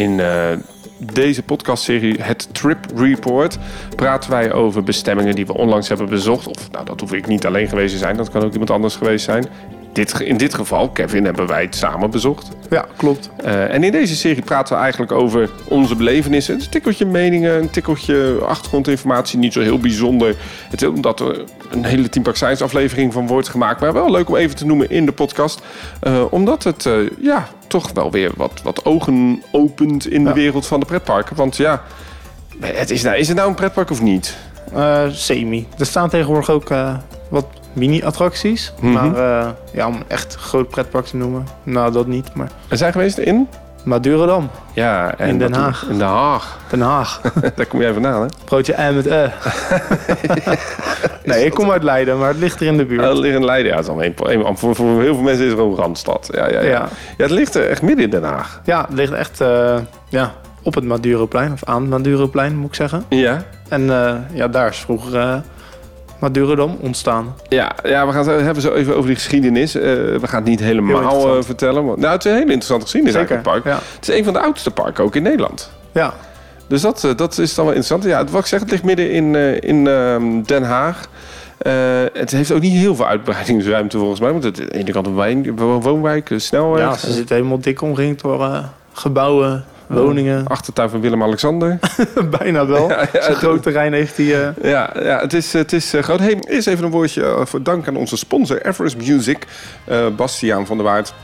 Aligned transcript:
In 0.00 0.20
eh, 0.20 0.50
deze 0.98 1.42
podcastserie, 1.42 2.22
het 2.22 2.48
Trip 2.54 2.78
Report, 2.96 3.58
praten 3.96 4.30
wij 4.30 4.52
over 4.52 4.82
bestemmingen 4.82 5.34
die 5.34 5.46
we 5.46 5.54
onlangs 5.54 5.88
hebben 5.88 6.08
bezocht. 6.08 6.46
Of 6.46 6.70
nou, 6.70 6.84
dat 6.84 7.00
hoef 7.00 7.12
ik 7.12 7.26
niet 7.26 7.46
alleen 7.46 7.68
geweest 7.68 7.92
te 7.92 7.98
zijn, 7.98 8.16
dat 8.16 8.30
kan 8.30 8.42
ook 8.42 8.52
iemand 8.52 8.70
anders 8.70 8.96
geweest 8.96 9.24
zijn. 9.24 9.46
Dit, 9.92 10.20
in 10.20 10.36
dit 10.36 10.54
geval, 10.54 10.90
Kevin, 10.90 11.24
hebben 11.24 11.46
wij 11.46 11.62
het 11.62 11.74
samen 11.76 12.10
bezocht. 12.10 12.48
Ja, 12.70 12.86
klopt. 12.96 13.30
Eh, 13.36 13.74
en 13.74 13.84
in 13.84 13.92
deze 13.92 14.16
serie 14.16 14.42
praten 14.42 14.74
we 14.76 14.82
eigenlijk 14.82 15.12
over 15.12 15.50
onze 15.64 15.96
belevenissen. 15.96 16.54
Een 16.54 16.68
tikkeltje 16.70 17.06
meningen, 17.06 17.58
een 17.58 17.70
tikkeltje 17.70 18.38
achtergrondinformatie. 18.46 19.38
Niet 19.38 19.52
zo 19.52 19.60
heel 19.60 19.78
bijzonder. 19.78 20.36
Het 20.70 20.82
is 20.82 20.88
omdat 20.88 21.20
er 21.20 21.44
een 21.70 21.84
hele 21.84 22.08
Team 22.08 22.24
Park 22.24 22.36
Science 22.36 22.64
aflevering 22.64 23.12
van 23.12 23.26
wordt 23.26 23.48
gemaakt. 23.48 23.80
Maar 23.80 23.92
wel 23.92 24.10
leuk 24.10 24.28
om 24.28 24.36
even 24.36 24.56
te 24.56 24.66
noemen 24.66 24.90
in 24.90 25.06
de 25.06 25.12
podcast. 25.12 25.60
Eh, 26.00 26.24
omdat 26.30 26.64
het 26.64 26.86
eh, 26.86 26.94
ja, 27.20 27.48
toch 27.66 27.90
wel 27.92 28.10
weer 28.10 28.30
wat, 28.36 28.60
wat 28.62 28.84
ogen 28.84 29.42
opent 29.52 30.06
in 30.06 30.24
de 30.24 30.32
wereld 30.32 30.66
van 30.66 30.80
de 30.80 30.86
pretparken. 30.86 31.36
Want 31.36 31.56
ja, 31.56 31.82
het 32.60 32.90
is, 32.90 33.02
nou, 33.02 33.16
is 33.16 33.28
het 33.28 33.36
nou 33.36 33.48
een 33.48 33.54
pretpark 33.54 33.90
of 33.90 34.02
niet? 34.02 34.36
Eh, 34.74 35.04
semi. 35.10 35.66
Er 35.78 35.86
staan 35.86 36.08
tegenwoordig 36.08 36.50
ook 36.50 36.70
eh, 36.70 36.96
wat 37.28 37.46
mini-attracties. 37.72 38.72
Mhm. 38.80 38.92
Maar 38.92 39.14
eh, 39.14 39.48
ja, 39.72 39.86
om 39.86 40.02
echt 40.06 40.34
groot 40.34 40.68
pretpark 40.68 41.06
te 41.06 41.16
noemen, 41.16 41.46
nou 41.62 41.92
dat 41.92 42.06
niet. 42.06 42.34
Maar 42.34 42.48
We 42.68 42.76
zijn 42.76 42.92
geweest 42.92 43.18
in? 43.18 43.48
Madurodam, 43.84 44.50
Ja, 44.72 45.14
en 45.16 45.28
In 45.28 45.38
Den 45.38 45.52
Haag. 45.52 45.82
In 45.82 45.98
Den 45.98 46.06
Haag. 46.06 46.58
Den 46.68 46.80
Haag. 46.80 47.20
Daar 47.56 47.66
kom 47.66 47.80
jij 47.80 47.92
vandaan, 47.92 48.22
hè? 48.22 48.26
Broodje 48.44 48.72
en 48.72 48.94
met 48.94 49.06
eh. 49.06 49.22
nee, 51.24 51.44
ik 51.44 51.54
kom 51.54 51.70
uit 51.70 51.82
Leiden, 51.82 52.18
maar 52.18 52.28
het 52.28 52.38
ligt 52.38 52.60
er 52.60 52.66
in 52.66 52.76
de 52.76 52.84
buurt. 52.84 53.02
Uh, 53.02 53.14
ligt 53.14 53.36
in 53.36 53.44
Leiden. 53.44 53.70
Ja, 53.70 53.76
het 53.76 53.84
is 53.84 53.90
al 53.90 54.04
een, 54.04 54.56
voor, 54.56 54.74
voor 54.74 55.02
heel 55.02 55.14
veel 55.14 55.22
mensen 55.22 55.44
is 55.44 55.50
het 55.50 55.60
ook 55.60 55.70
een 55.70 55.82
randstad. 55.82 56.28
Ja, 56.32 56.48
ja, 56.48 56.60
ja. 56.60 56.68
ja. 56.68 56.88
Het 57.16 57.30
ligt 57.30 57.56
echt 57.56 57.82
midden 57.82 58.04
in 58.04 58.10
Den 58.10 58.22
Haag. 58.22 58.60
Ja, 58.64 58.80
het 58.80 58.92
ligt 58.92 59.12
echt 59.12 59.40
eh, 59.40 59.76
ja, 60.08 60.32
op 60.62 60.74
het 60.74 60.84
Maduroplein, 60.84 61.52
of 61.52 61.64
aan 61.64 61.80
het 61.80 61.90
Maduroplein 61.90 62.56
moet 62.56 62.68
ik 62.68 62.74
zeggen. 62.74 63.04
Ja. 63.08 63.42
En 63.68 63.82
ja, 64.32 64.48
daar 64.48 64.68
is 64.68 64.78
vroeger 64.78 65.42
Madurodam 66.20 66.76
ontstaan. 66.80 67.34
Ja, 67.48 67.72
ja, 67.82 68.06
we 68.06 68.12
gaan 68.12 68.28
het 68.28 68.40
hebben 68.40 68.62
zo 68.62 68.72
even 68.72 68.94
over 68.96 69.06
die 69.06 69.14
geschiedenis. 69.14 69.74
Eh, 69.74 69.82
we 69.82 70.20
gaan 70.22 70.40
het 70.40 70.48
niet 70.48 70.60
helemaal 70.60 71.36
eh, 71.36 71.42
vertellen. 71.42 71.84
Maar, 71.86 71.98
nou, 71.98 72.12
het 72.12 72.24
is 72.24 72.30
een 72.30 72.36
hele 72.36 72.52
interessante 72.52 72.82
geschiedenis 72.82 73.16
eigenlijk, 73.16 73.46
het 73.46 73.54
park. 73.54 73.64
Ja. 73.74 73.82
Het 73.94 74.08
is 74.08 74.18
een 74.18 74.24
van 74.24 74.32
de 74.32 74.40
oudste 74.40 74.70
parken 74.70 75.04
ook 75.04 75.16
in 75.16 75.22
Nederland. 75.22 75.70
ja, 75.92 76.14
Dus 76.66 76.80
dat, 76.80 77.04
eh, 77.04 77.10
dat 77.16 77.38
is 77.38 77.54
dan 77.54 77.64
wel 77.64 77.74
interessant. 77.74 78.04
Ja, 78.12 78.24
wat 78.32 78.40
ik 78.40 78.46
zeg, 78.46 78.60
het 78.60 78.70
ligt 78.70 78.84
midden 78.84 79.10
in, 79.10 79.34
in 79.60 79.86
ehm, 79.86 80.42
Den 80.42 80.62
Haag. 80.62 81.08
Het 82.12 82.30
heeft 82.30 82.52
ook 82.52 82.60
niet 82.60 82.72
heel 82.72 82.94
veel 82.94 83.06
uitbreidingsruimte 83.06 83.98
volgens 83.98 84.20
mij. 84.20 84.30
Want 84.32 84.44
het 84.44 84.60
aan 84.60 84.66
de 84.66 84.74
ene 84.78 84.92
kant 84.92 85.06
een 85.06 85.14
wijn- 85.14 85.56
woonwijk, 85.56 86.30
een 86.30 86.40
snelweg. 86.40 86.80
ja, 86.82 86.96
ze 86.96 87.12
zitten 87.12 87.36
helemaal 87.36 87.60
dik 87.60 87.82
omringd 87.82 88.20
door 88.22 88.64
gebouwen, 88.92 89.64
woningen. 89.90 90.46
Achtertuin 90.46 90.90
van 90.90 91.00
Willem-Alexander. 91.00 91.78
Bijna 92.38 92.66
wel. 92.66 92.88
Ja, 92.90 93.08
ja, 93.12 93.22
Zo'n 93.22 93.34
groot 93.34 93.62
terrein 93.62 93.92
heeft 93.92 94.16
hij. 94.16 94.26
eh, 94.48 94.70
Ja, 94.70 94.90
ja 95.02 95.20
het 95.20 95.32
is, 95.32 95.52
het 95.52 95.72
is 95.72 95.94
eh, 95.94 96.02
groot. 96.02 96.18
Hey, 96.20 96.36
eerst 96.40 96.66
even 96.66 96.84
een 96.84 96.90
woordje 96.90 97.24
eh, 97.24 97.46
voor 97.46 97.62
dank 97.62 97.88
aan 97.88 97.96
onze 97.96 98.16
sponsor 98.16 98.66
Everest 98.66 98.96
Music. 98.96 99.46
Eh, 99.84 100.06
Bastiaan 100.16 100.66
van 100.66 100.76
der 100.76 100.86
Waard 100.86 101.14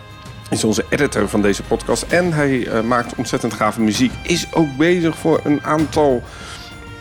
is 0.51 0.65
onze 0.65 0.85
editor 0.89 1.29
van 1.29 1.43
deze 1.43 1.63
podcast. 1.63 2.03
En 2.09 2.33
hij 2.33 2.67
eh, 2.67 2.81
maakt 2.81 3.15
ontzettend 3.17 3.55
gave 3.55 3.81
muziek. 3.81 4.13
Is 4.23 4.47
ook 4.53 4.77
bezig 4.77 5.17
voor 5.17 5.41
een 5.45 5.61
aantal 5.65 6.23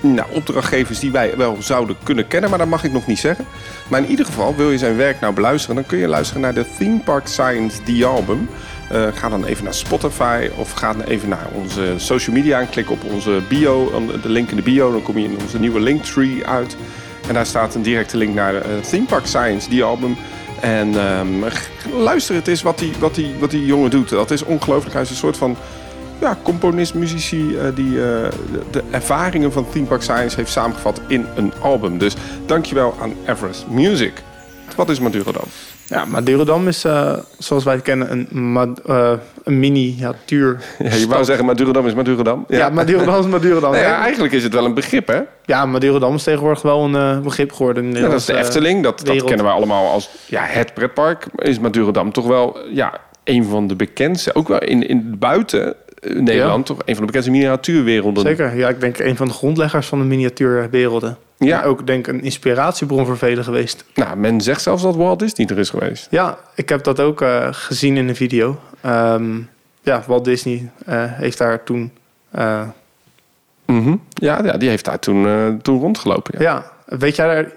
nou, 0.02 0.27
opdrachtgevers 0.31 1.00
die 1.00 1.11
wij 1.11 1.38
wel 1.38 1.57
zouden 1.59 1.95
kunnen 2.03 2.27
kennen. 2.27 2.50
Maar 2.50 2.59
dat 2.59 2.67
mag 2.67 2.83
ik 2.83 2.91
nog 2.91 3.07
niet 3.07 3.19
zeggen. 3.19 3.45
Maar 3.88 4.00
in 4.03 4.09
ieder 4.09 4.25
geval, 4.25 4.56
wil 4.56 4.72
je 4.72 4.78
zijn 4.78 4.97
werk 4.97 5.19
nou 5.19 5.34
beluisteren... 5.34 5.75
dan 5.75 5.85
kun 5.85 5.97
je 5.97 6.07
luisteren 6.07 6.41
naar 6.41 6.53
de 6.53 6.66
Theme 6.78 7.00
Park 7.00 7.28
Science 7.28 7.84
The 7.84 8.06
Album. 8.06 8.50
Eh, 8.90 9.07
ga 9.13 9.29
dan 9.29 9.46
even 9.46 9.63
naar 9.63 9.73
Spotify 9.73 10.50
of 10.57 10.72
ga 10.72 10.94
dan 10.94 11.01
even 11.01 11.29
naar 11.29 11.47
onze 11.53 11.94
social 11.97 12.35
media... 12.35 12.59
en 12.59 12.69
klik 12.69 12.91
op 12.91 13.03
onze 13.03 13.41
bio, 13.50 13.91
de 14.22 14.29
link 14.29 14.50
in 14.50 14.56
de 14.56 14.62
bio. 14.62 14.91
Dan 14.91 15.01
kom 15.01 15.18
je 15.18 15.23
in 15.23 15.38
onze 15.41 15.59
nieuwe 15.59 15.79
Linktree 15.79 16.46
uit. 16.46 16.78
En 17.28 17.34
daar 17.34 17.46
staat 17.46 17.75
een 17.75 17.81
directe 17.81 18.18
link 18.18 18.35
naar 18.35 18.56
eh, 18.56 18.62
Theme 18.90 19.06
Park 19.06 19.25
Science, 19.25 19.69
die 19.69 19.84
album. 19.84 20.16
En 20.62 21.00
ehm, 21.00 21.28
luister 21.97 22.35
het 22.35 22.47
eens 22.47 22.62
wat 22.62 22.79
die, 22.79 22.91
wat, 23.00 23.16
die, 23.16 23.35
wat 23.40 23.51
die 23.51 23.66
jongen 23.66 23.90
doet. 23.90 24.09
Dat 24.09 24.31
is 24.31 24.44
ongelooflijk. 24.44 24.94
Hij 24.94 25.03
is 25.03 25.09
een 25.09 25.16
soort 25.16 25.38
van 25.38 25.57
ja, 26.19 26.38
componist, 26.44 26.94
muzici... 26.94 27.57
eh, 27.57 27.75
die 27.75 27.90
eh, 27.90 28.29
de, 28.52 28.62
de 28.72 28.84
ervaringen 28.91 29.52
van 29.52 29.69
Theme 29.69 29.85
Park 29.85 30.02
Science 30.02 30.35
heeft 30.35 30.52
samengevat 30.52 31.02
in 31.07 31.25
een 31.35 31.53
album. 31.62 31.97
Dus 31.97 32.13
dankjewel 32.46 32.96
aan 33.02 33.13
Everest 33.28 33.67
Music. 33.67 34.13
Wat 34.75 34.90
is 34.90 35.00
Maduro 35.00 35.31
dan? 35.31 35.44
ja, 35.88 36.06
Madurodam 36.06 36.68
is, 36.68 36.84
eh, 36.84 37.13
zoals 37.38 37.63
wij 37.63 37.74
het 37.74 37.84
kennen, 37.84 38.12
een, 38.12 38.78
eh, 38.86 39.12
een 39.44 39.59
miniatuur. 39.59 40.59
Ja, 40.80 40.96
je 40.96 41.08
wou 41.08 41.24
zeggen 41.24 41.46
Madurodam 41.46 41.88
is 41.88 41.94
Madurodam. 41.94 42.46
Ja, 42.47 42.69
Madurodam 42.69 43.19
is 43.19 43.25
Madurodam. 43.25 43.72
Nou 43.72 43.84
ja, 43.84 43.90
ja, 43.90 44.02
eigenlijk 44.02 44.34
is 44.34 44.44
het 44.44 44.53
wel 44.53 44.66
een 44.66 44.74
begrip, 44.74 45.08
hè? 45.08 45.22
ja, 45.46 45.66
Madurodam 45.66 46.16
is 46.16 46.24
tegenwoordig 46.24 46.62
wel 46.62 46.84
een 46.84 46.96
eh, 46.96 47.19
begrip 47.19 47.52
geworden. 47.52 47.94
Ja, 47.94 48.02
dat 48.02 48.19
is 48.19 48.25
de 48.25 48.38
Efteling. 48.38 48.84
Dat, 48.84 49.06
dat 49.06 49.24
kennen 49.24 49.46
wij 49.46 49.53
allemaal 49.53 49.91
als 49.91 50.09
ja, 50.25 50.44
het 50.44 50.74
pretpark. 50.74 51.25
Is 51.35 51.59
Madurodam 51.59 52.12
toch 52.12 52.28
wel 52.28 52.58
ja, 52.72 52.94
een 53.24 53.46
van 53.46 53.68
de 53.68 53.75
bekendste. 53.75 54.35
Ook 54.35 54.47
wel 54.47 54.59
in, 54.59 54.88
in 54.88 55.16
buiten 55.19 55.75
Nederland. 56.02 56.66
Toch 56.66 56.78
een 56.78 56.96
van 56.96 57.00
de 57.00 57.06
bekendste 57.06 57.31
miniatuurwerelden. 57.31 58.24
Zeker, 58.24 58.58
ja, 58.58 58.69
ik 58.69 58.80
denk 58.80 59.00
een 59.00 59.16
van 59.16 59.28
de 59.28 59.34
grondleggers 59.34 59.88
van 59.88 60.00
de 60.00 60.06
miniatuurwerelden. 60.06 61.18
Ja. 61.45 61.61
En 61.61 61.67
ook 61.67 61.88
denk 61.88 62.07
ik 62.07 62.13
een 62.13 62.23
inspiratiebron 62.23 63.06
voor 63.06 63.17
velen 63.17 63.44
geweest. 63.44 63.85
Nou, 63.94 64.17
men 64.17 64.41
zegt 64.41 64.61
zelfs 64.61 64.83
dat 64.83 64.95
Walt 64.95 65.19
Disney 65.19 65.47
er 65.47 65.57
is 65.57 65.69
geweest. 65.69 66.07
Ja, 66.09 66.38
ik 66.56 66.69
heb 66.69 66.83
dat 66.83 67.00
ook 67.00 67.22
eh, 67.22 67.47
gezien 67.51 67.97
in 67.97 68.07
een 68.07 68.16
video. 68.16 68.59
Ehm, 68.81 69.38
ja, 69.81 70.03
Walt 70.07 70.25
Disney 70.25 70.69
eh, 70.85 71.03
heeft 71.03 71.38
daar 71.38 71.63
toen... 71.63 71.91
Mhm. 73.66 73.95
ja, 74.09 74.44
ja, 74.44 74.57
die 74.57 74.69
heeft 74.69 74.85
daar 74.85 75.00
toen, 75.00 75.59
toen 75.61 75.79
rondgelopen. 75.79 76.41
Ja. 76.41 76.44
ja, 76.44 76.97
weet 76.97 77.16
jij 77.16 77.28
daar... 77.28 77.51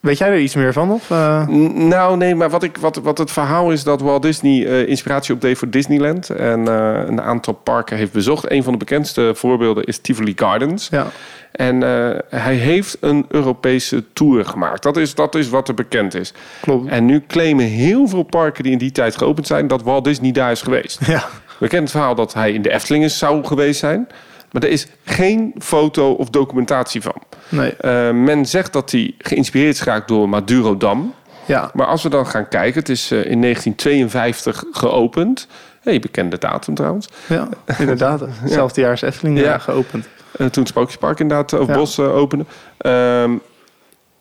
Weet 0.00 0.18
jij 0.18 0.28
er 0.28 0.38
iets 0.38 0.54
meer 0.54 0.72
van? 0.72 0.90
Of, 0.90 1.08
Nou, 1.08 2.16
nee, 2.16 2.34
maar 2.34 2.50
wat, 2.50 2.62
ik, 2.62 2.76
wat, 2.76 2.96
wat 2.96 3.18
het 3.18 3.30
verhaal 3.30 3.72
is 3.72 3.84
dat 3.84 4.00
Walt 4.00 4.22
Disney 4.22 4.66
eh, 4.66 4.88
inspiratie 4.88 5.34
opdeed 5.34 5.58
voor 5.58 5.70
Disneyland. 5.70 6.30
En 6.30 6.66
een 6.66 7.20
aantal 7.20 7.54
parken 7.54 7.96
heeft 7.96 8.12
bezocht. 8.12 8.50
Een 8.50 8.62
van 8.62 8.72
de 8.72 8.78
bekendste 8.78 9.32
voorbeelden 9.34 9.84
is 9.84 9.98
Tivoli 9.98 10.32
Gardens. 10.36 10.88
Ja, 10.88 11.06
En 11.54 11.82
eh, 11.82 12.18
hij 12.40 12.54
heeft 12.54 12.96
een 13.00 13.24
Europese 13.28 14.04
tour 14.12 14.44
gemaakt. 14.44 14.82
Dat 14.82 14.96
is, 14.96 15.14
dat 15.14 15.34
is 15.34 15.48
wat 15.48 15.68
er 15.68 15.74
bekend 15.74 16.14
is. 16.14 16.32
klopt. 16.60 16.88
En 16.88 17.04
nu 17.04 17.24
claimen 17.28 17.64
heel 17.64 18.08
veel 18.08 18.22
parken 18.22 18.62
die 18.62 18.72
in 18.72 18.78
die 18.78 18.92
tijd 18.92 19.16
geopend 19.16 19.46
zijn... 19.46 19.66
dat 19.66 19.82
Walt 19.82 20.04
Disney 20.04 20.32
daar 20.32 20.50
is 20.50 20.62
geweest. 20.62 21.06
Ja, 21.06 21.24
We 21.58 21.66
kennen 21.68 21.80
het 21.82 21.90
verhaal 21.90 22.14
dat 22.14 22.34
hij 22.34 22.52
in 22.52 22.62
de 22.62 22.72
Efteling 22.72 23.04
is, 23.04 23.18
zou 23.18 23.44
geweest 23.44 23.80
zijn. 23.80 24.08
Maar 24.52 24.62
er 24.62 24.68
is 24.68 24.86
geen 25.04 25.54
foto 25.58 26.12
of 26.12 26.30
documentatie 26.30 27.00
van. 27.02 27.22
nee, 27.48 27.76
Eh, 27.76 28.10
men 28.10 28.46
zegt 28.46 28.72
dat 28.72 28.90
hij 28.90 29.14
geïnspireerd 29.18 29.74
is 29.74 29.80
geraakt 29.80 30.08
door 30.08 30.28
Madurodam. 30.28 31.14
ja. 31.46 31.70
Maar 31.72 31.86
als 31.86 32.02
we 32.02 32.08
dan 32.08 32.26
gaan 32.26 32.48
kijken, 32.48 32.80
het 32.80 32.88
is 32.88 33.10
eh, 33.10 33.18
in 33.18 33.40
1952 33.40 34.64
geopend. 34.70 35.46
Hey, 35.80 35.98
bekende 36.00 36.38
datum 36.38 36.74
trouwens. 36.74 37.08
Ja, 37.26 37.48
inderdaad. 37.78 38.20
Hetzelfde 38.42 38.80
jaar 38.80 38.92
is 38.92 39.02
Efteling 39.02 39.38
ja. 39.40 39.58
geopend. 39.58 40.06
Eh, 40.36 40.46
toen 40.46 40.62
het 40.62 40.68
Sprookjespark 40.68 41.20
inderdaad, 41.20 41.52
of 41.52 41.66
Ja. 41.66 41.74
Bos 41.74 41.98
eh, 41.98 42.16
opende. 42.16 42.44
Ehm, 42.78 43.32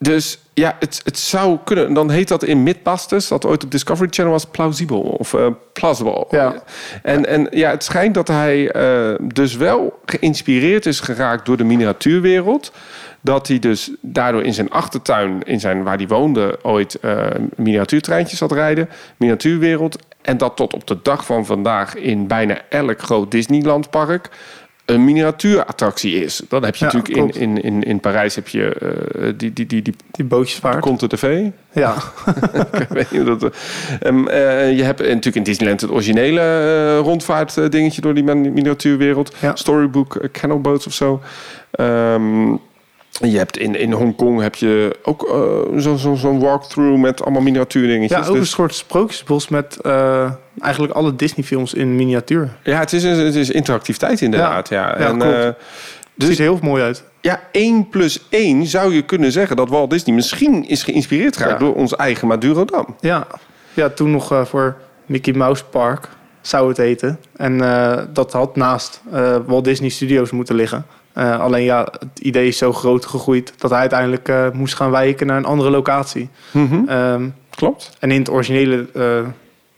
dus 0.03 0.39
ja, 0.53 0.75
het, 0.79 1.01
het 1.03 1.17
zou 1.17 1.57
kunnen. 1.63 1.93
Dan 1.93 2.09
heet 2.09 2.27
dat 2.27 2.43
in 2.43 2.63
Mythbusters, 2.63 3.27
dat 3.27 3.45
ooit 3.45 3.63
op 3.63 3.71
Discovery 3.71 4.07
Channel 4.11 4.31
was, 4.31 4.45
plausibel 4.45 5.01
of 5.01 5.33
eh, 5.33 5.47
plausible. 5.73 6.25
Ja. 6.29 6.63
En, 7.03 7.25
en 7.25 7.47
ja, 7.51 7.69
het 7.69 7.83
schijnt 7.83 8.13
dat 8.13 8.27
hij 8.27 8.71
eh, 8.71 9.15
dus 9.21 9.55
wel 9.55 9.99
geïnspireerd 10.05 10.85
is 10.85 10.99
geraakt 10.99 11.45
door 11.45 11.57
de 11.57 11.63
miniatuurwereld. 11.63 12.71
Dat 13.21 13.47
hij 13.47 13.59
dus 13.59 13.91
daardoor 14.01 14.43
in 14.43 14.53
zijn 14.53 14.69
achtertuin, 14.69 15.43
in 15.43 15.59
zijn, 15.59 15.83
waar 15.83 15.97
hij 15.97 16.07
woonde, 16.07 16.59
ooit 16.61 16.95
eh 16.95 17.25
miniatuurtreintjes 17.55 18.39
had 18.39 18.51
rijden. 18.51 18.89
Miniatuurwereld. 19.17 19.97
En 20.21 20.37
dat 20.37 20.55
tot 20.55 20.73
op 20.73 20.87
de 20.87 20.97
dag 21.03 21.25
van 21.25 21.45
vandaag 21.45 21.95
in 21.95 22.27
bijna 22.27 22.57
elk 22.69 23.01
groot 23.01 23.31
Disneylandpark 23.31 24.29
een 24.85 25.03
miniatuurattractie 25.03 26.23
is. 26.23 26.41
Dan 26.49 26.63
heb 26.63 26.75
je 26.75 26.85
Ja, 26.85 26.91
natuurlijk 26.93 27.15
in, 27.17 27.23
klopt. 27.23 27.35
in, 27.37 27.61
in, 27.61 27.83
in 27.83 27.99
Parijs 27.99 28.35
heb 28.35 28.47
je 28.47 28.73
eh, 28.73 29.33
die, 29.37 29.53
die, 29.53 29.65
die, 29.65 29.81
die 29.81 29.95
Die 30.11 30.25
bootjesvaart. 30.25 30.79
Conte 30.79 31.07
TV. 31.07 31.45
Ja, 31.71 31.95
Ik 32.81 32.87
weet 32.89 33.11
niet 33.11 33.21
hoe 33.21 33.37
dat... 33.37 33.55
Ehm, 33.99 34.27
eh, 34.27 34.77
je 34.77 34.83
hebt 34.83 34.99
natuurlijk 34.99 35.35
in 35.35 35.43
Disneyland 35.43 35.81
het 35.81 35.91
originele 35.91 36.39
eh, 36.41 36.97
rondvaart 37.05 37.57
eh, 37.57 37.69
dingetje 37.69 38.01
door 38.01 38.13
die 38.13 38.23
min- 38.23 38.53
miniatuurwereld. 38.53 39.35
Ja. 39.39 39.55
Storybook, 39.55 40.15
uh, 40.15 40.29
Canal 40.31 40.61
Boats 40.61 40.87
of 40.87 40.93
zo. 40.93 41.21
Ehm, 41.71 42.55
je 43.21 43.37
hebt 43.37 43.57
in, 43.57 43.75
in 43.75 43.91
Hongkong 43.91 44.41
heb 44.41 44.55
je 44.55 44.95
ook 45.03 45.23
eh, 45.29 45.79
zo'n 45.79 45.97
zo, 45.97 46.15
zo'n 46.15 46.39
walkthrough 46.39 47.01
met 47.01 47.21
allemaal 47.23 47.41
miniatuurdingetjes. 47.41 48.19
ja 48.19 48.27
ook 48.27 48.33
een 48.33 48.39
dus, 48.39 48.49
soort 48.49 48.75
sprookjesbos 48.75 49.47
met 49.47 49.77
eh, 49.81 50.31
eigenlijk 50.59 50.93
alle 50.93 51.15
Disney-films 51.15 51.73
in 51.73 51.95
miniatuur. 51.95 52.49
ja, 52.63 52.79
het 52.79 52.93
is, 52.93 53.03
een- 53.03 53.19
het 53.25 53.35
is 53.35 53.49
interactiviteit 53.49 54.21
inderdaad. 54.21 54.69
Ja. 54.69 54.87
Ja, 54.87 54.95
En, 55.07 55.17
klopt. 55.17 55.33
eh, 55.33 55.39
Het 55.43 55.55
dus 56.15 56.27
ziet 56.29 56.37
er 56.37 56.43
heel 56.43 56.59
mooi 56.61 56.83
uit. 56.83 57.03
ja, 57.21 57.41
1 57.51 57.89
plus 57.89 58.25
1 58.29 58.65
zou 58.65 58.93
je 58.93 59.01
kunnen 59.01 59.31
zeggen 59.31 59.55
dat 59.55 59.69
Walt 59.69 59.89
Disney 59.89 60.15
misschien 60.15 60.67
is 60.67 60.83
geïnspireerd 60.83 61.37
geraakt 61.37 61.59
Ja. 61.59 61.65
door 61.65 61.75
ons 61.75 61.95
eigen 61.95 62.27
Madurodam. 62.27 62.95
Ja, 62.99 63.27
ja 63.73 63.89
toen 63.89 64.11
nog 64.11 64.41
voor 64.47 64.75
Mickey 65.05 65.33
Mouse 65.33 65.63
Park. 65.65 66.09
zou 66.41 66.67
het 66.67 66.77
heten. 66.77 67.19
En 67.35 67.57
dat 68.13 68.31
had 68.33 68.55
naast 68.55 69.01
Walt 69.45 69.63
Disney 69.63 69.89
Studios 69.89 70.31
moeten 70.31 70.55
liggen. 70.55 70.85
Eh, 71.13 71.39
alleen 71.39 71.63
ja, 71.63 71.87
het 71.99 72.19
idee 72.19 72.47
is 72.47 72.57
zo 72.57 72.73
groot 72.73 73.05
gegroeid 73.05 73.53
dat 73.57 73.69
hij 73.69 73.79
uiteindelijk 73.79 74.29
eh, 74.29 74.49
moest 74.51 74.75
gaan 74.75 74.91
wijken 74.91 75.27
naar 75.27 75.37
een 75.37 75.45
andere 75.45 75.69
locatie. 75.69 76.29
Mhm. 76.51 76.87
Ehm, 76.87 77.29
Klopt. 77.49 77.91
en 77.99 78.11
in 78.11 78.19
het 78.19 78.29
originele 78.29 78.87
eh, 78.93 79.27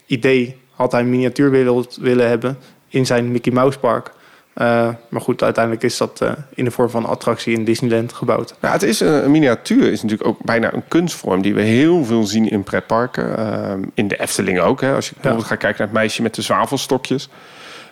idee 0.06 0.58
had 0.72 0.92
hij 0.92 1.02
een 1.02 1.10
miniatuurwereld 1.10 1.98
willen 2.02 2.28
hebben 2.28 2.58
in 2.88 3.06
zijn 3.06 3.32
Mickey 3.32 3.54
Mouse 3.54 3.80
Park. 3.80 4.14
Maar 5.10 5.22
goed, 5.22 5.44
uiteindelijk 5.44 5.84
is 5.84 5.98
dat 5.98 6.22
in 6.54 6.64
de 6.66 6.72
vorm 6.72 6.90
van 6.90 7.04
een 7.04 7.10
attractie 7.10 7.56
in 7.56 7.66
Disneyland 7.66 8.14
gebouwd. 8.14 8.56
Ja, 8.62 8.72
het 8.72 8.84
is 8.84 9.00
een, 9.00 9.24
een 9.24 9.32
miniatuur 9.32 9.92
is 9.92 10.02
natuurlijk 10.02 10.30
ook 10.30 10.44
bijna 10.44 10.74
een 10.74 10.88
kunstvorm 10.88 11.42
die 11.42 11.54
we 11.54 11.62
heel 11.62 12.06
veel 12.06 12.24
zien 12.24 12.50
in 12.50 12.64
pretparken. 12.64 13.38
Ehm, 13.38 13.82
in 13.94 14.08
de 14.08 14.20
Efteling 14.20 14.60
ook. 14.60 14.82
Hè. 14.82 14.94
Als 14.94 15.08
je 15.08 15.14
bijvoorbeeld 15.14 15.48
gaat 15.48 15.58
kijken 15.58 15.80
naar 15.80 15.88
het 15.88 15.98
meisje 15.98 16.22
met 16.22 16.36
de 16.36 16.42
zwavelstokjes. 16.42 17.30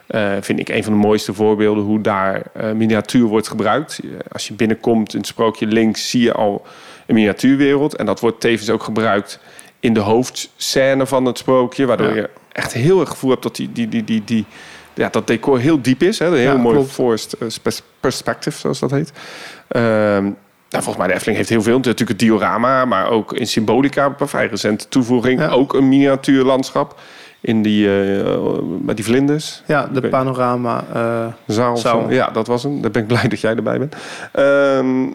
Eh, 0.08 0.32
vind 0.42 0.60
ik 0.60 0.70
een 0.70 0.84
van 0.84 0.94
de 0.94 1.00
mooiste 1.00 1.34
voorbeelden 1.34 1.84
hoe 1.84 2.02
daar 2.02 2.42
eh, 2.54 2.72
miniatuur 2.72 3.24
wordt 3.24 3.48
gebruikt. 3.48 4.00
Je- 4.02 4.18
Als 4.32 4.48
je 4.48 4.54
binnenkomt 4.54 5.14
in 5.14 5.20
het 5.20 5.28
sprookje 5.28 5.66
links 5.68 6.10
zie 6.10 6.22
je 6.22 6.34
al 6.34 6.66
een 7.06 7.16
miniatuurwereld. 7.16 7.96
En 7.96 8.06
dat 8.06 8.20
wordt 8.20 8.40
tevens 8.40 8.70
ook 8.70 8.84
gebruikt 8.84 9.40
in 9.80 9.94
de 9.94 10.00
hoofdscène 10.00 11.06
van 11.08 11.26
het 11.26 11.38
sprookje. 11.38 11.86
Waardoor 11.86 12.08
Ja. 12.10 12.16
je 12.16 12.30
echt 12.52 12.74
heel 12.74 13.00
erg 13.00 13.10
gevoel 13.10 13.30
hebt 13.30 13.44
dat 13.44 13.56
die, 13.56 13.72
die, 13.72 13.88
die, 13.90 14.04
die, 14.04 14.24
die, 14.26 14.46
ja, 14.94 15.10
dat 15.10 15.28
decor 15.28 15.60
heel 15.60 15.82
diep 15.82 16.04
is. 16.04 16.20
Hè? 16.20 16.26
Een 16.28 16.34
heel 16.34 16.52
Ja, 16.52 16.58
mooi 16.58 16.84
forced 16.84 17.34
eh, 17.34 17.50
spe- 17.50 17.72
perspective, 18.00 18.58
zoals 18.60 18.80
dat 18.80 18.92
heet. 18.92 19.12
Nou, 20.70 20.84
volgens 20.86 20.98
mij 20.98 21.08
de 21.08 21.14
Efteling 21.14 21.38
heeft 21.38 21.50
heel 21.50 21.62
veel. 21.62 21.74
Natuurlijk 21.76 22.10
het 22.10 22.20
diorama, 22.20 22.86
maar 22.86 23.10
ook 23.10 23.34
in 23.34 23.48
Symbolica, 23.48 24.16
een 24.20 24.28
vrij 24.28 24.48
recente 24.48 24.88
toevoeging. 24.88 25.40
Ja. 25.40 25.48
Ook 25.48 25.74
een 25.74 25.88
miniatuurlandschap 25.88 27.00
in 27.46 27.62
die, 27.62 28.02
eh, 28.22 28.38
met 28.82 28.96
die 28.96 29.06
vlinders. 29.06 29.64
Ja, 29.68 29.88
de 29.94 30.08
panorama. 30.10 30.84
eh, 30.94 31.26
Zaal. 31.48 31.78
Zaal. 31.78 32.12
Ja, 32.12 32.30
dat 32.30 32.48
was 32.48 32.64
hem. 32.64 32.82
Daar 32.82 32.92
ben 32.92 33.02
ik 33.02 33.08
blij 33.08 33.28
dat 33.28 33.40
jij 33.42 33.56
erbij 33.56 33.80
bent. 33.80 33.96
Ehm, 34.32 35.06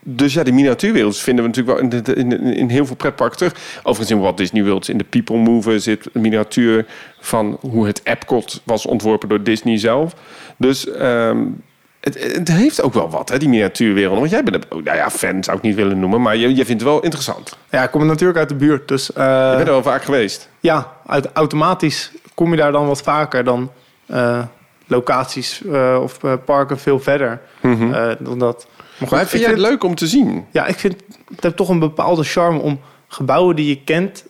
dus 0.00 0.34
ja, 0.34 0.42
die 0.42 0.52
miniatuurwereld 0.52 1.16
vinden 1.18 1.44
we 1.44 1.50
natuurlijk 1.50 1.78
wel 1.78 1.90
in, 1.90 2.02
de- 2.02 2.14
in, 2.14 2.42
in, 2.56 2.68
heel 2.68 2.86
veel 2.86 2.96
pretparken 2.96 3.36
terug. 3.38 3.78
Overigens 3.78 4.10
in 4.10 4.20
Walt 4.20 4.36
Disney 4.36 4.64
World, 4.64 4.88
in 4.88 4.98
de 4.98 5.04
People 5.04 5.36
Mover 5.36 5.80
zit 5.80 6.08
een 6.12 6.20
miniatuur 6.20 6.86
van 7.20 7.58
hoe 7.60 7.86
het 7.86 8.00
Epcot 8.04 8.60
was 8.64 8.86
ontworpen 8.86 9.28
door 9.28 9.42
Disney 9.42 9.78
zelf. 9.78 10.14
Dus 10.56 10.90
ehm, 10.90 11.38
het, 12.04 12.32
het 12.36 12.48
heeft 12.48 12.82
ook 12.82 12.94
wel 12.94 13.10
wat, 13.10 13.28
hè, 13.28 13.38
die 13.38 13.48
miniatuurwereld. 13.48 14.18
Want 14.18 14.30
jij 14.30 14.42
bent, 14.42 14.54
een- 14.68 14.82
nou 14.84 14.96
ja, 14.96 15.10
fan 15.10 15.44
zou 15.44 15.56
ik 15.56 15.62
niet 15.62 15.74
willen 15.74 15.98
noemen, 16.00 16.22
maar 16.22 16.36
je, 16.36 16.48
je 16.48 16.64
vindt 16.64 16.82
het 16.82 16.90
wel 16.90 17.00
interessant. 17.02 17.56
ja, 17.70 17.82
ik 17.82 17.90
kom 17.90 18.06
natuurlijk 18.06 18.38
uit 18.38 18.48
de 18.48 18.54
buurt. 18.54 18.88
Dus 18.88 19.12
eh, 19.12 19.24
je 19.50 19.52
bent 19.56 19.66
er 19.68 19.72
wel 19.74 19.82
vaak 19.82 20.04
geweest. 20.04 20.48
ja, 20.60 20.92
uit, 21.06 21.28
automatisch 21.32 22.12
kom 22.34 22.50
je 22.50 22.56
daar 22.56 22.72
dan 22.72 22.86
wat 22.86 23.02
vaker 23.02 23.44
dan 23.44 23.70
eh, 24.06 24.42
locaties 24.86 25.62
eh, 25.72 25.98
of 26.02 26.18
parken 26.44 26.78
veel 26.78 27.00
verder 27.00 27.40
eh, 27.60 28.10
dan 28.18 28.38
dat. 28.38 28.66
Maar, 28.98 29.08
goed, 29.08 29.10
Maar 29.18 29.26
vind 29.26 29.42
jij 29.42 29.50
het 29.50 29.60
vind- 29.60 29.70
leuk 29.70 29.84
om 29.84 29.94
te 29.94 30.06
zien? 30.06 30.44
Ja, 30.50 30.66
ik 30.66 30.78
vind 30.78 30.94
het 31.34 31.42
heeft 31.42 31.56
toch 31.56 31.68
een 31.68 31.78
bepaalde 31.78 32.22
charme 32.24 32.58
om 32.58 32.80
gebouwen 33.08 33.56
die 33.56 33.68
je 33.68 33.80
kent 33.84 34.24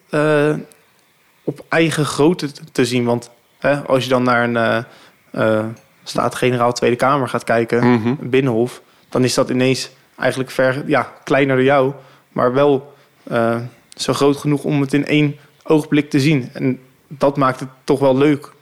op 1.45 1.65
eigen 1.69 2.05
grootte 2.05 2.49
te- 2.73 2.85
zien. 2.85 3.05
Want 3.05 3.31
hè, 3.59 3.77
als 3.81 4.03
je 4.05 4.11
dan 4.11 4.23
naar 4.23 4.45
een 4.45 4.85
Staat-Generaal 6.05 6.73
Tweede 6.73 6.97
Kamer 6.97 7.29
gaat 7.29 7.45
kijken, 7.45 7.83
een 7.83 8.31
binnenhof, 8.31 8.81
dan 9.09 9.25
is 9.25 9.35
dat 9.35 9.51
ineens 9.51 9.91
eigenlijk 10.19 10.51
ver, 10.51 10.83
ja, 10.87 11.13
kleiner 11.25 11.57
dan 11.57 11.65
jou, 11.65 11.93
maar 12.33 12.53
wel 12.53 12.95
eh, 13.25 13.57
zo 13.97 14.13
groot 14.13 14.37
genoeg 14.37 14.65
om 14.65 14.81
het 14.81 14.93
in 14.93 15.07
één 15.07 15.37
oogblik 15.63 16.11
te 16.11 16.21
zien. 16.21 16.51
En 16.53 16.79
dat 17.09 17.37
maakt 17.37 17.61
het 17.61 17.69
toch 17.85 17.99
wel 17.99 18.17
leuk. 18.17 18.53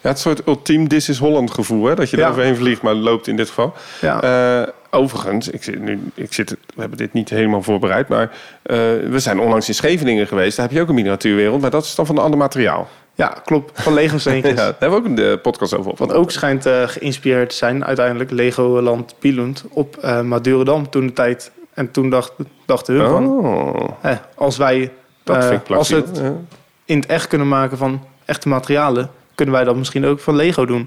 Ja, 0.00 0.08
het 0.10 0.18
soort 0.18 0.46
ultiem 0.46 0.88
This 0.88 1.08
is 1.08 1.18
Holland 1.18 1.50
gevoel, 1.50 1.84
hè? 1.84 1.94
Dat 1.94 2.10
je 2.10 2.16
Ja. 2.16 2.24
er 2.24 2.30
overheen 2.30 2.56
vliegt, 2.56 2.82
maar 2.82 2.94
loopt 2.94 3.26
in 3.26 3.36
dit 3.36 3.48
geval. 3.48 3.74
Ja. 4.00 4.22
Eh, 4.62 4.68
overigens, 4.94 5.48
ik 5.50 5.62
zit 5.62 5.80
nu, 5.80 6.00
ik 6.14 6.32
zit, 6.32 6.50
we 6.50 6.80
hebben 6.80 6.98
dit 6.98 7.12
niet 7.12 7.28
helemaal 7.30 7.62
voorbereid, 7.62 8.08
maar 8.08 8.30
eh, 8.62 8.76
we 9.08 9.18
zijn 9.18 9.40
onlangs 9.40 9.68
in 9.68 9.74
Scheveningen 9.74 10.26
geweest. 10.26 10.56
Daar 10.56 10.66
heb 10.66 10.74
je 10.74 10.80
ook 10.82 10.88
een 10.88 10.94
miniatuurwereld, 10.94 11.60
maar 11.60 11.70
dat 11.70 11.84
is 11.84 11.94
dan 11.94 12.06
van 12.06 12.16
een 12.16 12.22
ander 12.22 12.38
materiaal. 12.38 12.88
ja, 13.14 13.36
klopt. 13.44 13.82
Van 13.82 13.94
Lego 13.94 14.12
Ja, 14.14 14.18
steentjes. 14.20 14.54
daar 14.54 14.74
hebben 14.78 15.02
we 15.02 15.08
ook 15.10 15.18
een 15.18 15.24
eh, 15.24 15.40
podcast 15.42 15.72
over 15.74 15.84
Wat 15.84 15.92
opgenomen. 15.92 16.22
ook 16.22 16.30
schijnt 16.30 16.66
eh, 16.66 16.82
geïnspireerd 16.88 17.48
te 17.50 17.56
zijn, 17.56 17.84
uiteindelijk 17.84 18.30
Legoland 18.30 19.14
Billund 19.20 19.64
op 19.70 19.96
eh 19.96 20.20
Madurodam 20.20 20.90
toen 20.90 21.06
de 21.06 21.12
tijd. 21.12 21.50
En 21.74 21.90
toen 21.90 22.10
dacht, 22.10 22.32
dachten 22.66 22.94
hun 22.94 23.08
van, 23.08 23.26
Oh, 23.26 23.88
als 24.34 24.56
wij 24.56 24.92
dat 25.22 25.44
vind 25.44 25.60
ik 25.68 25.76
als 25.76 25.88
we 25.88 25.96
het 25.96 26.16
Ja. 26.22 26.32
in 26.84 26.96
het 26.98 27.06
echt 27.06 27.26
kunnen 27.28 27.48
maken 27.48 27.76
van 27.78 28.04
echte 28.24 28.48
materialen, 28.48 29.10
kunnen 29.34 29.54
wij 29.54 29.64
dat 29.64 29.76
misschien 29.76 30.04
ook 30.06 30.20
van 30.20 30.36
Lego 30.36 30.66
doen. 30.66 30.86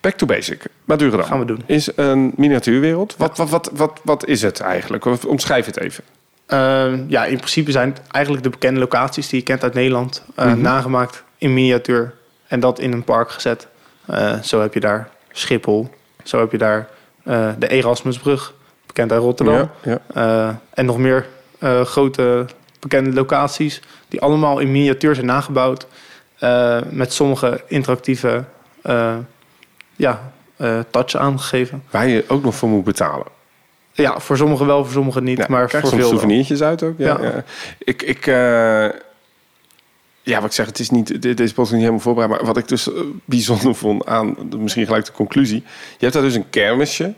Back 0.00 0.14
to 0.14 0.26
basic. 0.26 0.62
Madurodam 0.84 1.26
Gaan 1.26 1.38
we 1.38 1.44
doen. 1.44 1.62
is 1.66 1.88
een 1.96 2.32
miniatuurwereld. 2.36 3.14
Wat, 3.18 3.36
wat, 3.36 3.50
wat, 3.50 3.70
wat, 3.74 4.00
wat 4.04 4.26
is 4.26 4.42
het 4.42 4.60
eigenlijk? 4.60 5.04
Omschrijf 5.26 5.66
het 5.66 5.80
even. 5.80 6.04
Ehm, 6.46 7.04
ja, 7.08 7.24
in 7.24 7.36
principe 7.36 7.70
zijn 7.70 7.88
het 7.88 8.00
eigenlijk 8.10 8.44
de 8.44 8.50
bekende 8.50 8.80
locaties 8.80 9.28
die 9.28 9.38
je 9.38 9.44
kent 9.44 9.62
uit 9.62 9.74
Nederland, 9.74 10.22
Mhm. 10.36 10.60
nagemaakt 10.60 11.22
in 11.38 11.54
miniatuur 11.54 12.14
en 12.46 12.60
dat 12.60 12.78
in 12.78 12.92
een 12.92 13.04
park 13.04 13.30
gezet. 13.30 13.66
Eh, 14.06 14.38
zo 14.42 14.60
heb 14.60 14.74
je 14.74 14.80
daar 14.80 15.08
Schiphol, 15.32 15.90
zo 16.24 16.38
heb 16.38 16.50
je 16.52 16.58
daar 16.58 16.88
eh, 17.24 17.48
de 17.58 17.68
Erasmusbrug, 17.68 18.54
bekend 18.86 19.12
uit 19.12 19.20
Rotterdam. 19.20 19.70
Ja, 19.82 19.98
ja. 20.14 20.60
En 20.74 20.84
nog 20.86 20.98
meer 20.98 21.26
grote 21.84 22.46
bekende 22.80 23.12
locaties 23.12 23.80
die 24.08 24.20
allemaal 24.20 24.58
in 24.58 24.70
miniatuur 24.70 25.14
zijn 25.14 25.26
nagebouwd. 25.26 25.86
met 26.90 27.12
sommige 27.12 27.60
interactieve 27.66 28.44
ja, 30.00 30.32
eh, 30.56 30.78
touch 30.90 31.16
aangegeven. 31.16 31.82
Waar 31.90 32.08
je 32.08 32.24
ook 32.28 32.42
nog 32.42 32.54
voor 32.54 32.68
moet 32.68 32.84
betalen. 32.84 33.26
Ja, 33.92 34.18
voor 34.20 34.36
sommigen 34.36 34.66
wel, 34.66 34.84
voor 34.84 34.92
sommigen 34.92 35.24
niet. 35.24 35.38
Ja, 35.38 35.46
maar 35.48 35.66
krijg 35.66 35.82
voor 35.82 35.92
soms 35.92 36.02
veel 36.02 36.10
wel. 36.10 36.20
souvenirtjes 36.20 36.62
uit 36.62 36.82
ook. 36.82 36.94
Ja, 36.98 37.18
Ja. 37.20 37.28
ja. 37.28 37.44
Ik, 37.78 38.02
ik, 38.02 38.26
eh, 38.26 38.34
ja, 40.22 40.36
wat 40.36 40.44
ik 40.44 40.52
zeg, 40.52 40.66
het 40.66 40.78
is 40.78 40.90
niet, 40.90 41.22
de- 41.22 41.34
deze 41.34 41.54
is 41.62 41.70
niet 41.70 41.70
helemaal 41.80 41.98
voorbereid. 42.00 42.30
Maar 42.32 42.44
wat 42.44 42.56
ik 42.56 42.68
dus 42.68 42.92
eh, 42.92 43.00
bijzonder 43.24 43.74
vond 43.74 44.06
aan, 44.06 44.36
misschien 44.58 44.86
gelijk 44.86 45.04
de 45.06 45.12
conclusie. 45.12 45.62
Je 45.66 45.96
hebt 45.98 46.12
daar 46.12 46.22
dus 46.22 46.34
een 46.34 46.50
kermisje. 46.50 47.12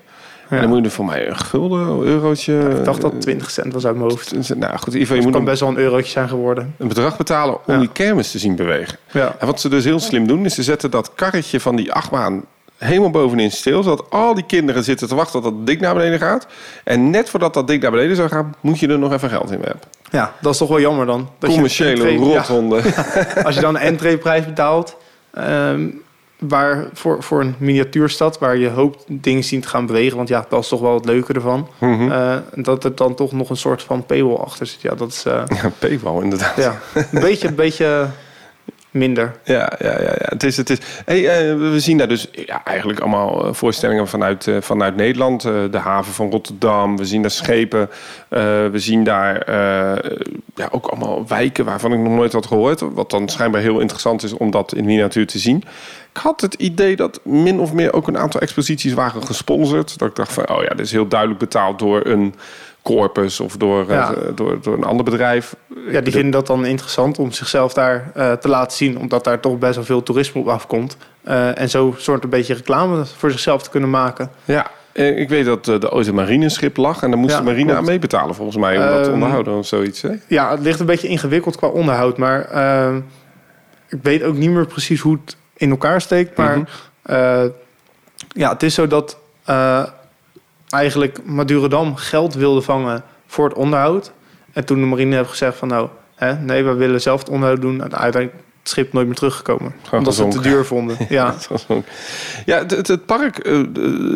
En 0.48 0.60
dan 0.60 0.68
moet 0.68 0.78
je 0.78 0.84
er 0.84 0.90
voor 0.90 1.04
mij 1.04 1.28
een 1.28 1.36
gulden, 1.36 1.78
een 1.88 2.00
eurotje. 2.02 2.74
Ik 2.78 2.84
dacht 2.84 3.00
dat 3.00 3.12
het 3.12 3.20
20 3.20 3.50
cent 3.50 3.72
was 3.72 3.86
uit 3.86 3.96
mijn 3.96 4.10
hoofd. 4.10 4.32
Nou 4.32 4.42
goed, 4.42 4.54
in 4.54 4.60
ieder 4.60 4.78
geval, 4.78 4.98
je 4.98 5.14
Het 5.14 5.22
moet 5.22 5.32
kan 5.32 5.44
best 5.44 5.60
wel 5.60 5.68
een 5.68 5.76
eurotje 5.76 6.10
zijn 6.12 6.28
geworden. 6.28 6.74
een 6.78 6.88
bedrag 6.88 7.16
betalen 7.16 7.54
om 7.54 7.74
Ja. 7.74 7.78
die 7.78 7.88
kermis 7.92 8.30
te 8.30 8.38
zien 8.38 8.56
bewegen. 8.56 8.98
Ja. 9.12 9.36
En 9.38 9.46
wat 9.46 9.60
ze 9.60 9.68
dus 9.68 9.84
heel 9.84 10.00
slim 10.00 10.26
doen, 10.26 10.44
is 10.44 10.54
ze 10.54 10.62
zetten 10.62 10.90
dat 10.90 11.14
karretje 11.14 11.60
van 11.60 11.76
die 11.76 11.92
achtbaan 11.92 12.44
helemaal 12.84 13.10
bovenin 13.10 13.50
stil. 13.50 13.82
Zodat 13.82 14.10
al 14.10 14.34
die 14.34 14.46
kinderen 14.46 14.84
zitten 14.84 15.08
te 15.08 15.14
wachten 15.14 15.42
tot 15.42 15.52
dat 15.52 15.66
dik 15.66 15.80
naar 15.80 15.94
beneden 15.94 16.18
gaat. 16.18 16.46
En 16.84 17.10
net 17.10 17.30
voordat 17.30 17.54
dat 17.54 17.66
dik 17.66 17.82
naar 17.82 17.90
beneden 17.90 18.16
zou 18.16 18.28
gaan, 18.28 18.54
moet 18.60 18.78
je 18.78 18.88
er 18.88 18.98
nog 18.98 19.12
even 19.12 19.28
geld 19.28 19.50
in 19.50 19.60
werpen. 19.60 19.88
ja, 20.10 20.32
dat 20.40 20.52
is 20.52 20.58
toch 20.58 20.68
wel 20.68 20.80
jammer 20.80 21.06
dan. 21.06 21.28
Dat 21.38 21.50
Commerciële 21.50 22.12
ja, 22.12 22.18
rothonden. 22.18 22.82
als 23.44 23.54
je 23.54 23.60
dan 23.60 23.74
een 23.74 23.80
entreeprijs 23.80 24.44
betaalt... 24.44 24.96
ehm, 25.30 25.88
waar 26.48 26.86
voor, 26.92 27.22
voor 27.22 27.40
een 27.40 27.54
miniatuurstad 27.58 28.38
waar 28.38 28.56
je 28.56 28.68
hoopt 28.68 29.04
dingen 29.08 29.44
zien 29.44 29.60
te 29.60 29.68
gaan 29.68 29.86
bewegen. 29.86 30.16
Want 30.16 30.28
ja, 30.28 30.46
dat 30.48 30.62
is 30.62 30.68
toch 30.68 30.80
wel 30.80 30.94
het 30.94 31.04
leuke 31.04 31.32
ervan. 31.32 31.68
Mhm. 31.78 32.10
Eh, 32.10 32.36
dat 32.54 32.84
er 32.84 32.94
dan 32.94 33.14
toch 33.14 33.32
nog 33.32 33.50
een 33.50 33.56
soort 33.56 33.82
van 33.82 34.06
paywall 34.06 34.36
achter 34.36 34.66
zit. 34.66 34.80
Ja, 34.80 34.94
dat 34.94 35.08
is 35.08 35.24
eh, 35.24 35.42
Ja, 35.62 35.70
paywall 35.78 36.22
inderdaad. 36.22 36.56
ja, 36.56 36.80
een 36.94 37.20
beetje, 37.20 37.48
een 37.48 37.54
beetje 37.54 38.06
minder. 38.92 39.36
Ja, 39.44 39.72
ja, 39.78 39.90
ja, 39.90 40.00
ja. 40.00 40.14
Het 40.18 40.42
is, 40.42 40.56
het 40.56 40.70
is. 40.70 40.78
Hey, 41.04 41.28
eh, 41.28 41.56
we 41.56 41.80
zien 41.80 41.98
daar 41.98 42.08
dus 42.08 42.28
ja, 42.32 42.64
eigenlijk 42.64 43.00
allemaal 43.00 43.46
eh, 43.46 43.52
voorstellingen 43.52 44.08
vanuit, 44.08 44.46
eh, 44.46 44.56
vanuit 44.60 44.96
Nederland. 44.96 45.42
De 45.42 45.78
haven 45.78 46.12
van 46.12 46.30
Rotterdam. 46.30 46.96
We 46.96 47.04
zien 47.04 47.22
daar 47.22 47.30
schepen. 47.30 47.90
We 48.28 48.72
zien 48.74 49.04
daar 49.04 49.50
ja, 50.54 50.68
ook 50.70 50.86
allemaal 50.86 51.26
wijken 51.28 51.64
waarvan 51.64 51.92
ik 51.92 51.98
nog 51.98 52.12
nooit 52.12 52.32
had 52.32 52.46
gehoord. 52.46 52.80
Wat 52.80 53.10
dan 53.10 53.28
schijnbaar 53.28 53.60
heel 53.60 53.80
interessant 53.80 54.22
is 54.22 54.32
om 54.32 54.50
dat 54.50 54.74
in 54.74 54.84
miniatuur 54.84 55.26
te 55.26 55.38
zien. 55.38 55.56
Ik 56.14 56.20
had 56.20 56.40
het 56.40 56.54
idee 56.54 56.96
dat 56.96 57.20
min 57.24 57.60
of 57.60 57.72
meer 57.72 57.92
ook 57.92 58.08
een 58.08 58.18
aantal 58.18 58.40
exposities 58.40 58.92
waren 58.92 59.26
gesponsord. 59.26 59.98
Dat 59.98 60.08
ik 60.08 60.14
dacht 60.14 60.32
van, 60.32 60.48
oh 60.48 60.62
ja, 60.62 60.68
dit 60.68 60.86
is 60.86 60.92
heel 60.92 61.08
duidelijk 61.08 61.40
betaald 61.40 61.78
door 61.78 62.06
een 62.06 62.34
corpus 62.82 63.40
of 63.40 63.56
door, 63.56 63.88
eh, 63.90 64.10
door, 64.34 64.58
door 64.62 64.74
een 64.76 64.84
ander 64.84 65.04
bedrijf. 65.04 65.56
Ja, 65.88 66.00
die 66.00 66.12
vinden 66.12 66.30
dat 66.30 66.46
dan 66.46 66.64
interessant 66.66 67.18
om 67.18 67.32
zichzelf 67.32 67.72
daar 67.72 68.10
eh, 68.14 68.32
te 68.32 68.48
laten 68.48 68.76
zien. 68.76 68.98
Omdat 68.98 69.24
daar 69.24 69.40
toch 69.40 69.58
best 69.58 69.74
wel 69.74 69.84
veel 69.84 70.02
toerisme 70.02 70.40
op 70.40 70.48
afkomt. 70.48 70.96
Eh, 71.22 71.58
en 71.60 71.70
zo 71.70 71.94
soort 71.98 72.24
een 72.24 72.30
beetje 72.30 72.54
reclame 72.54 73.04
voor 73.06 73.30
zichzelf 73.30 73.62
te 73.62 73.70
kunnen 73.70 73.90
maken. 73.90 74.30
Ja, 74.44 74.70
ik 74.92 75.28
weet 75.28 75.44
dat 75.44 75.64
de 75.64 75.90
ooit 75.92 76.06
een 76.06 76.14
marineschip 76.14 76.76
lag 76.76 77.02
en 77.02 77.10
daar 77.10 77.18
moest 77.18 77.32
Ja, 77.32 77.38
de 77.38 77.44
marine 77.44 77.64
klopt. 77.64 77.78
aan 77.78 77.84
meebetalen 77.84 78.34
volgens 78.34 78.56
mij 78.56 78.76
om 78.78 78.82
dat 78.86 78.96
te 78.98 79.02
Ehm, 79.04 79.12
onderhouden 79.12 79.54
of 79.54 79.66
zoiets. 79.66 80.02
Hè? 80.02 80.10
Ja, 80.28 80.50
het 80.50 80.60
ligt 80.60 80.80
een 80.80 80.86
beetje 80.86 81.08
ingewikkeld 81.08 81.56
qua 81.56 81.68
onderhoud. 81.68 82.16
Maar 82.18 82.44
eh, 82.44 82.94
ik 83.88 83.98
weet 84.02 84.22
ook 84.22 84.36
niet 84.36 84.50
meer 84.50 84.66
precies 84.66 85.00
hoe 85.00 85.18
het 85.24 85.36
in 85.56 85.70
elkaar 85.70 86.00
steekt. 86.00 86.36
Maar 86.36 86.58
Mhm. 86.58 87.48
ja, 88.28 88.52
het 88.52 88.62
is 88.62 88.74
zo 88.74 88.86
dat 88.86 89.18
eigenlijk 90.72 91.24
Madurodam 91.24 91.96
geld 91.96 92.34
wilde 92.34 92.62
vangen 92.62 93.02
voor 93.26 93.48
het 93.48 93.58
onderhoud. 93.58 94.12
En 94.52 94.64
toen 94.64 94.80
de 94.80 94.86
marine 94.86 95.16
heeft 95.16 95.30
gezegd 95.30 95.56
van 95.56 95.68
nou, 95.68 95.88
hè, 96.14 96.34
nee, 96.34 96.64
we 96.64 96.72
willen 96.72 97.00
zelf 97.00 97.20
het 97.20 97.28
onderhoud 97.28 97.60
doen. 97.60 97.82
En 97.82 97.96
uiteindelijk 97.96 98.32
het 98.62 98.70
schip 98.70 98.92
nooit 98.92 99.06
meer 99.06 99.16
teruggekomen. 99.16 99.74
Gewoon 99.82 99.98
omdat 99.98 100.14
ze 100.14 100.22
het 100.22 100.30
te 100.30 100.40
duur 100.40 100.64
vonden. 100.64 100.96
Ja, 101.08 101.34
Dat 101.48 101.66
Ja, 102.46 102.58
het, 102.66 102.88
het, 102.88 103.06
park 103.06 103.38
eh, 103.38 103.60
eh, 103.60 103.66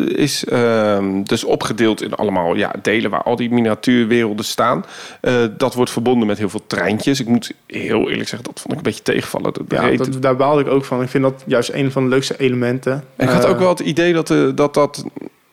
is 0.07 0.45
ehm, 0.45 1.23
dus 1.23 1.43
opgedeeld 1.43 2.01
in 2.01 2.13
allemaal 2.13 2.55
ja, 2.55 2.73
delen 2.81 3.11
waar 3.11 3.23
al 3.23 3.35
die 3.35 3.49
miniatuurwerelden 3.49 4.45
staan. 4.45 4.85
Eh, 5.21 5.33
dat 5.57 5.73
wordt 5.73 5.91
verbonden 5.91 6.27
met 6.27 6.37
heel 6.37 6.49
veel 6.49 6.63
treintjes. 6.67 7.19
Ik 7.19 7.27
moet 7.27 7.51
heel 7.65 8.09
eerlijk 8.09 8.29
zeggen, 8.29 8.47
dat 8.53 8.59
vond 8.59 8.73
ik 8.73 8.77
een 8.77 8.83
beetje 8.83 9.03
tegenvallen. 9.03 9.53
De 9.53 9.63
ja 9.67 9.91
dat, 9.91 10.21
daar 10.21 10.35
baalde 10.35 10.61
ik 10.61 10.67
ook 10.67 10.85
van. 10.85 11.01
Ik 11.01 11.09
vind 11.09 11.23
dat 11.23 11.43
juist 11.45 11.69
een 11.73 11.91
van 11.91 12.03
de 12.03 12.09
leukste 12.09 12.37
elementen. 12.37 13.03
ik 13.17 13.29
had 13.29 13.45
ook 13.45 13.59
wel 13.59 13.69
het 13.69 13.79
idee 13.79 14.13
dat 14.13 14.27
dat, 14.55 14.73
dat 14.73 15.05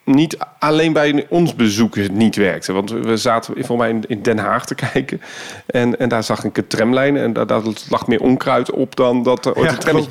niet 0.04 0.37
alleen 0.58 0.92
bij 0.92 1.26
ons 1.28 1.54
bezoeken 1.54 2.16
niet 2.16 2.37
werkte. 2.37 2.73
Want 2.73 2.90
we 2.90 3.16
zaten 3.16 3.54
volgens 3.64 3.78
mij 3.78 4.00
in, 4.06 4.23
Den 4.23 4.38
Haag 4.38 4.66
te 4.66 4.75
kijken. 4.75 5.20
En, 5.66 5.99
en 5.99 6.08
daar 6.08 6.25
zag 6.25 6.44
ik 6.44 6.56
een 6.56 6.66
tramlijn. 6.66 7.16
En 7.16 7.32
daar, 7.32 7.46
daar 7.46 7.62
lag 7.88 8.06
meer 8.06 8.20
onkruid 8.20 8.70
op 8.70 8.96
dan 8.96 9.23
dat 9.23 9.46
er 9.46 9.54
ooit 9.54 9.70
een 9.70 9.78
tram. 9.78 10.06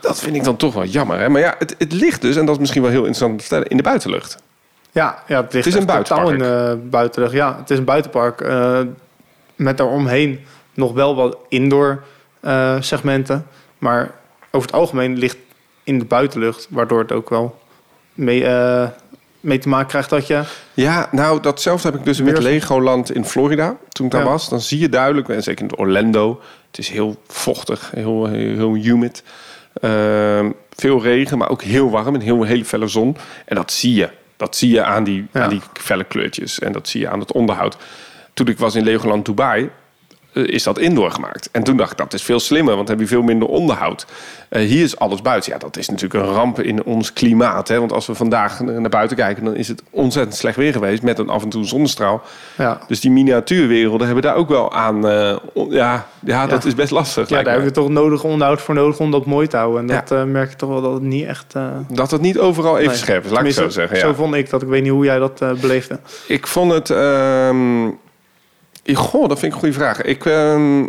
Dat 0.00 0.20
vind 0.20 0.36
ik 0.36 0.44
dan 0.44 0.56
toch 0.56 0.74
wel 0.74 0.84
jammer. 0.84 1.18
Hè? 1.18 1.28
Maar 1.28 1.40
ja, 1.40 1.54
het, 1.58 1.74
het 1.78 1.92
ligt 1.92 2.20
dus, 2.20 2.36
en 2.36 2.44
dat 2.44 2.54
is 2.54 2.60
misschien 2.60 2.82
wel 2.82 2.90
heel 2.90 2.98
interessant 3.00 3.30
om 3.30 3.36
te 3.36 3.42
vertellen, 3.44 3.68
in 3.68 3.76
de 3.76 3.82
buitenlucht. 3.82 4.36
Ja, 4.92 5.22
ja 5.26 5.42
het, 5.42 5.52
ligt 5.52 5.64
Het 5.64 5.74
is 5.74 5.80
een 5.80 5.86
totaal 5.86 6.30
in 6.30 6.38
buitenpark. 6.38 6.80
de 6.82 6.88
buitenlucht. 6.88 7.32
Ja, 7.32 7.56
het 7.58 7.70
is 7.70 7.78
een 7.78 7.84
buitenpark. 7.84 8.40
eh, 8.40 8.80
met 9.56 9.76
daaromheen 9.76 10.40
nog 10.74 10.92
wel 10.92 11.14
wat 11.14 11.36
indoor 11.48 12.02
eh, 12.40 12.76
segmenten. 12.80 13.46
Maar 13.78 14.10
over 14.50 14.66
het 14.68 14.76
algemeen 14.76 15.18
ligt 15.18 15.36
in 15.84 15.98
de 15.98 16.04
buitenlucht. 16.04 16.66
Waardoor 16.70 16.98
het 16.98 17.12
ook 17.12 17.30
wel 17.30 17.58
mee, 18.14 18.44
mee 19.40 19.58
te 19.58 19.68
maken 19.68 19.88
krijgt 19.88 20.10
dat 20.10 20.26
je... 20.26 20.42
Ja, 20.74 21.08
nou, 21.12 21.40
datzelfde 21.40 21.88
heb 21.88 21.98
ik 21.98 22.04
dus 22.04 22.20
met 22.20 22.38
Legoland 22.38 23.12
in 23.14 23.24
Florida. 23.24 23.76
Toen 23.88 24.06
ik 24.06 24.12
daar 24.12 24.22
Ja. 24.24 24.28
was, 24.28 24.48
dan 24.48 24.60
zie 24.60 24.78
je 24.78 24.88
duidelijk, 24.88 25.28
en 25.28 25.42
zeker 25.42 25.64
in 25.64 25.76
Orlando, 25.78 26.40
het 26.70 26.78
is 26.78 26.88
heel 26.88 27.16
vochtig, 27.28 27.90
heel, 27.94 28.26
heel, 28.26 28.56
heel 28.56 28.74
humid. 28.74 29.22
Ehm, 29.80 30.50
veel 30.70 31.02
regen, 31.02 31.38
maar 31.38 31.50
ook 31.50 31.62
heel 31.62 31.90
warm 31.90 32.14
en 32.14 32.20
heel 32.20 32.42
hele 32.42 32.64
felle 32.64 32.86
zon. 32.88 33.16
En 33.44 33.56
dat 33.56 33.72
zie 33.72 33.94
je. 33.94 34.08
Dat 34.36 34.56
zie 34.56 34.70
je 34.70 34.82
aan 34.84 35.04
die, 35.04 35.26
Ja. 35.32 35.42
aan 35.42 35.48
die 35.48 35.60
felle 35.72 36.04
kleurtjes. 36.04 36.58
En 36.58 36.72
dat 36.72 36.88
zie 36.88 37.00
je 37.00 37.08
aan 37.08 37.20
het 37.20 37.32
onderhoud. 37.32 37.76
Toen 38.34 38.46
ik 38.46 38.58
was 38.58 38.74
in 38.74 38.84
Legoland 38.84 39.24
Dubai, 39.26 39.70
is 40.32 40.62
dat 40.62 40.78
indoor 40.78 41.10
gemaakt. 41.10 41.48
En 41.52 41.62
toen 41.62 41.76
dacht 41.76 41.90
ik, 41.92 41.96
dat 41.98 42.12
is 42.12 42.22
veel 42.22 42.40
slimmer, 42.40 42.74
want 42.74 42.86
dan 42.86 42.96
heb 42.96 43.06
je 43.08 43.12
veel 43.14 43.22
minder 43.22 43.48
onderhoud. 43.48 44.06
Eh, 44.48 44.62
hier 44.66 44.82
is 44.82 44.98
alles 44.98 45.22
buiten. 45.22 45.52
Ja, 45.52 45.58
dat 45.58 45.76
is 45.76 45.88
natuurlijk 45.88 46.24
een 46.24 46.32
ramp 46.34 46.60
in 46.60 46.84
ons 46.84 47.12
klimaat. 47.12 47.68
Hè? 47.68 47.78
Want 47.78 47.92
als 47.92 48.06
we 48.06 48.14
vandaag 48.14 48.60
naar 48.60 48.88
buiten 48.90 49.16
kijken, 49.16 49.44
dan 49.44 49.56
is 49.56 49.68
het 49.68 49.82
ontzettend 49.90 50.36
slecht 50.36 50.56
weer 50.56 50.72
geweest. 50.72 51.02
Met 51.02 51.18
een 51.18 51.28
af 51.28 51.42
en 51.42 51.48
toe 51.48 51.64
zonnestraal. 51.64 52.22
Ja, 52.58 52.80
Dus 52.88 53.00
die 53.00 53.10
miniatuurwerelden 53.10 54.06
hebben 54.06 54.24
daar 54.24 54.34
ook 54.36 54.48
wel 54.48 54.72
aan. 54.72 55.08
eh, 55.08 55.36
ja, 55.68 56.06
ja, 56.24 56.46
dat 56.46 56.64
is 56.64 56.74
best 56.74 56.90
lastig. 56.90 57.28
ja 57.28 57.34
daar 57.42 57.44
me. 57.44 57.50
heb 57.50 57.62
je 57.68 57.70
toch 57.70 57.88
nodig 57.88 58.24
onderhoud 58.24 58.60
voor 58.60 58.74
nodig 58.74 58.98
om 58.98 59.10
dat 59.10 59.26
mooi 59.26 59.46
te 59.46 59.56
houden. 59.56 59.80
En 59.80 59.86
dat 59.86 60.10
eh, 60.10 60.24
merk 60.24 60.50
je 60.50 60.56
toch 60.56 60.68
wel 60.68 60.80
dat 60.82 60.92
het 60.92 61.02
niet 61.02 61.26
echt... 61.26 61.54
eh, 61.54 61.66
Dat 61.88 62.10
het 62.10 62.20
niet 62.20 62.38
overal 62.38 62.74
even 62.76 62.88
nee. 62.88 62.96
scherp 62.96 63.24
is, 63.24 63.30
laat 63.30 63.44
ik 63.44 63.52
zo 63.52 63.68
zeggen. 63.68 63.96
Ja. 63.96 64.02
Zo 64.02 64.12
vond 64.14 64.34
ik 64.34 64.50
dat. 64.50 64.62
Ik 64.62 64.68
weet 64.68 64.82
niet 64.82 64.90
hoe 64.92 65.04
jij 65.04 65.18
dat 65.18 65.40
eh, 65.40 65.52
beleefde. 65.52 65.98
Ik 66.28 66.46
vond 66.46 66.72
het. 66.72 66.90
ehm, 66.90 67.86
ik- 67.86 67.94
goh, 68.94 69.28
dat 69.28 69.38
vind 69.38 69.52
ik 69.52 69.52
een 69.52 69.58
goede 69.58 69.74
vraag. 69.74 70.02
Ik, 70.02 70.24
ehm, 70.24 70.82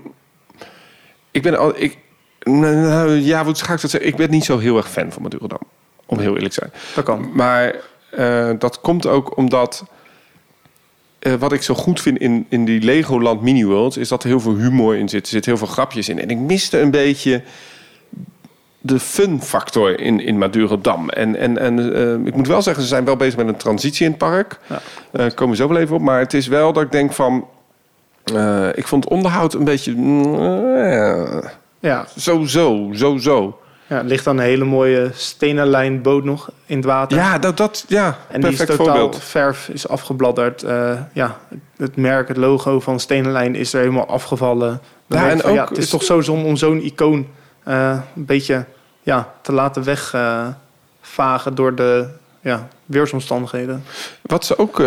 ik 1.31 1.41
ben 1.41 1.57
al. 1.57 1.73
Ik, 1.75 1.97
nou, 2.43 3.11
ja, 3.11 3.43
hoe 3.43 3.55
ga 3.55 3.73
ik 3.73 3.81
dat 3.81 3.91
zeggen? 3.91 4.09
Ik 4.09 4.15
ben 4.15 4.29
niet 4.29 4.45
zo 4.45 4.57
heel 4.57 4.77
erg 4.77 4.89
fan 4.91 5.11
van 5.11 5.21
Madurodam. 5.21 5.59
Om 6.05 6.19
heel 6.19 6.33
eerlijk 6.35 6.53
te 6.53 6.59
zijn. 6.59 6.83
Dat 6.95 7.03
kan. 7.03 7.29
Maar 7.33 7.75
eh, 8.11 8.49
dat 8.59 8.81
komt 8.81 9.07
ook 9.07 9.37
omdat. 9.37 9.85
eh, 11.19 11.33
wat 11.33 11.51
ik 11.51 11.61
zo 11.61 11.73
goed 11.73 12.01
vind 12.01 12.17
in, 12.17 12.45
in 12.49 12.65
die 12.65 12.81
Legoland 12.81 13.41
Mini 13.41 13.65
Worlds 13.65 13.97
is 13.97 14.07
dat 14.07 14.23
er 14.23 14.29
heel 14.29 14.39
veel 14.39 14.55
humor 14.55 14.95
in 14.95 15.09
zit. 15.09 15.23
Er 15.23 15.31
zit 15.31 15.45
heel 15.45 15.57
veel 15.57 15.67
grapjes 15.67 16.09
in. 16.09 16.19
En 16.19 16.29
ik 16.29 16.37
miste 16.37 16.79
een 16.79 16.91
beetje 16.91 17.41
de 18.83 18.99
fun 18.99 19.41
factor 19.41 19.99
in, 19.99 20.19
in 20.19 20.37
Madurodam. 20.37 21.09
En, 21.09 21.35
en, 21.35 21.57
en 21.57 21.95
eh, 21.95 22.25
ik 22.27 22.35
moet 22.35 22.47
wel 22.47 22.61
zeggen, 22.61 22.83
ze 22.83 22.89
zijn 22.89 23.05
wel 23.05 23.15
bezig 23.15 23.37
met 23.37 23.47
een 23.47 23.55
transitie 23.57 24.05
in 24.05 24.11
het 24.11 24.19
park. 24.19 24.59
Ja. 24.69 24.81
Eh, 25.11 25.33
komen 25.35 25.55
we 25.55 25.61
zo 25.61 25.67
wel 25.67 25.77
even 25.77 25.95
op. 25.95 26.01
Maar 26.01 26.19
het 26.19 26.33
is 26.33 26.47
wel 26.47 26.73
dat 26.73 26.83
ik 26.83 26.91
denk 26.91 27.13
van. 27.13 27.47
Eh, 28.23 28.67
ik 28.75 28.87
vond 28.87 29.03
het 29.03 29.13
onderhoud 29.13 29.53
een 29.53 29.63
beetje. 29.63 29.91
eh, 29.95 31.49
Ja, 31.79 32.05
zo, 32.17 32.45
zo, 32.45 32.89
zo, 32.93 33.17
zo. 33.17 33.59
ja, 33.87 33.97
er 33.97 34.03
ligt 34.03 34.23
dan 34.25 34.37
een 34.37 34.43
hele 34.43 34.63
mooie 34.65 35.09
stenen 35.13 35.67
lijn 35.67 36.01
boot 36.01 36.23
nog 36.23 36.51
in 36.65 36.75
het 36.77 36.85
water. 36.85 37.17
Ja, 37.17 37.37
dat, 37.39 37.57
dat 37.57 37.85
ja, 37.87 38.17
En 38.29 38.41
die 38.41 38.49
is 38.49 38.57
perfect 38.57 38.77
totaal, 38.77 38.95
voorbeeld. 38.95 39.23
verf 39.23 39.69
is 39.69 39.87
afgebladderd. 39.87 40.63
Eh, 40.63 40.91
ja, 41.13 41.37
het 41.77 41.95
merk, 41.95 42.27
het 42.27 42.37
logo 42.37 42.79
van 42.79 42.99
Stenenlijn 42.99 43.55
is 43.55 43.73
er 43.73 43.79
helemaal 43.79 44.07
afgevallen. 44.07 44.81
Dan 45.07 45.19
Ja, 45.21 45.29
en 45.29 45.37
ja, 45.53 45.61
ook 45.63 45.69
het 45.69 45.77
is 45.77 45.83
is- 45.83 45.89
toch 45.89 46.03
zo 46.03 46.21
zon 46.21 46.45
om 46.45 46.55
zo'n 46.55 46.83
icoon 46.85 47.27
een 47.63 48.01
beetje 48.15 48.65
ja, 49.01 49.33
te 49.41 49.51
laten 49.53 49.83
wegvagen 49.83 51.55
door 51.55 51.75
de 51.75 52.07
ja, 52.41 52.67
weersomstandigheden. 52.85 53.83
Wat 54.21 54.45
ze 54.45 54.57
ook 54.57 54.83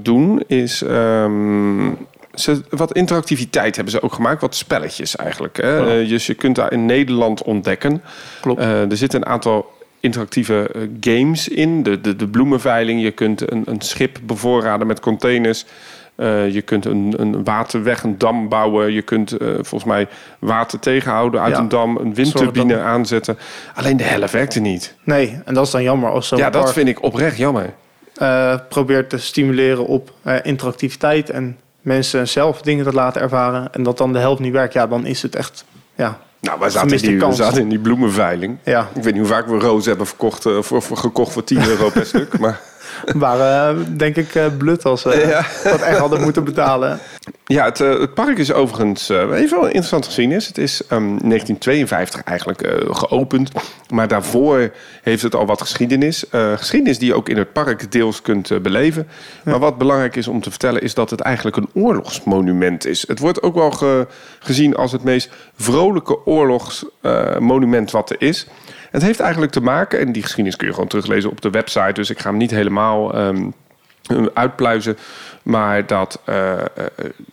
doen 0.00 0.42
is. 0.46 0.82
ehm, 0.82 1.86
ze, 2.34 2.62
wat 2.70 2.92
interactiviteit 2.92 3.74
hebben 3.74 3.92
ze 3.94 4.02
ook 4.02 4.12
gemaakt, 4.12 4.40
wat 4.40 4.54
spelletjes 4.54 5.16
eigenlijk. 5.16 5.56
Hè? 5.56 6.00
Eh, 6.00 6.08
dus 6.08 6.26
je 6.26 6.34
kunt 6.34 6.56
daar 6.56 6.72
in 6.72 6.86
Nederland 6.86 7.42
ontdekken. 7.42 8.02
Klopt. 8.40 8.60
Eh, 8.60 8.90
er 8.90 8.96
zitten 8.96 9.20
een 9.20 9.26
aantal 9.28 9.70
interactieve 10.00 10.70
eh, 10.74 10.82
games 11.00 11.48
in. 11.48 11.82
De, 11.82 12.00
de, 12.00 12.16
de 12.16 12.28
bloemenveiling. 12.28 13.02
Je 13.02 13.10
kunt 13.10 13.50
een, 13.52 13.62
een 13.66 13.80
schip 13.80 14.18
bevoorraden 14.22 14.86
met 14.86 15.00
containers. 15.00 15.64
Je 16.50 16.62
kunt 16.64 16.84
een, 16.84 17.14
een 17.16 17.44
waterweg, 17.44 18.02
een 18.02 18.18
dam 18.18 18.48
bouwen. 18.48 18.92
Je 18.92 19.02
kunt 19.02 19.34
volgens 19.54 19.84
mij 19.84 20.08
water 20.38 20.78
tegenhouden 20.78 21.40
uit 21.40 21.54
Ja. 21.54 21.60
een 21.60 21.68
dam. 21.68 21.96
Een 21.96 22.14
windturbine 22.14 22.78
aanzetten. 22.78 23.38
Alleen 23.74 23.96
de 23.96 24.02
helft 24.04 24.32
werkte 24.32 24.60
niet. 24.60 24.94
Nee, 25.04 25.40
en 25.44 25.54
dat 25.54 25.66
is 25.66 25.72
dan 25.72 25.82
jammer 25.82 26.10
als 26.10 26.28
ja, 26.28 26.50
dat 26.50 26.72
vind 26.72 26.88
ik 26.88 27.02
oprecht 27.02 27.36
jammer. 27.36 27.72
eh, 28.16 28.54
probeert 28.68 29.10
te 29.10 29.18
stimuleren 29.18 29.86
op 29.86 30.12
interactiviteit 30.42 31.30
en 31.30 31.56
mensen 31.82 32.28
zelf 32.28 32.62
dingen 32.62 32.84
te 32.84 32.92
laten 32.92 33.22
ervaren 33.22 33.72
en 33.72 33.82
dat 33.82 33.98
dan 33.98 34.12
de 34.12 34.18
helft 34.18 34.40
niet 34.40 34.52
werkt. 34.52 34.72
Ja, 34.72 34.86
dan 34.86 35.06
is 35.06 35.22
het 35.22 35.36
echt, 35.36 35.64
ja, 35.94 36.18
Nou, 36.40 36.58
wij 36.60 36.70
zaten, 36.70 36.90
in 36.90 37.02
die, 37.02 37.18
we 37.18 37.32
zaten 37.32 37.60
in 37.62 37.68
die 37.68 37.78
bloemenveiling. 37.78 38.58
ja 38.64 38.88
Ik 38.94 39.02
weet 39.02 39.12
niet 39.12 39.22
hoe 39.22 39.32
vaak 39.32 39.46
we 39.46 39.58
rozen 39.58 39.88
hebben 39.88 40.06
verkocht, 40.06 40.46
eh, 40.46 40.62
voor, 40.62 40.82
voor, 40.82 40.96
gekocht 40.96 41.32
voor 41.32 41.44
10 41.44 41.66
euro 41.68 41.90
per 41.90 42.06
stuk. 42.12 42.38
Maar 42.38 42.60
waren 43.14 43.78
eh, 43.78 43.84
denk 43.96 44.16
ik 44.16 44.34
eh, 44.34 44.44
blut 44.58 44.84
als 44.84 45.02
we 45.02 45.26
Ja. 45.28 45.70
dat 45.70 45.80
echt 45.80 45.98
hadden 45.98 46.20
moeten 46.20 46.44
betalen. 46.44 46.98
ja, 47.46 47.64
het, 47.64 47.80
eh, 47.80 47.98
het 47.98 48.14
park 48.14 48.38
is 48.38 48.52
overigens 48.52 49.08
eh, 49.10 49.16
even 49.18 49.56
wel 49.56 49.66
interessant 49.66 50.04
geschiedenis. 50.06 50.46
Het 50.46 50.58
is 50.58 50.80
ehm, 50.82 50.88
1952 51.02 52.22
eigenlijk 52.22 52.62
eh, 52.62 52.94
geopend. 52.94 53.50
Maar 53.88 54.08
daarvoor 54.08 54.70
heeft 55.02 55.22
het 55.22 55.34
al 55.34 55.46
wat 55.46 55.60
geschiedenis. 55.60 56.28
Eh, 56.28 56.52
geschiedenis 56.56 56.98
die 56.98 57.08
je 57.08 57.14
ook 57.14 57.28
in 57.28 57.36
het 57.36 57.52
park 57.52 57.92
deels 57.92 58.22
kunt 58.22 58.50
eh, 58.50 58.58
beleven. 58.60 59.08
Maar 59.44 59.58
wat 59.58 59.78
belangrijk 59.78 60.16
is 60.16 60.28
om 60.28 60.40
te 60.40 60.50
vertellen 60.50 60.82
is 60.82 60.94
dat 60.94 61.10
het 61.10 61.20
eigenlijk 61.20 61.56
een 61.56 61.68
oorlogsmonument 61.74 62.86
is. 62.86 63.04
Het 63.08 63.18
wordt 63.18 63.42
ook 63.42 63.54
wel 63.54 63.70
ge- 63.70 64.06
gezien 64.38 64.76
als 64.76 64.92
het 64.92 65.02
meest 65.04 65.30
vrolijke 65.58 66.26
oorlogsmonument 66.26 67.90
wat 67.90 68.10
er 68.10 68.16
is. 68.18 68.46
Het 68.92 69.02
heeft 69.02 69.20
eigenlijk 69.20 69.52
te 69.52 69.60
maken, 69.60 69.98
en 69.98 70.12
die 70.12 70.22
geschiedenis 70.22 70.56
kun 70.56 70.66
je 70.66 70.72
gewoon 70.72 70.88
teruglezen 70.88 71.30
op 71.30 71.40
de 71.40 71.50
website. 71.50 71.92
Dus 71.92 72.10
ik 72.10 72.18
ga 72.18 72.28
hem 72.28 72.38
niet 72.38 72.50
helemaal 72.50 73.14
ehm, 73.14 73.48
uitpluizen. 74.34 74.96
Maar 75.42 75.86
dat 75.86 76.20
eh, 76.24 76.58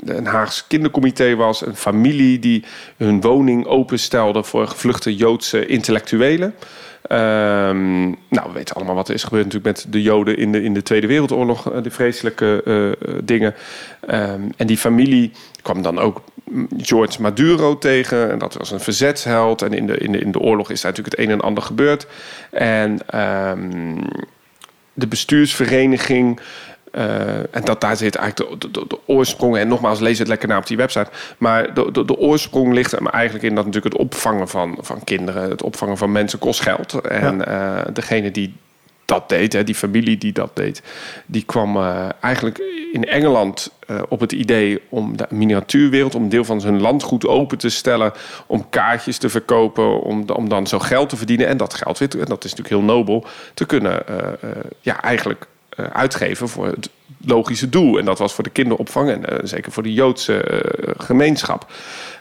een 0.06 0.26
Haags 0.26 0.68
kindercomité 0.68 1.36
was, 1.36 1.66
een 1.66 1.76
familie 1.76 2.40
die 2.40 2.64
hun 2.98 3.22
woning 3.22 3.66
openstelde 3.66 4.44
voor 4.44 4.68
gevluchte 4.68 5.16
Joodse 5.16 5.66
intellectuelen. 5.66 6.56
Ehm, 7.02 8.02
nou, 8.08 8.48
we 8.48 8.52
weten 8.54 8.76
allemaal 8.76 8.96
wat 8.96 9.08
er 9.08 9.14
is 9.14 9.24
gebeurd 9.24 9.46
natuurlijk 9.46 9.76
met 9.76 9.94
de 9.94 10.02
Joden 10.02 10.38
in 10.38 10.52
de, 10.52 10.64
in 10.64 10.74
de 10.74 10.84
Tweede 10.84 11.08
Wereldoorlog, 11.08 11.72
eh, 11.72 11.84
de 11.84 11.92
vreselijke 11.92 12.64
dingen. 13.24 13.56
Ehm, 14.08 14.42
en 14.58 14.68
die 14.68 14.78
familie 14.78 15.32
kwam 15.62 15.82
dan 15.82 16.00
ook 16.00 16.22
George 16.78 17.22
Maduro 17.22 17.78
tegen. 17.78 18.32
En 18.32 18.40
dat 18.40 18.54
was 18.54 18.72
een 18.72 18.80
verzetsheld. 18.80 19.62
En 19.62 19.74
in 19.74 19.88
de, 19.88 19.98
in 19.98 20.12
de, 20.12 20.20
in 20.20 20.32
de 20.32 20.40
oorlog 20.40 20.70
is 20.70 20.82
daar 20.82 20.92
natuurlijk 20.92 21.18
het 21.18 21.28
een 21.28 21.34
en 21.34 21.42
ander 21.42 21.64
gebeurd. 21.64 22.08
En 22.52 23.00
ehm, 23.08 24.02
de 24.94 25.08
bestuursvereniging. 25.08 26.40
Eh, 26.92 27.56
en 27.56 27.64
dat 27.64 27.82
daar 27.82 27.98
zit 27.98 28.16
eigenlijk 28.16 28.62
de, 28.62 28.72
de, 28.72 28.88
de 28.88 29.00
oorsprong. 29.06 29.58
En 29.58 29.68
nogmaals, 29.68 30.00
lees 30.00 30.20
het 30.20 30.28
lekker 30.28 30.48
na 30.48 30.58
op 30.58 30.68
die 30.68 30.78
website. 30.78 31.10
Maar 31.38 31.74
de, 31.74 31.92
de, 31.92 32.06
de 32.06 32.18
oorsprong 32.18 32.74
ligt 32.74 32.92
er 32.92 33.06
eigenlijk 33.06 33.46
in 33.46 33.56
dat 33.56 33.66
natuurlijk 33.66 33.94
het 33.94 34.04
opvangen 34.04 34.48
van, 34.48 34.78
van 34.82 35.04
kinderen, 35.04 35.50
het 35.50 35.64
opvangen 35.64 35.98
van 35.98 36.12
mensen 36.12 36.40
kost 36.40 36.62
geld. 36.62 36.94
En 37.02 37.46
eh, 37.46 37.82
degene 37.94 38.32
die 38.32 38.54
dat 39.06 39.30
deed, 39.30 39.54
hè, 39.54 39.64
die 39.64 39.76
familie 39.76 40.18
die 40.18 40.34
dat 40.34 40.52
deed, 40.54 40.82
die 41.26 41.44
kwam 41.46 41.78
eh, 41.78 42.10
eigenlijk 42.22 42.62
in 42.94 43.06
Engeland 43.06 43.72
op 44.10 44.20
het 44.20 44.32
idee 44.32 44.82
om 44.90 45.18
de 45.18 45.26
miniatuurwereld, 45.30 46.16
om 46.16 46.24
een 46.24 46.30
deel 46.30 46.44
van 46.44 46.62
zijn 46.62 46.82
landgoed 46.82 47.28
open 47.28 47.58
te 47.58 47.70
stellen, 47.70 48.12
om 48.48 48.70
kaartjes 48.70 49.18
te 49.18 49.30
verkopen, 49.30 50.02
om, 50.02 50.30
om 50.30 50.50
dan 50.50 50.68
zo 50.68 50.80
geld 50.80 51.10
te 51.10 51.18
verdienen 51.18 51.48
en 51.48 51.58
dat 51.58 51.74
geld 51.74 51.98
weer, 51.98 52.20
en 52.20 52.26
dat 52.26 52.44
is 52.44 52.54
natuurlijk 52.56 52.70
heel 52.70 52.96
nobel, 52.96 53.26
te 53.54 53.66
kunnen, 53.66 54.04
ja, 54.82 55.02
eigenlijk 55.02 55.48
uitgeven 55.94 56.50
voor 56.50 56.66
het 56.66 56.90
logische 57.26 57.70
doel. 57.70 57.98
En 58.00 58.06
dat 58.06 58.20
was 58.20 58.34
voor 58.34 58.44
de 58.44 58.50
kinderopvang 58.50 59.10
en 59.10 59.26
eh, 59.26 59.38
zeker 59.44 59.72
voor 59.72 59.84
de 59.84 59.94
Joodse 59.94 60.42
eh, 60.44 60.94
gemeenschap. 60.98 61.66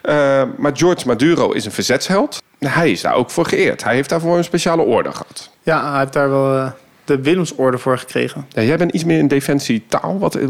Eh, 0.03 0.43
maar 0.57 0.77
George 0.77 1.07
Maduro 1.07 1.51
is 1.51 1.65
een 1.65 1.73
verzetsheld. 1.73 2.43
Hij 2.59 2.91
is 2.91 3.01
daar 3.01 3.15
ook 3.15 3.31
voor 3.31 3.47
geëerd. 3.47 3.85
Hij 3.85 3.95
heeft 3.95 4.09
daarvoor 4.09 4.37
een 4.37 4.45
speciale 4.45 4.83
orde 4.83 5.11
gehad. 5.11 5.51
Ja, 5.63 5.91
hij 5.91 6.01
heeft 6.01 6.13
daar 6.13 6.31
wel 6.31 6.55
eh, 6.57 6.71
de 7.05 7.23
Willemsorde 7.23 7.79
voor 7.79 7.99
gekregen. 7.99 8.47
Ja, 8.49 8.63
jij 8.63 8.77
bent 8.77 8.93
iets 8.93 9.05
meer 9.05 9.19
in 9.19 9.29
defensietaal. 9.29 10.19
Wat, 10.19 10.35
eh, 10.35 10.49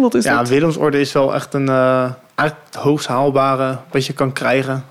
wat 0.00 0.14
is 0.14 0.24
Ja, 0.24 0.38
dat? 0.38 0.48
Willemsorde 0.48 1.00
is 1.00 1.12
wel 1.12 1.34
echt 1.34 1.54
een 1.54 1.68
het 2.34 2.54
hoogst 2.78 3.06
haalbare 3.06 3.78
wat 3.90 4.06
je 4.06 4.12
kan 4.12 4.32
krijgen 4.32 4.84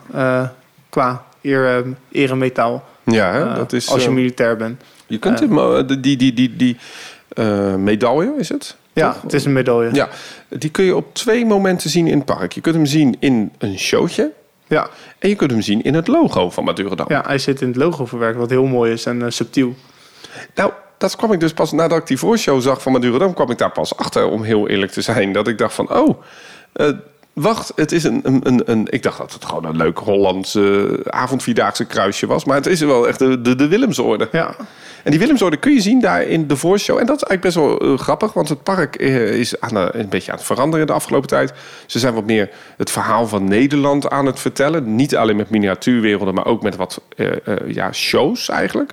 qua 0.90 1.24
eer, 1.42 1.86
eremetaal. 2.12 2.84
Ja, 3.04 3.32
hè? 3.32 3.56
Dat 3.56 3.74
is, 3.74 3.90
als 3.90 4.04
je 4.04 4.12
militair 4.12 4.58
bent. 4.58 4.84
Je 5.08 5.18
kunt 5.18 5.38
die, 6.02 6.18
die, 6.18 6.34
die, 6.34 6.56
die 6.56 6.78
uh, 7.34 7.76
medaille, 7.76 8.34
is 8.38 8.50
het? 8.50 8.76
Ja, 8.94 9.12
Toch? 9.12 9.22
het 9.22 9.34
is 9.34 9.46
een 9.46 9.54
medaille. 9.54 9.94
Ja, 9.94 10.10
die 10.50 10.70
kun 10.70 10.86
je 10.86 10.96
op 10.96 11.14
twee 11.14 11.46
momenten 11.46 11.90
zien 11.90 12.08
in 12.08 12.18
het 12.18 12.26
park. 12.26 12.52
Je 12.52 12.62
kunt 12.62 12.76
hem 12.76 12.86
zien 12.86 13.16
in 13.20 13.52
een 13.58 13.80
showtje. 13.80 14.32
Ja. 14.68 14.90
En 15.20 15.30
je 15.30 15.36
kunt 15.36 15.52
hem 15.52 15.62
zien 15.62 15.82
in 15.82 15.94
het 15.94 16.08
logo 16.08 16.50
van 16.50 16.64
Madurodam. 16.64 17.06
Ja, 17.10 17.24
hij 17.26 17.38
zit 17.38 17.62
in 17.62 17.68
het 17.68 17.78
logo 17.78 18.06
verwerkt, 18.06 18.38
wat 18.38 18.50
heel 18.50 18.66
mooi 18.66 18.92
is 18.92 19.06
en 19.06 19.20
uh, 19.20 19.26
subtiel. 19.30 19.76
Nou, 20.56 20.72
dat 20.98 21.16
kwam 21.16 21.32
ik 21.32 21.40
dus 21.40 21.54
pas 21.54 21.72
nadat 21.72 21.98
ik 21.98 22.08
die 22.08 22.18
voorshow 22.18 22.62
zag 22.62 22.82
van 22.82 22.92
Madurodam... 22.92 23.34
kwam 23.34 23.52
ik 23.52 23.58
daar 23.58 23.72
pas 23.72 23.98
achter, 23.98 24.28
om 24.28 24.44
heel 24.44 24.68
eerlijk 24.68 24.92
te 24.92 25.02
zijn. 25.02 25.32
Dat 25.32 25.48
ik 25.48 25.58
dacht 25.58 25.74
van, 25.74 25.94
oh, 25.94 26.22
uh, 26.76 26.90
wacht, 27.40 27.72
het 27.76 27.92
is 27.92 28.04
een, 28.04 28.20
een, 28.24 28.40
een, 28.44 28.62
een, 28.66 28.88
Ik 28.90 29.04
dacht 29.04 29.18
dat 29.18 29.34
het 29.34 29.46
gewoon 29.46 29.66
een 29.66 29.78
leuk 29.78 29.98
Hollandse 29.98 31.00
avondvierdaagse 31.04 31.86
kruisje 31.86 32.28
was. 32.28 32.46
Maar 32.46 32.56
het 32.56 32.66
is 32.66 32.80
wel 32.80 33.08
echt 33.08 33.20
de, 33.20 33.42
de, 33.42 33.56
de 33.56 33.68
Willemsorde. 33.68 34.30
Ja. 34.32 34.56
En 35.04 35.12
die 35.12 35.20
Willemsorde 35.20 35.58
kun 35.58 35.74
je 35.74 35.82
zien 35.82 36.02
daar 36.02 36.24
in 36.24 36.48
de 36.48 36.56
voorshow. 36.56 36.98
En 36.98 37.06
dat 37.06 37.16
is 37.16 37.24
eigenlijk 37.24 37.42
best 37.42 37.56
wel 37.56 37.92
uh, 37.92 38.00
grappig, 38.00 38.34
want 38.34 38.50
het 38.50 38.64
park 38.64 39.02
uh, 39.02 39.34
is 39.40 39.60
aan 39.60 39.76
een 39.76 40.10
beetje 40.10 40.32
aan 40.32 40.38
het 40.38 40.46
veranderen 40.46 40.88
de 40.88 40.94
afgelopen 40.94 41.28
tijd. 41.28 41.54
Ze 41.86 42.00
zijn 42.00 42.14
wat 42.14 42.26
meer 42.26 42.50
het 42.78 42.92
verhaal 42.92 43.28
van 43.28 43.44
Nederland 43.44 44.10
aan 44.10 44.26
het 44.26 44.40
vertellen. 44.40 44.96
Niet 44.96 45.16
alleen 45.16 45.36
met 45.36 45.50
miniatuurwerelden, 45.50 46.34
maar 46.34 46.46
ook 46.46 46.62
met 46.62 46.76
wat 46.76 47.02
uh, 47.16 47.32
ja, 47.68 47.92
shows 47.92 48.50
eigenlijk. 48.50 48.92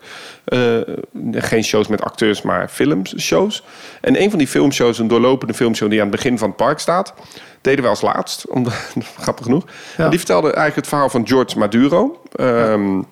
geen 1.33 1.65
shows 1.65 1.89
met 1.89 2.03
acteurs, 2.03 2.43
maar 2.43 2.69
filmshows. 2.69 3.65
En 4.01 4.23
een 4.23 4.31
van 4.31 4.39
die 4.39 4.49
filmshows, 4.49 4.99
een 4.99 5.09
doorlopende 5.09 5.55
filmshow 5.55 5.91
die 5.91 6.01
aan 6.01 6.09
het 6.09 6.17
begin 6.17 6.39
van 6.39 6.49
het 6.49 6.57
park 6.57 6.79
staat, 6.79 7.15
deden 7.64 7.85
we 7.85 7.90
als 7.90 8.00
laatst, 8.00 8.47
om, 8.49 8.66
grappig 9.21 9.44
genoeg. 9.44 9.64
Ja. 9.97 10.09
Die 10.09 10.18
vertelde 10.18 10.47
eigenlijk 10.47 10.76
het 10.76 10.87
verhaal 10.87 11.09
van 11.09 11.26
George 11.26 11.59
Maduro. 11.59 12.21
Um, 12.40 12.97
ja. 12.97 13.04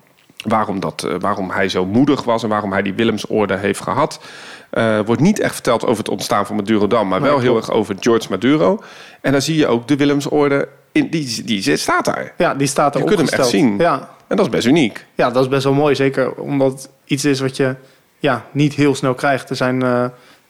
Waarom, 0.45 0.81
dat, 0.81 1.05
uh, 1.07 1.15
waarom 1.19 1.51
hij 1.51 1.69
zo 1.69 1.87
moedig 1.87 2.23
was 2.23 2.43
en 2.43 2.49
waarom 2.49 2.73
hij 2.73 2.83
die 2.83 2.95
Willemsorde 2.95 3.57
heeft 3.57 3.81
gehad. 3.81 4.21
Uh, 4.73 5.01
wordt 5.01 5.21
niet 5.21 5.41
echt 5.41 5.55
verteld 5.55 5.85
over 5.85 5.99
het 5.99 6.09
ontstaan 6.09 6.47
van 6.47 6.57
Madurodam, 6.57 7.09
maar 7.09 7.21
wel 7.21 7.39
heel 7.39 7.57
erg 7.57 7.71
over 7.71 7.97
George 8.01 8.27
Maduro. 8.31 8.83
En 9.21 9.33
dan 9.33 9.43
zie 9.43 9.57
je 9.57 9.67
ook 9.67 9.89
de 9.89 9.97
Willemsorde, 9.97 10.69
in, 10.93 11.09
die, 11.11 11.45
die 11.45 11.77
staat 11.77 12.05
daar. 12.05 12.35
Ja, 12.39 12.55
die 12.55 12.67
staat 12.67 12.95
er 12.95 13.01
Je 13.01 13.07
kunt 13.07 13.31
hem 13.31 13.39
echt 13.39 13.49
zien. 13.49 13.79
Ja. 13.79 14.09
En 14.27 14.37
dat 14.37 14.47
is 14.47 14.53
best 14.53 14.67
uniek. 14.67 15.07
Ja, 15.15 15.31
dat 15.31 15.43
is 15.43 15.49
best 15.49 15.65
wel 15.65 15.73
mooi. 15.73 15.95
Zeker 15.95 16.35
omdat 16.35 16.73
het 16.73 16.91
iets 17.05 17.25
is 17.25 17.41
wat 17.41 17.57
je 17.57 17.75
ja, 18.19 18.45
niet 18.53 18.75
heel 18.75 18.95
snel 18.95 19.15
krijgt. 19.15 19.51
Er 19.51 19.57
zijn, 19.57 19.85
uh, 19.85 20.05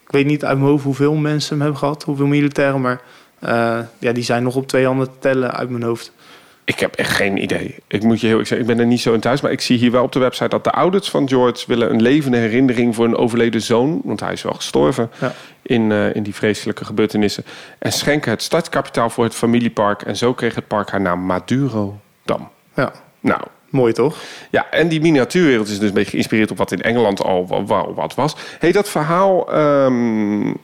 ik 0.05 0.11
weet 0.11 0.27
niet 0.27 0.45
uit 0.45 0.59
mijn 0.59 0.71
hoofd 0.71 0.85
hoeveel 0.85 1.15
mensen 1.15 1.51
hem 1.51 1.61
hebben 1.61 1.79
gehad, 1.79 2.03
hoeveel 2.03 2.27
militairen, 2.27 2.81
maar 2.81 3.01
ja, 3.99 4.13
die 4.13 4.25
zijn 4.25 4.43
nog 4.43 4.57
op 4.57 4.69
twee 4.69 4.87
handen 4.87 5.07
te 5.07 5.19
tellen 5.19 5.55
uit 5.55 5.71
mijn 5.71 5.83
hoofd. 5.83 6.13
Ik 6.65 6.79
heb 6.79 6.95
echt 6.95 7.11
geen 7.11 7.43
idee. 7.43 7.75
Ik 7.87 8.03
moet 8.03 8.21
je 8.21 8.27
heel 8.27 8.41
ik 8.41 8.47
zeggen, 8.47 8.69
ik 8.69 8.75
ben 8.75 8.85
er 8.85 8.91
niet 8.91 9.01
zo 9.01 9.13
in 9.13 9.21
thuis. 9.21 9.41
Maar 9.41 9.51
ik 9.51 9.61
zie 9.61 9.79
hier 9.79 9.91
wel 9.91 10.03
op 10.03 10.13
de 10.13 10.19
website 10.19 10.49
dat 10.49 10.65
de 10.65 10.71
ouders 10.71 11.11
van 11.11 11.29
George 11.29 11.65
willen 11.67 11.91
een 11.91 12.03
levende 12.03 12.37
herinnering 12.37 12.95
voor 12.95 13.05
een 13.05 13.17
overleden 13.17 13.63
zoon. 13.63 14.01
Want 14.05 14.21
hij 14.21 14.33
is 14.33 14.43
wel 14.43 14.53
gestorven 14.53 15.11
ja. 15.21 15.33
in, 15.63 15.91
uh, 15.91 16.15
in 16.15 16.23
die 16.23 16.35
vreselijke 16.35 16.85
gebeurtenissen. 16.85 17.45
En 17.79 17.93
schenken 17.93 18.31
het 18.31 18.43
stadskapitaal 18.43 19.11
voor 19.11 19.25
het 19.25 19.35
familiepark. 19.35 20.03
En 20.03 20.17
zo 20.17 20.35
kreeg 20.35 20.55
het 20.55 20.67
park 20.67 20.91
haar 20.91 21.01
naam 21.01 21.21
Maduro 21.21 22.01
Dam. 22.25 22.49
Ja. 22.75 22.93
Nou. 23.21 23.41
Mooi 23.69 23.93
toch? 23.93 24.17
Ja, 24.51 24.71
en 24.71 24.89
die 24.89 25.01
miniatuurwereld 25.01 25.69
is 25.69 25.79
dus 25.79 25.89
een 25.89 25.95
beetje 25.95 26.11
geïnspireerd 26.11 26.51
op 26.51 26.57
wat 26.57 26.73
in 26.73 26.83
Engeland 26.83 27.23
al 27.23 27.67
wat 27.95 28.15
was. 28.15 28.37
Hey, 28.59 28.73
dat 28.73 28.89
verhaal. 28.89 29.55
Um, 29.85 30.59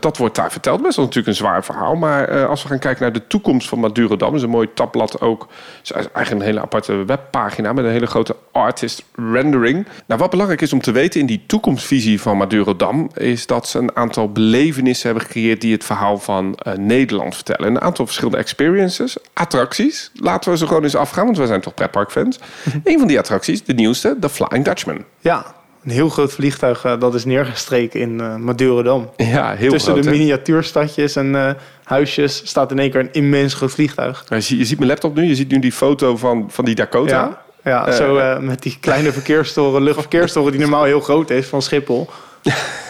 dat 0.00 0.16
wordt 0.16 0.34
daar 0.34 0.52
verteld. 0.52 0.82
Best 0.82 0.96
wel 0.96 1.04
natuurlijk 1.04 1.36
een 1.36 1.44
zwaar 1.44 1.64
verhaal. 1.64 1.94
Maar 1.94 2.36
uh, 2.36 2.48
als 2.48 2.62
we 2.62 2.68
gaan 2.68 2.78
kijken 2.78 3.02
naar 3.02 3.12
de 3.12 3.26
toekomst 3.26 3.68
van 3.68 3.80
Madurodam... 3.80 4.34
is 4.34 4.42
een 4.42 4.50
mooi 4.50 4.68
tabblad 4.74 5.20
ook. 5.20 5.48
Is 5.82 5.92
eigenlijk 5.92 6.30
een 6.30 6.40
hele 6.40 6.60
aparte 6.60 7.04
webpagina... 7.04 7.72
met 7.72 7.84
een 7.84 7.90
hele 7.90 8.06
grote 8.06 8.36
artist 8.52 9.04
rendering. 9.14 9.86
Nou, 10.06 10.20
wat 10.20 10.30
belangrijk 10.30 10.60
is 10.60 10.72
om 10.72 10.80
te 10.80 10.92
weten 10.92 11.20
in 11.20 11.26
die 11.26 11.42
toekomstvisie 11.46 12.20
van 12.20 12.36
Madurodam... 12.36 13.10
is 13.14 13.46
dat 13.46 13.68
ze 13.68 13.78
een 13.78 13.96
aantal 13.96 14.32
belevenissen 14.32 15.08
hebben 15.08 15.26
gecreëerd... 15.26 15.60
die 15.60 15.72
het 15.72 15.84
verhaal 15.84 16.18
van 16.18 16.58
uh, 16.66 16.72
Nederland 16.72 17.34
vertellen. 17.34 17.68
Een 17.68 17.80
aantal 17.80 18.04
verschillende 18.04 18.38
experiences, 18.38 19.16
attracties. 19.32 20.10
Laten 20.14 20.50
we 20.50 20.56
ze 20.58 20.66
gewoon 20.66 20.82
eens 20.82 20.96
afgaan, 20.96 21.24
want 21.24 21.38
we 21.38 21.46
zijn 21.46 21.60
toch 21.60 21.74
pretparkfans. 21.74 22.38
een 22.84 22.98
van 22.98 23.08
die 23.08 23.18
attracties, 23.18 23.64
de 23.64 23.74
nieuwste, 23.74 24.16
de 24.18 24.28
Flying 24.28 24.64
Dutchman. 24.64 25.04
Ja, 25.20 25.58
een 25.84 25.90
heel 25.90 26.08
groot 26.08 26.32
vliegtuig 26.32 26.84
uh, 26.84 27.00
dat 27.00 27.14
is 27.14 27.24
neergestreken 27.24 28.00
in 28.00 28.18
uh, 28.20 28.36
Madurodam. 28.36 29.10
Ja, 29.16 29.54
heel 29.54 29.70
Tussen 29.70 29.92
groot, 29.92 30.04
de 30.04 30.10
hè? 30.10 30.16
miniatuurstadjes 30.16 31.16
en 31.16 31.26
uh, 31.26 31.50
huisjes 31.84 32.42
staat 32.44 32.70
in 32.70 32.78
één 32.78 32.90
keer 32.90 33.00
een 33.00 33.12
immens 33.12 33.54
groot 33.54 33.70
vliegtuig. 33.70 34.24
Ja, 34.28 34.36
je, 34.36 34.42
ziet, 34.42 34.58
je, 34.58 34.64
ziet 34.64 34.78
mijn 34.78 34.90
laptop 34.90 35.14
nu, 35.14 35.24
je 35.24 35.34
ziet 35.34 35.50
nu 35.50 35.58
die 35.58 35.72
foto 35.72 36.16
van, 36.16 36.46
van 36.50 36.64
die 36.64 36.74
Dakota. 36.74 37.40
Ja, 37.64 37.86
ja 37.86 37.92
zo 37.92 38.40
met 38.40 38.62
die 38.62 38.76
kleine 38.80 39.12
verkeerstoren, 39.12 39.82
luchtverkeerstoren 39.82 40.52
die 40.52 40.60
normaal 40.60 40.84
heel 40.84 41.00
groot 41.00 41.30
is 41.30 41.46
van 41.46 41.62
Schiphol. 41.62 42.08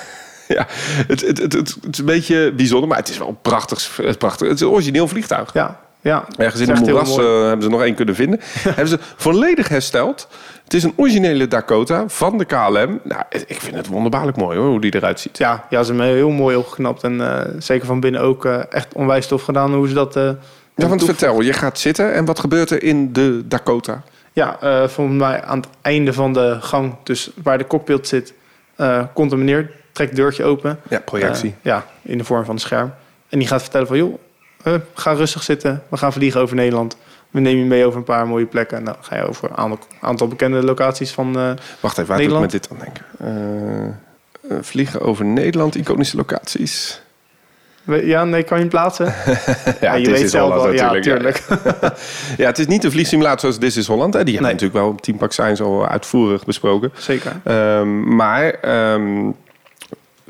Ja, 0.54 0.66
het, 1.06 1.20
het, 1.20 1.38
het, 1.38 1.52
het, 1.52 1.76
is 1.90 1.98
een 1.98 2.04
beetje 2.04 2.52
bijzonder, 2.52 2.88
maar 2.88 2.98
het 2.98 3.08
is 3.08 3.18
wel 3.18 3.38
prachtig. 3.42 3.96
Het, 3.96 4.18
prachtig. 4.18 4.48
het 4.48 4.56
is 4.56 4.62
een 4.62 4.72
origineel 4.72 5.08
vliegtuig. 5.08 5.52
Ja, 5.52 5.80
ja. 6.00 6.24
Ergens 6.36 6.62
in 6.62 6.70
een 6.70 6.78
moeras 6.78 7.18
uh, 7.18 7.42
hebben 7.42 7.62
ze 7.62 7.68
nog 7.68 7.82
één 7.82 7.94
kunnen 7.94 8.14
vinden. 8.14 8.40
hebben 8.62 8.88
ze 8.88 8.98
volledig 9.16 9.68
hersteld. 9.68 10.28
Het 10.64 10.74
is 10.74 10.82
een 10.82 10.92
originele 10.96 11.48
Dakota 11.48 12.08
van 12.08 12.38
de 12.38 12.44
KLM. 12.44 13.00
Nou, 13.02 13.22
ik 13.28 13.60
vind 13.60 13.74
het 13.76 13.86
wonderbaarlijk 13.86 14.36
mooi 14.36 14.58
hoor, 14.58 14.68
hoe 14.68 14.80
die 14.80 14.94
eruit 14.94 15.20
ziet. 15.20 15.38
Ja, 15.38 15.66
ja 15.70 15.82
ze 15.82 15.92
hebben 15.94 16.14
heel 16.14 16.30
mooi 16.30 16.56
opgeknapt. 16.56 17.02
En 17.02 17.14
uh, 17.14 17.40
zeker 17.58 17.86
van 17.86 18.00
binnen 18.00 18.20
ook 18.20 18.44
uh, 18.44 18.72
echt 18.72 18.94
onwijs 18.94 19.26
tof 19.26 19.42
gedaan 19.42 19.74
hoe 19.74 19.88
ze 19.88 19.94
dat... 19.94 20.16
Uh, 20.16 20.30
ja, 20.74 20.88
want 20.88 21.04
vertel, 21.04 21.40
je 21.40 21.52
gaat 21.52 21.78
zitten 21.78 22.12
en 22.14 22.24
wat 22.24 22.40
gebeurt 22.40 22.70
er 22.70 22.82
in 22.82 23.12
de 23.12 23.42
Dakota? 23.48 24.02
Ja, 24.32 24.58
volgens 24.88 25.18
mij 25.18 25.42
aan 25.42 25.58
het 25.58 25.68
einde 25.82 26.12
van 26.12 26.32
de 26.32 26.56
gang, 26.60 26.94
dus 27.02 27.30
waar 27.42 27.58
de 27.58 27.66
cockpit 27.66 28.08
zit... 28.08 28.34
komt 29.12 29.32
een 29.32 29.38
meneer, 29.38 29.70
trekt 29.92 30.16
deurtje 30.16 30.44
open. 30.44 30.80
Ja, 30.88 31.00
projectie. 31.00 31.54
ja, 31.62 31.84
in 32.02 32.18
de 32.18 32.24
vorm 32.24 32.44
van 32.44 32.54
een 32.54 32.60
scherm. 32.60 32.92
En 33.28 33.38
die 33.38 33.48
gaat 33.48 33.62
vertellen 33.62 33.86
van, 33.86 33.96
joh, 33.96 34.18
ga 34.94 35.12
rustig 35.12 35.42
zitten. 35.42 35.82
We 35.88 35.96
gaan 35.96 36.12
vliegen 36.12 36.40
over 36.40 36.56
Nederland. 36.56 36.96
We 37.30 37.40
nemen 37.40 37.62
je 37.62 37.68
mee 37.68 37.84
over 37.84 37.98
een 37.98 38.04
paar 38.04 38.26
mooie 38.26 38.46
plekken. 38.46 38.78
En 38.78 38.84
dan 38.84 38.96
ga 39.00 39.16
je 39.16 39.28
over 39.28 39.50
een 39.54 39.78
aantal 40.00 40.28
bekende 40.28 40.64
locaties 40.64 41.10
van 41.10 41.38
uh, 41.38 41.50
Wacht 41.80 41.98
even, 41.98 42.08
waar 42.08 42.18
Nederland. 42.18 42.44
ik 42.44 42.52
met 42.52 42.62
dit 42.62 42.70
aan 42.70 42.84
denken? 42.84 43.04
Uh, 44.42 44.52
uh, 44.52 44.58
vliegen 44.60 45.00
over 45.00 45.24
Nederland, 45.24 45.74
iconische 45.74 46.16
locaties. 46.16 47.02
Ja, 47.84 48.24
nee, 48.24 48.42
kan 48.42 48.56
je 48.56 48.62
hem 48.62 48.72
plaatsen? 48.72 49.06
ja, 49.80 49.94
je 49.94 50.10
weet 50.10 50.30
zelf 50.30 50.54
wel. 50.54 50.72
Ja, 50.72 50.92
natuurlijk. 50.92 51.42
Ja, 51.48 51.92
ja, 52.36 52.46
het 52.46 52.58
is 52.58 52.66
niet 52.66 52.84
een 52.84 52.90
vliegsimulator 52.90 53.40
zoals 53.40 53.58
This 53.58 53.76
is 53.76 53.86
Holland. 53.86 54.14
Hè. 54.14 54.24
Die 54.24 54.34
hebben 54.34 54.52
natuurlijk 54.52 54.80
wel 54.80 54.88
op 54.88 55.00
Team 55.00 55.18
Science 55.28 55.62
al 55.62 55.86
uitvoerig 55.86 56.44
besproken. 56.44 56.92
Zeker. 56.98 57.40
Um, 57.44 58.14
maar... 58.16 58.58
Um, 58.92 59.36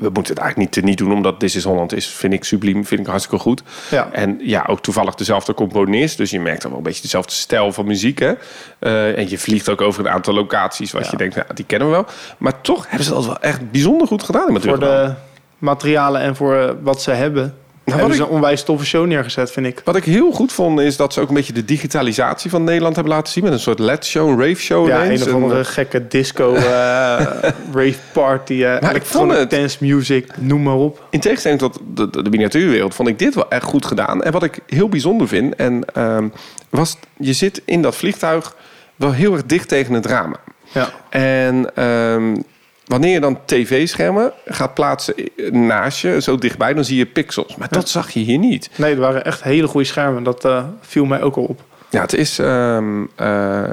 we 0.01 0.09
moeten 0.13 0.33
het 0.33 0.43
eigenlijk 0.43 0.75
niet, 0.75 0.85
niet 0.85 0.97
doen 0.97 1.13
omdat 1.13 1.39
This 1.39 1.55
is 1.55 1.63
Holland 1.63 1.93
is, 1.93 2.07
vind 2.07 2.33
ik 2.33 2.43
subliem, 2.43 2.85
vind 2.85 3.01
ik 3.01 3.07
hartstikke 3.07 3.39
goed. 3.39 3.63
Ja. 3.89 4.09
En 4.11 4.39
ja, 4.41 4.65
ook 4.67 4.81
toevallig 4.81 5.15
dezelfde 5.15 5.53
componist, 5.53 6.17
dus 6.17 6.29
je 6.29 6.39
merkt 6.39 6.61
dan 6.61 6.69
wel 6.69 6.79
een 6.79 6.85
beetje 6.85 7.01
dezelfde 7.01 7.31
stijl 7.31 7.71
van 7.71 7.85
muziek. 7.85 8.19
Hè? 8.19 8.33
Uh, 8.79 9.17
en 9.17 9.29
je 9.29 9.37
vliegt 9.37 9.69
ook 9.69 9.81
over 9.81 10.05
een 10.05 10.11
aantal 10.11 10.33
locaties 10.33 10.91
ja. 10.91 10.99
je 11.11 11.17
denkt, 11.17 11.35
nou, 11.35 11.47
die 11.53 11.65
kennen 11.65 11.87
we 11.87 11.93
wel. 11.93 12.05
Maar 12.37 12.61
toch 12.61 12.85
hebben 12.87 13.05
ze 13.05 13.13
dat 13.13 13.25
wel 13.25 13.39
echt 13.39 13.71
bijzonder 13.71 14.07
goed 14.07 14.23
gedaan. 14.23 14.61
Voor 14.61 14.79
de 14.79 15.13
materialen 15.57 16.21
en 16.21 16.35
voor 16.35 16.75
wat 16.81 17.01
ze 17.01 17.11
hebben. 17.11 17.55
Nou, 17.91 17.99
hebben 18.01 18.17
ze 18.17 18.23
ik, 18.23 18.29
een 18.29 18.35
onwijs 18.35 18.63
toffe 18.63 18.85
show 18.85 19.05
neergezet, 19.05 19.51
vind 19.51 19.65
ik. 19.65 19.81
Wat 19.83 19.95
ik 19.95 20.03
heel 20.03 20.31
goed 20.31 20.51
vond, 20.51 20.79
is 20.79 20.97
dat 20.97 21.13
ze 21.13 21.21
ook 21.21 21.27
een 21.27 21.33
beetje 21.33 21.53
de 21.53 21.65
digitalisatie 21.65 22.49
van 22.49 22.63
Nederland 22.63 22.95
hebben 22.95 23.13
laten 23.13 23.33
zien. 23.33 23.43
Met 23.43 23.53
een 23.53 23.59
soort 23.59 23.79
LED-show, 23.79 24.29
een 24.29 24.39
rave-show. 24.39 24.87
Ja, 24.87 25.03
ineens. 25.03 25.21
een 25.21 25.35
of 25.35 25.43
andere 25.43 25.63
gekke 25.63 26.07
disco, 26.07 26.55
uh, 26.55 26.61
rave 27.73 27.97
party, 28.11 28.53
uh, 28.53 28.81
electronic 28.81 29.37
het, 29.37 29.49
dance 29.49 29.77
music, 29.79 30.37
noem 30.37 30.63
maar 30.63 30.75
op. 30.75 31.07
In 31.09 31.19
tegenstelling 31.19 31.59
tot 31.59 31.79
de, 31.93 32.09
de, 32.09 32.23
de, 32.23 32.29
miniatuurwereld 32.29 32.95
vond 32.95 33.07
ik 33.07 33.19
dit 33.19 33.35
wel 33.35 33.49
echt 33.49 33.63
goed 33.63 33.85
gedaan. 33.85 34.23
En 34.23 34.31
wat 34.31 34.43
ik 34.43 34.59
heel 34.67 34.89
bijzonder 34.89 35.27
vind, 35.27 35.55
en, 35.55 35.83
um, 35.97 36.31
was, 36.69 36.97
je 37.17 37.33
zit 37.33 37.61
in 37.65 37.81
dat 37.81 37.95
vliegtuig 37.95 38.55
wel 38.95 39.11
heel 39.11 39.33
erg 39.33 39.45
dicht 39.45 39.67
tegen 39.67 39.93
het 39.93 40.05
raam. 40.05 40.35
Ja. 40.71 40.89
En 41.09 41.83
um, 41.83 42.43
wanneer 42.91 43.13
je 43.13 43.19
dan 43.19 43.39
tv-schermen 43.45 44.31
gaat 44.45 44.73
plaatsen 44.73 45.15
naast 45.51 45.99
je, 46.01 46.21
zo 46.21 46.37
dichtbij, 46.37 46.73
dan 46.73 46.83
zie 46.85 46.97
je 46.97 47.05
pixels. 47.05 47.55
Maar 47.55 47.67
dat 47.71 47.89
zag 47.89 48.09
je 48.11 48.19
hier 48.19 48.37
niet. 48.37 48.69
Nee, 48.75 48.89
het 48.89 48.99
waren 48.99 49.25
echt 49.25 49.43
hele 49.43 49.67
goede 49.67 49.87
schermen. 49.87 50.23
Dat 50.23 50.45
uh, 50.45 50.63
viel 50.81 51.05
mij 51.05 51.21
ook 51.21 51.35
al 51.35 51.43
op. 51.43 51.63
Ja, 51.89 52.01
het 52.01 52.13
is. 52.13 52.37
Um, 52.37 53.09
uh, 53.21 53.63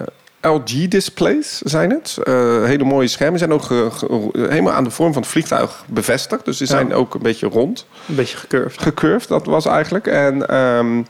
LG-displays 0.40 1.58
zijn 1.60 1.90
het. 1.90 2.18
Eh, 2.22 2.64
hele 2.64 2.84
mooie 2.84 3.08
schermen. 3.08 3.38
zijn 3.38 3.52
ook 3.52 3.62
ge- 3.62 3.88
ge- 3.90 4.30
helemaal 4.48 4.72
aan 4.72 4.84
de 4.84 4.90
vorm 4.90 5.12
van 5.12 5.22
het 5.22 5.30
vliegtuig 5.30 5.84
bevestigd. 5.88 6.44
Dus 6.44 6.56
ze 6.56 6.64
Ja. 6.64 6.70
zijn 6.70 6.94
ook 6.94 7.14
een 7.14 7.22
beetje 7.22 7.46
rond. 7.48 7.86
Een 8.08 8.14
beetje 8.14 8.36
gecurved. 8.36 8.82
Gecurved, 8.82 9.28
dat 9.28 9.46
was 9.46 9.66
eigenlijk. 9.66 10.06
En 10.06 10.48
ehm, 10.48 11.02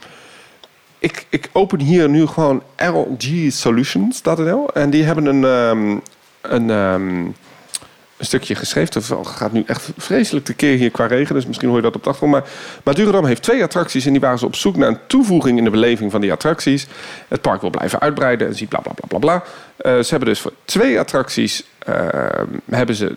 ik, 0.99 1.27
ik 1.31 1.49
open 1.53 1.81
hier 1.81 2.09
nu 2.09 2.27
gewoon 2.27 2.62
lgsolutions.nl. 2.77 4.68
En 4.75 4.90
die 4.90 5.05
hebben 5.05 5.27
een, 5.27 5.44
ehm, 5.44 5.99
een, 6.55 6.71
ehm, 6.71 7.25
een 8.18 8.26
stukje 8.26 8.54
geschreven. 8.54 8.94
Het 8.94 9.26
gaat 9.26 9.52
nu 9.52 9.62
echt 9.66 9.90
vreselijk 9.96 10.44
tekeer 10.44 10.76
hier 10.76 10.90
qua 10.90 11.07
regen. 11.07 11.35
Dus 11.35 11.46
misschien 11.46 11.68
hoor 11.68 11.76
je 11.76 11.83
dat 11.83 11.96
op 11.96 12.02
de 12.02 12.09
achtergrond. 12.09 12.42
Maar 12.42 12.52
Madurodam 12.85 13.24
heeft 13.24 13.42
twee 13.42 13.62
attracties. 13.62 14.07
En 14.07 14.12
die 14.12 14.20
waren 14.20 14.38
ze 14.38 14.46
op 14.46 14.54
zoek 14.54 14.76
naar 14.76 14.88
een 14.88 14.98
toevoeging 15.07 15.59
in 15.59 15.64
de 15.64 15.70
beleving 15.70 16.11
van 16.11 16.20
die 16.20 16.33
attracties. 16.33 16.87
Het 17.28 17.40
park 17.40 17.61
wil 17.61 17.70
blijven 17.70 18.00
uitbreiden. 18.00 18.48
En 18.48 18.54
ziet 18.54 18.68
bla 18.68 18.81
bla 18.81 18.92
bla 18.92 19.07
bla 19.09 19.18
bla. 19.18 19.44
Eh, 19.76 20.02
ze 20.02 20.11
hebben 20.11 20.28
dus 20.28 20.40
voor 20.40 20.52
twee 20.64 20.98
attracties... 20.98 21.64
ehm, 21.78 22.46
hebben 22.64 22.94
ze 22.94 23.16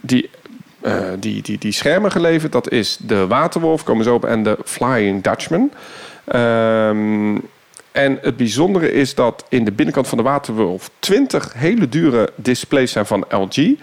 die 0.00 0.30
eh, 0.82 1.02
die, 1.18 1.42
die, 1.42 1.58
die 1.58 1.72
schermen 1.72 2.10
geleverd. 2.10 2.52
Dat 2.52 2.70
is 2.70 2.98
de 3.00 3.26
Waterwolf, 3.26 3.84
komen 3.84 4.04
zo 4.04 4.14
op, 4.14 4.24
en 4.24 4.42
de 4.42 4.58
Flying 4.64 5.22
Dutchman. 5.22 5.70
Ehm, 6.24 7.36
en 7.92 8.18
het 8.22 8.36
bijzondere 8.36 8.92
is 8.92 9.14
dat 9.14 9.44
in 9.48 9.64
de 9.64 9.72
binnenkant 9.72 10.08
van 10.08 10.18
de 10.18 10.24
Waterwolf 10.24 10.90
20 10.98 11.52
hele 11.52 11.88
dure 11.88 12.32
displays 12.36 12.92
zijn 12.92 13.06
van 13.06 13.24
LG. 13.28 13.74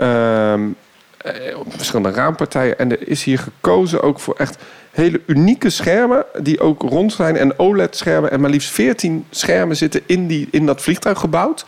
Ehm, 0.00 0.68
eh, 1.16 1.58
op 1.58 1.66
verschillende 1.76 2.10
raampartijen. 2.10 2.78
En 2.78 2.90
er 2.90 3.08
is 3.08 3.24
hier 3.24 3.38
gekozen 3.38 4.02
ook 4.02 4.20
voor 4.20 4.34
echt 4.36 4.58
hele 4.90 5.20
unieke 5.26 5.70
schermen 5.70 6.24
die 6.42 6.60
ook 6.60 6.82
rond 6.82 7.12
zijn. 7.12 7.36
En 7.36 7.58
OLED-schermen. 7.58 8.30
En 8.30 8.40
maar 8.40 8.50
liefst 8.50 8.70
14 8.70 9.26
schermen 9.30 9.76
zitten 9.76 10.00
in, 10.06 10.26
die, 10.26 10.48
in 10.50 10.66
dat 10.66 10.82
vliegtuig 10.82 11.18
gebouwd. 11.18 11.64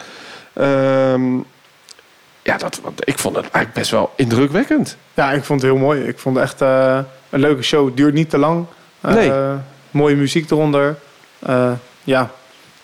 Ehm, 0.52 1.36
ja, 2.42 2.56
dat, 2.58 2.80
want 2.82 3.08
ik 3.08 3.18
vond 3.18 3.34
het 3.36 3.44
eigenlijk 3.44 3.74
best 3.74 3.90
wel 3.90 4.12
indrukwekkend. 4.16 4.96
Ja, 5.14 5.32
ik 5.32 5.44
vond 5.44 5.62
het 5.62 5.70
heel 5.70 5.80
mooi. 5.80 6.02
Ik 6.02 6.18
vond 6.18 6.36
het 6.36 6.44
echt 6.44 6.60
eh, 6.60 6.98
een 7.30 7.40
leuke 7.40 7.62
show. 7.62 7.86
Het 7.86 7.96
duurt 7.96 8.14
niet 8.14 8.30
te 8.30 8.38
lang. 8.38 8.64
Eh, 9.00 9.14
Nee. 9.14 9.32
mooie 9.90 10.16
muziek 10.16 10.50
eronder. 10.50 10.96
Eh, 11.38 11.72
ja, 12.04 12.30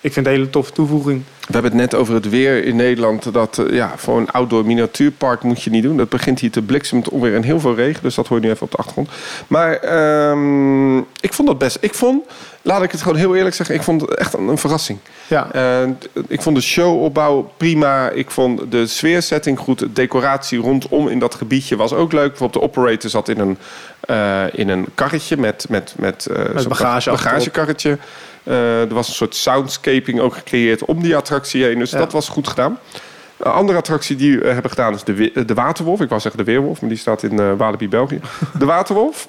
ik 0.01 0.13
vind 0.13 0.15
het 0.15 0.25
een 0.25 0.41
hele 0.41 0.49
toffe 0.49 0.71
toevoeging. 0.71 1.23
We 1.49 1.55
hebben 1.55 1.71
het 1.71 1.91
net 1.91 1.99
over 1.99 2.13
het 2.13 2.29
weer 2.29 2.63
in 2.63 2.75
Nederland. 2.75 3.33
Dat 3.33 3.57
eh, 3.57 3.73
ja, 3.73 3.93
voor 3.95 4.17
een 4.17 4.31
outdoor 4.31 4.65
miniatuurpark 4.65 5.43
moet 5.43 5.63
je 5.63 5.69
niet 5.69 5.83
doen. 5.83 5.97
Dat 5.97 6.09
begint 6.09 6.39
hier 6.39 6.51
te 6.51 6.61
bliksemen 6.61 7.09
onweer 7.09 7.35
en 7.35 7.43
heel 7.43 7.59
veel 7.59 7.75
regen. 7.75 8.03
Dus 8.03 8.15
dat 8.15 8.27
hoor 8.27 8.39
je 8.39 8.45
nu 8.45 8.51
even 8.51 8.63
op 8.63 8.71
de 8.71 8.77
achtergrond. 8.77 9.09
Maar 9.47 9.73
ehm, 9.73 10.97
ik 10.97 11.33
vond 11.33 11.47
dat 11.47 11.57
best. 11.57 11.77
Ik 11.81 11.93
vond, 11.93 12.25
laat 12.61 12.83
ik 12.83 12.91
het 12.91 13.01
gewoon 13.01 13.17
heel 13.17 13.35
eerlijk 13.35 13.55
zeggen, 13.55 13.75
ik 13.75 13.83
vond 13.83 14.01
het 14.01 14.15
echt 14.15 14.33
een, 14.33 14.47
een 14.47 14.57
verrassing. 14.57 14.99
Ja, 15.27 15.51
Eh, 15.51 15.89
ik 16.27 16.41
vond 16.41 16.55
de 16.55 16.61
showopbouw 16.61 17.51
prima. 17.57 18.09
Ik 18.09 18.31
vond 18.31 18.71
de 18.71 18.87
sfeersetting 18.87 19.59
goed. 19.59 19.79
De 19.79 19.93
decoratie 19.93 20.59
rondom 20.59 21.07
in 21.07 21.19
dat 21.19 21.35
gebiedje 21.35 21.75
was 21.75 21.93
ook 21.93 22.11
leuk. 22.11 22.29
Bijvoorbeeld 22.29 22.63
de 22.63 22.69
operator 22.69 23.09
zat 23.09 23.29
in 23.29 23.39
een, 23.39 23.57
eh, 23.99 24.43
in 24.51 24.69
een 24.69 24.85
karretje 24.95 25.37
met, 25.37 25.65
met, 25.69 25.93
met, 25.97 26.27
achterop. 26.29 26.67
bagagekarretje. 27.13 27.97
Eh, 28.49 28.81
er 28.81 28.93
was 28.93 29.07
een 29.07 29.13
soort 29.13 29.35
soundscaping 29.35 30.19
ook 30.19 30.33
gecreëerd 30.33 30.85
om 30.85 31.01
die 31.01 31.15
attractie 31.15 31.63
heen. 31.63 31.79
Dus 31.79 31.91
Ja. 31.91 31.97
dat 31.97 32.11
was 32.11 32.29
goed 32.29 32.47
gedaan. 32.47 32.79
Een 33.37 33.51
andere 33.51 33.77
attractie 33.77 34.15
die 34.15 34.39
we 34.39 34.47
hebben 34.47 34.69
gedaan 34.71 34.93
is 34.93 35.03
de, 35.03 35.13
we- 35.13 35.45
de 35.45 35.53
Waterwolf. 35.53 36.01
Ik 36.01 36.09
wou 36.09 36.21
zeggen 36.21 36.45
de 36.45 36.51
Weerwolf, 36.51 36.81
maar 36.81 36.89
die 36.89 36.99
staat 36.99 37.23
in 37.23 37.39
eh 37.39 37.51
Walibi, 37.57 37.89
België. 37.89 38.19
De 38.59 38.65
Waterwolf 38.75 39.27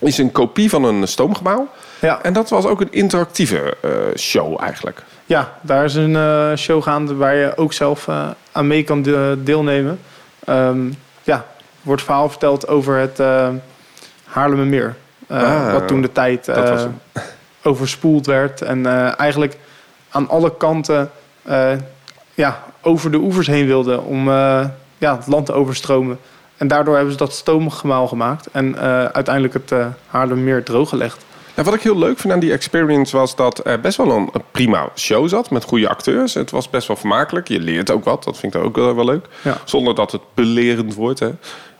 is 0.00 0.18
een 0.18 0.32
kopie 0.32 0.70
van 0.70 0.84
een 0.84 1.08
stoomgebouw. 1.08 1.68
ja. 2.00 2.22
En 2.22 2.32
dat 2.32 2.48
was 2.50 2.64
ook 2.64 2.80
een 2.80 2.92
interactieve 2.92 3.76
eh, 3.82 3.90
show 4.16 4.60
eigenlijk. 4.62 5.02
ja 5.26 5.58
daar 5.60 5.84
is 5.84 5.94
een 5.94 6.16
eh, 6.16 6.52
show 6.56 6.82
gaande 6.82 7.14
waar 7.14 7.34
je 7.34 7.52
ook 7.56 7.72
zelf 7.72 8.08
eh, 8.08 8.28
aan 8.52 8.66
mee 8.66 8.82
kan 8.84 9.02
de- 9.02 9.38
deelnemen. 9.44 10.00
Ehm, 10.44 10.86
ja, 11.22 11.34
er 11.36 11.44
wordt 11.82 12.02
verhaal 12.02 12.28
verteld 12.28 12.68
over 12.68 12.96
het 12.96 13.20
eh 13.20 13.48
Haarlemmermeer. 14.24 14.94
Eh, 15.26 15.42
Ah, 15.42 15.72
wat 15.72 15.88
toen 15.88 16.02
de 16.02 16.12
tijd 16.12 16.44
dat 16.44 16.56
eh, 16.64 16.70
was. 16.70 16.86
Overspoeld 17.68 18.26
werd. 18.26 18.62
En 18.62 18.86
eh, 18.86 19.18
eigenlijk 19.18 19.56
aan 20.10 20.28
alle 20.28 20.56
kanten 20.56 21.10
eh, 21.42 21.72
ja, 22.34 22.62
over 22.82 23.10
de 23.10 23.18
oevers 23.18 23.46
heen 23.46 23.66
wilde 23.66 24.00
om 24.00 24.28
eh, 24.28 24.64
ja, 24.98 25.16
het 25.16 25.26
land 25.26 25.46
te 25.46 25.52
overstromen. 25.52 26.18
En 26.56 26.68
daardoor 26.68 26.94
hebben 26.94 27.12
ze 27.12 27.18
dat 27.18 27.32
stoomgemaal 27.32 28.08
gemaakt. 28.08 28.48
En 28.52 28.78
uiteindelijk 29.12 29.54
het 29.54 29.72
Haarlemmermeer 30.06 30.62
drooggelegd. 30.64 31.24
Nou, 31.54 31.70
wat 31.70 31.78
ik 31.78 31.84
heel 31.84 31.98
leuk 31.98 32.18
vind 32.18 32.32
aan 32.32 32.40
die 32.40 32.52
experience 32.52 33.16
was 33.16 33.36
dat 33.36 33.66
er 33.66 33.80
best 33.80 33.96
wel 33.96 34.10
een, 34.10 34.28
een 34.32 34.42
prima 34.50 34.88
show 34.94 35.28
zat 35.28 35.50
met 35.50 35.64
goede 35.64 35.88
acteurs. 35.88 36.34
Het 36.34 36.50
was 36.50 36.70
best 36.70 36.86
wel 36.86 36.96
vermakelijk. 36.96 37.48
Je 37.48 37.60
leert 37.60 37.90
ook 37.90 38.04
wat. 38.04 38.24
Dat 38.24 38.38
vind 38.38 38.54
ik 38.54 38.62
ook 38.62 38.76
wel, 38.76 38.94
wel 38.94 39.04
leuk. 39.04 39.26
Ja. 39.42 39.56
Zonder 39.64 39.94
dat 39.94 40.12
het 40.12 40.20
belerend 40.34 40.94
wordt. 40.94 41.18
Hè. 41.18 41.30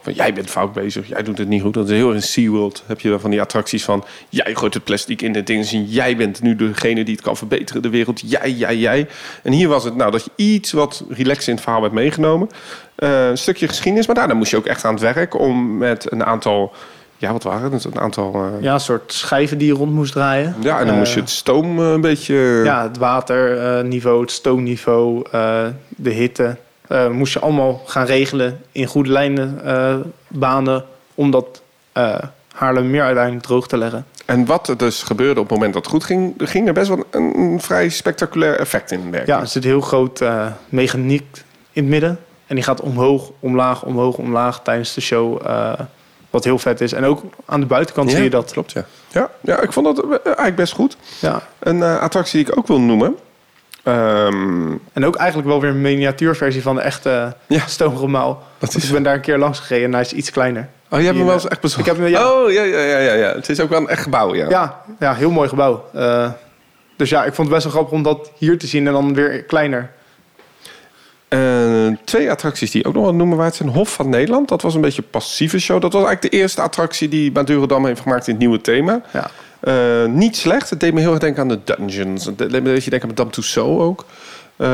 Van 0.09 0.17
jij 0.17 0.33
bent 0.33 0.51
fout 0.51 0.73
bezig, 0.73 1.09
jij 1.09 1.23
doet 1.23 1.39
het 1.39 1.49
niet 1.49 1.63
goed. 1.63 1.75
Dat 1.75 1.89
is 1.89 1.97
heel 1.97 2.07
erg 2.07 2.17
in 2.17 2.23
SeaWorld. 2.23 2.83
Heb 2.87 3.01
je 3.01 3.09
dan 3.11 3.21
van 3.21 3.31
die 3.31 3.41
attracties 3.41 3.85
van 3.85 4.05
jij 4.29 4.55
gooit 4.55 4.75
het 4.75 4.85
plastic 4.85 5.23
in 5.23 5.35
het 5.35 5.47
ding. 5.47 5.71
En 5.73 5.85
jij 5.85 6.17
bent 6.17 6.43
nu 6.43 6.57
degene 6.57 7.05
die 7.05 7.15
het 7.15 7.25
kan 7.25 7.37
verbeteren, 7.37 7.83
de 7.83 7.89
wereld. 7.91 8.21
Jij, 8.31 8.51
jij, 8.51 8.77
jij. 8.77 9.09
En 9.43 9.53
hier 9.53 9.69
was 9.69 9.85
het 9.85 9.97
nou 9.97 10.11
dat 10.11 10.25
je 10.25 10.31
iets 10.37 10.73
wat 10.73 11.05
relaxed 11.09 11.49
in 11.49 11.55
het 11.55 11.63
verhaal 11.63 11.81
werd 11.81 11.93
meegenomen. 11.93 12.49
Eh, 12.95 13.29
een 13.29 13.39
stukje 13.39 13.69
geschiedenis. 13.69 14.07
Maar 14.07 14.15
daarna 14.17 14.35
moest 14.35 14.51
je 14.51 14.57
ook 14.57 14.67
echt 14.67 14.85
aan 14.85 14.93
het 14.93 15.03
werk 15.03 15.39
om 15.41 15.77
met 15.79 16.13
een 16.13 16.25
aantal. 16.25 16.73
Ja, 17.17 17.33
wat 17.33 17.43
waren 17.43 17.73
het? 17.73 17.85
Een 17.85 18.01
aantal. 18.01 18.35
eh, 18.35 18.63
Ja, 18.63 18.73
een 18.75 18.81
soort 18.81 19.13
schijven 19.13 19.59
die 19.59 19.67
je 19.67 19.75
rond 19.75 19.93
moest 19.93 20.13
draaien. 20.13 20.55
ja, 20.61 20.79
en 20.79 20.85
dan 20.85 20.93
Eh, 20.95 20.99
moest 21.01 21.15
je 21.15 21.21
het 21.21 21.31
stoom 21.31 21.79
eh, 21.79 21.91
een 21.91 22.01
beetje... 22.01 22.61
Ja, 22.65 22.83
het 22.83 22.97
waterniveau, 22.99 24.21
het 24.21 24.31
stoomniveau, 24.31 25.23
eh, 25.33 25.67
de 25.89 26.11
hitte. 26.11 26.57
Eh, 26.89 27.09
moest 27.09 27.33
je 27.33 27.39
allemaal 27.39 27.83
gaan 27.87 28.07
regelen 28.07 28.61
in 28.73 28.87
goede 28.87 29.11
lijnen, 29.11 29.61
eh, 29.65 29.97
banen. 30.29 30.85
Om 31.15 31.31
dat 31.31 31.63
eh 31.93 32.19
Haarlemmermeer 32.55 33.03
uiteindelijk 33.03 33.45
droog 33.45 33.69
te 33.69 33.77
leggen. 33.77 34.07
En 34.25 34.45
wat 34.45 34.69
er 34.69 34.77
dus 34.77 35.03
gebeurde 35.03 35.41
op 35.41 35.49
het 35.49 35.55
moment 35.55 35.75
dat 35.75 35.83
het 35.83 35.93
goed 35.93 36.05
ging... 36.05 36.41
er 36.41 36.49
ging 36.49 36.67
er 36.67 36.73
best 36.73 36.89
wel 36.89 37.05
een, 37.11 37.39
een 37.39 37.61
vrij 37.61 37.89
spectaculair 37.89 38.59
effect 38.59 38.91
in 38.91 39.11
werken. 39.11 39.35
Ja, 39.35 39.41
er 39.41 39.47
zit 39.47 39.65
een 39.65 39.71
heel 39.71 39.81
groot 39.81 40.21
eh, 40.21 40.47
mechaniek 40.69 41.45
in 41.73 41.83
het 41.83 41.91
midden. 41.91 42.19
En 42.47 42.55
die 42.55 42.65
gaat 42.65 42.81
omhoog, 42.81 43.31
omlaag, 43.41 43.83
omhoog, 43.83 44.17
omlaag 44.17 44.63
tijdens 44.63 44.95
de 44.95 45.01
show. 45.01 45.43
wat 46.31 46.45
heel 46.45 46.59
vet 46.59 46.81
is. 46.81 46.93
En 46.93 47.05
ook 47.05 47.23
aan 47.45 47.61
de 47.61 47.67
buitenkant 47.67 48.11
Ja, 48.11 48.15
zie 48.15 48.25
je 48.25 48.31
dat. 48.31 48.53
Klopt, 48.53 48.73
ja. 48.73 48.85
Ja, 49.09 49.31
ja 49.41 49.61
ik 49.61 49.73
vond 49.73 49.97
dat 49.97 50.23
eigenlijk 50.25 50.57
best 50.57 50.73
goed. 50.73 50.97
Ja. 51.21 51.43
Een 51.59 51.83
eh, 51.83 52.01
attractie 52.01 52.45
die 52.45 52.53
ik 52.53 52.59
ook 52.59 52.67
wil 52.67 52.81
noemen... 52.81 53.17
Ehm, 53.83 54.71
En 54.93 55.05
ook 55.05 55.17
eigenlijk 55.17 55.49
wel 55.49 55.61
weer 55.61 55.71
een 55.71 55.81
miniatuurversie 55.81 56.63
van 56.63 56.75
de 56.75 56.81
echte 56.81 57.35
Ja. 57.47 57.67
stoomgemaal. 57.67 58.43
dat 58.59 58.73
Dus 58.73 58.85
ik 58.85 58.93
ben 58.93 59.03
daar 59.03 59.15
een 59.15 59.21
keer 59.21 59.39
langs 59.39 59.59
gereden 59.59 59.85
en 59.87 59.93
hij 59.93 60.01
is 60.01 60.13
iets 60.13 60.31
kleiner. 60.31 60.69
Oh, 60.91 60.99
je 60.99 61.05
hebt 61.05 61.17
hem 61.17 61.27
wel 61.27 61.37
eh, 61.37 61.43
eens 61.43 61.51
echt 61.51 61.61
bezocht? 61.61 61.81
ik 61.81 61.87
heb 61.87 61.97
hem, 61.97 62.07
ja. 62.07 62.33
Oh, 62.33 62.53
ja, 62.53 62.63
ja, 62.63 62.79
ja, 62.79 62.99
ja, 62.99 63.13
ja. 63.13 63.35
Het 63.35 63.49
is 63.49 63.61
ook 63.61 63.69
wel 63.69 63.81
een 63.81 63.89
echt 63.89 64.03
gebouw, 64.03 64.35
ja. 64.35 64.49
Ja, 64.49 64.81
ja, 64.99 65.15
heel 65.15 65.31
mooi 65.31 65.49
gebouw. 65.49 65.85
Eh, 65.95 66.31
dus 66.97 67.09
ja, 67.09 67.25
ik 67.25 67.35
vond 67.35 67.49
het 67.49 67.57
best 67.57 67.63
wel 67.63 67.73
grappig 67.73 67.93
om 67.93 68.03
dat 68.03 68.31
hier 68.39 68.59
te 68.59 68.67
zien 68.67 68.87
en 68.87 68.93
dan 68.93 69.15
weer 69.15 69.43
kleiner. 69.45 69.91
Eh, 71.29 71.87
twee 72.05 72.31
attracties 72.31 72.71
die 72.71 72.85
ook 72.85 72.95
nog 72.95 73.03
wel 73.03 73.15
noemen 73.15 73.37
waard 73.37 73.55
zijn. 73.55 73.69
Hof 73.69 73.93
van 73.93 74.09
Nederland, 74.09 74.49
dat 74.49 74.63
was 74.63 74.75
een 74.75 74.81
beetje 74.81 75.03
een 75.03 75.11
passieve 75.11 75.59
show. 75.59 75.81
Dat 75.81 75.93
was 75.93 76.05
eigenlijk 76.05 76.33
de 76.33 76.39
eerste 76.41 76.61
attractie 76.63 77.09
die 77.09 77.33
Madurodam 77.33 77.87
heeft 77.87 78.01
gemaakt 78.01 78.27
in 78.27 78.33
het 78.33 78.43
nieuwe 78.43 78.61
thema. 78.61 79.01
Ja. 79.13 79.31
Eh, 79.61 80.05
niet 80.05 80.37
slecht. 80.37 80.71
Het 80.71 80.81
deed 80.81 80.95
me 80.95 81.01
heel 81.01 81.11
erg 81.11 81.21
denken 81.21 81.43
aan 81.43 81.49
de 81.49 81.61
Dungeons. 81.65 82.25
Het 82.25 82.39
deed 82.39 82.51
me 82.51 82.61
beetje 82.61 82.91
denken 82.91 83.09
aan 83.09 83.15
Madame 83.15 83.31
Tussauds 83.31 83.83
ook. 83.83 84.05
Eh, 84.57 84.69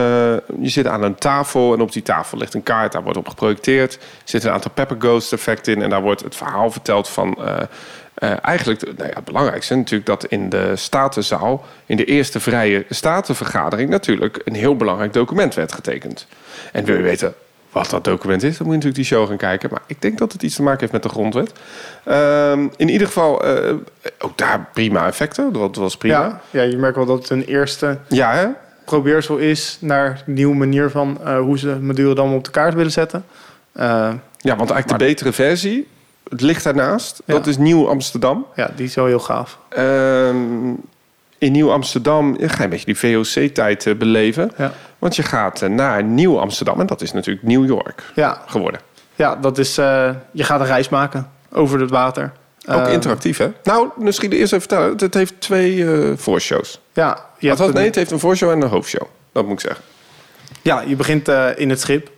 je 0.61 0.69
zit 0.69 0.87
aan 0.87 1.03
een 1.03 1.15
tafel 1.15 1.75
en 1.75 1.81
op 1.81 1.93
die 1.93 2.03
tafel 2.03 2.39
ligt 2.39 2.55
een 2.55 2.63
kaart. 2.63 2.93
Daar 2.93 3.03
wordt 3.03 3.19
op 3.19 3.29
geprojecteerd. 3.29 3.95
Er 3.95 4.01
zitten 4.25 4.49
een 4.49 4.55
aantal 4.55 4.71
Pepper 4.75 4.97
Ghost 4.99 5.33
effecten 5.33 5.75
in. 5.75 5.83
En 5.83 5.91
daar 5.91 6.03
wordt 6.03 6.23
het 6.23 6.37
verhaal 6.37 6.71
verteld 6.71 7.09
van... 7.09 7.39
eh, 8.15 8.45
eigenlijk, 8.45 8.83
nou 8.83 9.09
ja, 9.09 9.15
het 9.15 9.25
belangrijkste 9.25 9.75
natuurlijk 9.75 10.07
dat 10.07 10.25
in 10.25 10.49
de 10.49 10.77
Statenzaal... 10.77 11.65
in 11.87 11.97
de 11.97 12.05
eerste 12.05 12.41
vrije 12.41 12.85
Statenvergadering 12.89 13.91
natuurlijk... 13.91 14.41
een 14.45 14.55
heel 14.55 14.77
belangrijk 14.77 15.13
document 15.13 15.55
werd 15.55 15.73
getekend. 15.73 16.27
En 16.73 16.85
wil 16.85 16.97
je 16.97 17.03
weten 17.03 17.35
wat 17.75 17.91
dat 17.91 18.05
document 18.05 18.43
is... 18.43 18.57
dan 18.57 18.67
moet 18.67 18.75
je 18.77 18.83
natuurlijk 18.83 19.09
die 19.09 19.19
show 19.19 19.29
gaan 19.29 19.37
kijken. 19.37 19.69
Maar 19.71 19.83
ik 19.87 20.03
denk 20.03 20.19
dat 20.19 20.33
het 20.33 20.43
iets 20.43 20.55
te 20.55 20.63
maken 20.63 20.81
heeft 20.81 20.93
met 20.93 21.03
de 21.03 21.09
grondwet. 21.09 21.53
Ehm, 22.05 22.67
in 22.77 22.89
ieder 22.89 23.07
geval, 23.07 23.45
eh, 23.45 23.75
ook 24.19 24.39
daar 24.39 24.69
prima 24.73 25.07
effecten. 25.07 25.53
Dat 25.53 25.77
was 25.77 25.97
prima. 25.97 26.15
Ja, 26.21 26.41
ja, 26.51 26.63
je 26.63 26.77
merkt 26.77 26.97
wel 26.97 27.07
dat 27.07 27.19
het 27.19 27.31
een 27.31 27.45
eerste 27.45 27.99
Ja, 28.09 28.33
hè? 28.35 28.47
probeersel 28.85 29.37
is 29.37 29.79
naar 29.81 30.23
een 30.27 30.35
nieuwe 30.35 30.55
manier 30.55 30.91
van 30.91 31.19
eh, 31.25 31.39
hoe 31.39 31.59
ze 31.59 31.77
Madurodam 31.81 32.35
op 32.35 32.45
de 32.45 32.51
kaart 32.51 32.75
willen 32.75 32.93
zetten. 32.93 33.25
Eh, 33.73 33.85
Ja, 34.39 34.57
want 34.57 34.71
eigenlijk 34.71 34.89
de 35.01 35.07
betere 35.07 35.33
versie, 35.33 35.89
het 36.29 36.41
ligt 36.41 36.65
daarnaast. 36.65 37.23
Ja. 37.25 37.35
Dat 37.35 37.47
is 37.47 37.57
Nieuw 37.57 37.89
Amsterdam. 37.89 38.47
ja, 38.55 38.71
die 38.77 38.87
is 38.87 38.95
wel 38.95 39.07
heel 39.07 39.19
gaaf. 39.19 39.59
Ehm, 39.69 40.37
in 41.39 41.53
Nieuw 41.53 41.71
Amsterdam 41.73 42.37
ga 42.41 42.57
je 42.59 42.63
een 42.65 42.71
beetje 42.71 42.95
die 42.95 42.99
VOC-tijd 42.99 43.99
beleven. 43.99 44.53
Ja, 44.59 44.73
Want 45.05 45.17
je 45.17 45.23
gaat 45.23 45.63
eh, 45.63 45.69
naar 45.69 46.05
Nieuw 46.05 46.41
Amsterdam 46.41 46.81
en 46.81 46.87
dat 46.87 47.03
is 47.03 47.13
natuurlijk 47.13 47.47
New 47.47 47.67
York 47.67 48.03
ja, 48.15 48.43
geworden. 48.47 48.81
ja 49.15 49.37
dat 49.37 49.59
is, 49.59 49.79
eh, 49.79 50.11
je 50.31 50.45
gaat 50.45 50.61
een 50.61 50.67
reis 50.67 50.89
maken 50.89 51.31
over 51.53 51.81
het 51.81 51.91
water. 51.91 52.33
Ook 52.69 52.87
Eh, 52.87 52.93
interactief, 52.93 53.39
hè? 53.39 53.53
Nou, 53.63 53.89
misschien 53.97 54.33
eerst 54.33 54.53
even 54.53 54.69
vertellen. 54.69 54.97
Het 54.97 55.15
heeft 55.15 55.41
twee 55.41 55.87
voorshows. 56.17 56.81
Ja, 56.93 57.27
je 57.39 57.71
nee, 57.73 57.85
het 57.85 57.95
heeft 57.95 58.11
een 58.11 58.19
voorshow 58.19 58.51
en 58.51 58.63
een 58.63 58.69
hoofdshow. 58.69 59.07
Dat 59.33 59.45
moet 59.45 59.53
ik 59.53 59.61
zeggen. 59.61 59.85
Ja, 60.63 60.81
je 60.81 60.97
begint 60.97 61.29
in 61.57 61.71
het 61.71 61.81
schip. 61.81 62.11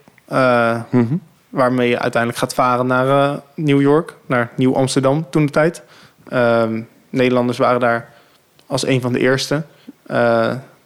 Mhm. 0.90 1.16
waarmee 1.48 1.88
je 1.88 1.98
uiteindelijk 1.98 2.40
gaat 2.42 2.54
varen 2.54 2.86
naar 2.86 3.08
eh, 3.08 3.36
New 3.54 3.80
York, 3.80 4.14
naar 4.26 4.50
Nieuw-Amsterdam 4.56 5.26
toen 5.30 5.46
de 5.46 5.52
tijd. 5.52 5.82
Ehm, 6.28 6.82
Nederlanders 7.10 7.58
waren 7.58 7.80
daar 7.80 8.08
als 8.66 8.86
een 8.86 9.00
van 9.00 9.12
de 9.12 9.18
eerste. 9.18 9.62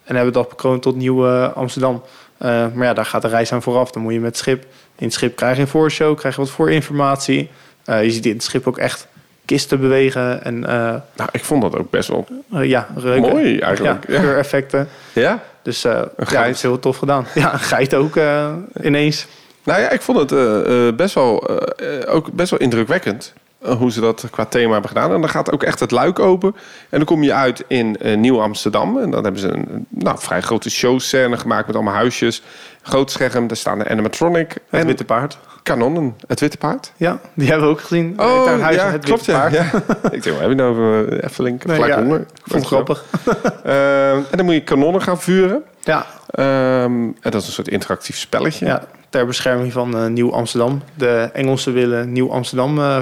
En 0.03 0.15
hebben 0.15 0.33
dat 0.33 0.49
bekroond 0.49 0.81
tot 0.81 0.95
Nieuw-Amsterdam. 0.95 2.01
Eh, 2.37 2.47
maar 2.73 2.85
ja, 2.85 2.93
daar 2.93 3.05
gaat 3.05 3.21
de 3.21 3.27
reis 3.27 3.51
aan 3.53 3.61
vooraf. 3.61 3.91
Dan 3.91 4.01
moet 4.01 4.13
je 4.13 4.19
met 4.19 4.37
schip. 4.37 4.63
In 4.97 5.05
het 5.05 5.13
schip 5.13 5.35
krijg 5.35 5.55
je 5.55 5.61
een 5.61 5.67
voorshow, 5.67 6.17
krijg 6.17 6.35
je 6.35 6.41
wat 6.41 6.49
voorinformatie. 6.49 7.49
Eh, 7.85 8.03
je 8.03 8.11
ziet 8.11 8.25
in 8.25 8.33
het 8.33 8.43
schip 8.43 8.67
ook 8.67 8.77
echt 8.77 9.07
kisten 9.45 9.79
bewegen 9.79 10.43
en 10.43 10.65
eh, 10.65 10.73
Nou, 11.15 11.29
ik 11.31 11.43
vond 11.45 11.61
dat 11.61 11.75
ook 11.77 11.89
best 11.89 12.07
wel 12.09 12.27
ja, 12.49 12.87
reuken. 12.95 13.29
mooi 13.31 13.59
eigenlijk. 13.59 14.07
Ja, 14.07 14.13
Ja. 14.13 14.19
geureffecten. 14.21 14.87
ja? 15.13 15.39
Dus 15.63 15.83
eh 15.83 15.91
ja, 15.91 16.25
geit. 16.25 16.45
dat 16.45 16.55
is 16.55 16.61
heel 16.61 16.79
tof 16.79 16.97
gedaan. 16.97 17.25
Ja, 17.35 17.53
een 17.53 17.59
geit 17.59 17.95
ook 17.95 18.15
ineens. 18.83 19.27
Nou 19.63 19.81
ja, 19.81 19.89
ik 19.89 20.01
vond 20.01 20.29
het 20.31 20.95
best, 20.95 21.13
wel, 21.15 21.49
ook 22.07 22.31
best 22.31 22.49
wel 22.49 22.59
indrukwekkend 22.59 23.33
hoe 23.61 23.91
ze 23.91 24.01
dat 24.01 24.27
qua 24.31 24.45
thema 24.45 24.71
hebben 24.71 24.89
gedaan. 24.89 25.13
En 25.13 25.19
dan 25.21 25.29
gaat 25.29 25.51
ook 25.51 25.63
echt 25.63 25.79
het 25.79 25.91
luik 25.91 26.19
open. 26.19 26.55
En 26.89 26.97
dan 26.97 27.05
kom 27.05 27.23
je 27.23 27.33
uit 27.33 27.63
in 27.67 27.97
eh, 27.97 28.17
Nieuw-Amsterdam. 28.17 28.97
En 28.97 29.11
dan 29.11 29.23
hebben 29.23 29.41
ze 29.41 29.47
een 29.47 29.85
nou, 29.89 30.17
vrij 30.19 30.41
grote 30.41 30.69
showscène 30.69 31.37
gemaakt 31.37 31.67
met 31.67 31.75
allemaal 31.75 31.93
huisjes. 31.93 32.43
Groot 32.81 33.11
scherm, 33.11 33.47
daar 33.47 33.57
staan 33.57 33.79
de 33.79 33.89
animatronic 33.89 34.53
Het 34.53 34.61
en 34.81 34.85
witte 34.87 35.03
paard. 35.05 35.37
kanonnen. 35.63 36.15
Het 36.27 36.39
Witte 36.39 36.57
Paard? 36.57 36.91
Ja, 36.97 37.19
die 37.33 37.47
hebben 37.49 37.67
we 37.67 37.73
ook 37.73 37.81
gezien. 37.81 38.13
Oh, 38.19 38.45
Huizen, 38.45 38.85
ja, 38.85 38.91
het 38.91 39.05
klopt 39.05 39.25
Witte 39.25 39.41
ja. 39.41 39.49
Paard. 39.49 39.53
ja. 39.53 40.09
ik 40.11 40.23
denk, 40.23 40.39
heb 40.39 40.49
je 40.49 40.55
nou 40.55 40.71
over 40.71 41.13
uh, 41.13 41.23
Efteling? 41.23 41.63
Nee, 41.63 41.85
ja, 41.85 42.01
honger. 42.01 42.25
Vond 42.43 42.65
grappig. 42.65 43.03
Eh, 43.63 44.11
en 44.11 44.25
dan 44.31 44.45
moet 44.45 44.53
je 44.53 44.63
kanonnen 44.63 45.01
gaan 45.01 45.19
vuren. 45.19 45.63
Ja, 45.83 46.05
Ehm, 46.31 46.91
en 47.03 47.15
dat 47.21 47.41
is 47.41 47.47
een 47.47 47.53
soort 47.53 47.67
interactief 47.67 48.17
spelletje. 48.17 48.65
ja, 48.65 48.83
ter 49.09 49.25
bescherming 49.25 49.71
van 49.71 49.97
eh, 49.97 50.05
Nieuw-Amsterdam. 50.07 50.81
De 50.93 51.29
Engelsen 51.33 51.73
willen 51.73 52.11
Nieuw-Amsterdam 52.11 52.79
eh, 52.79 52.99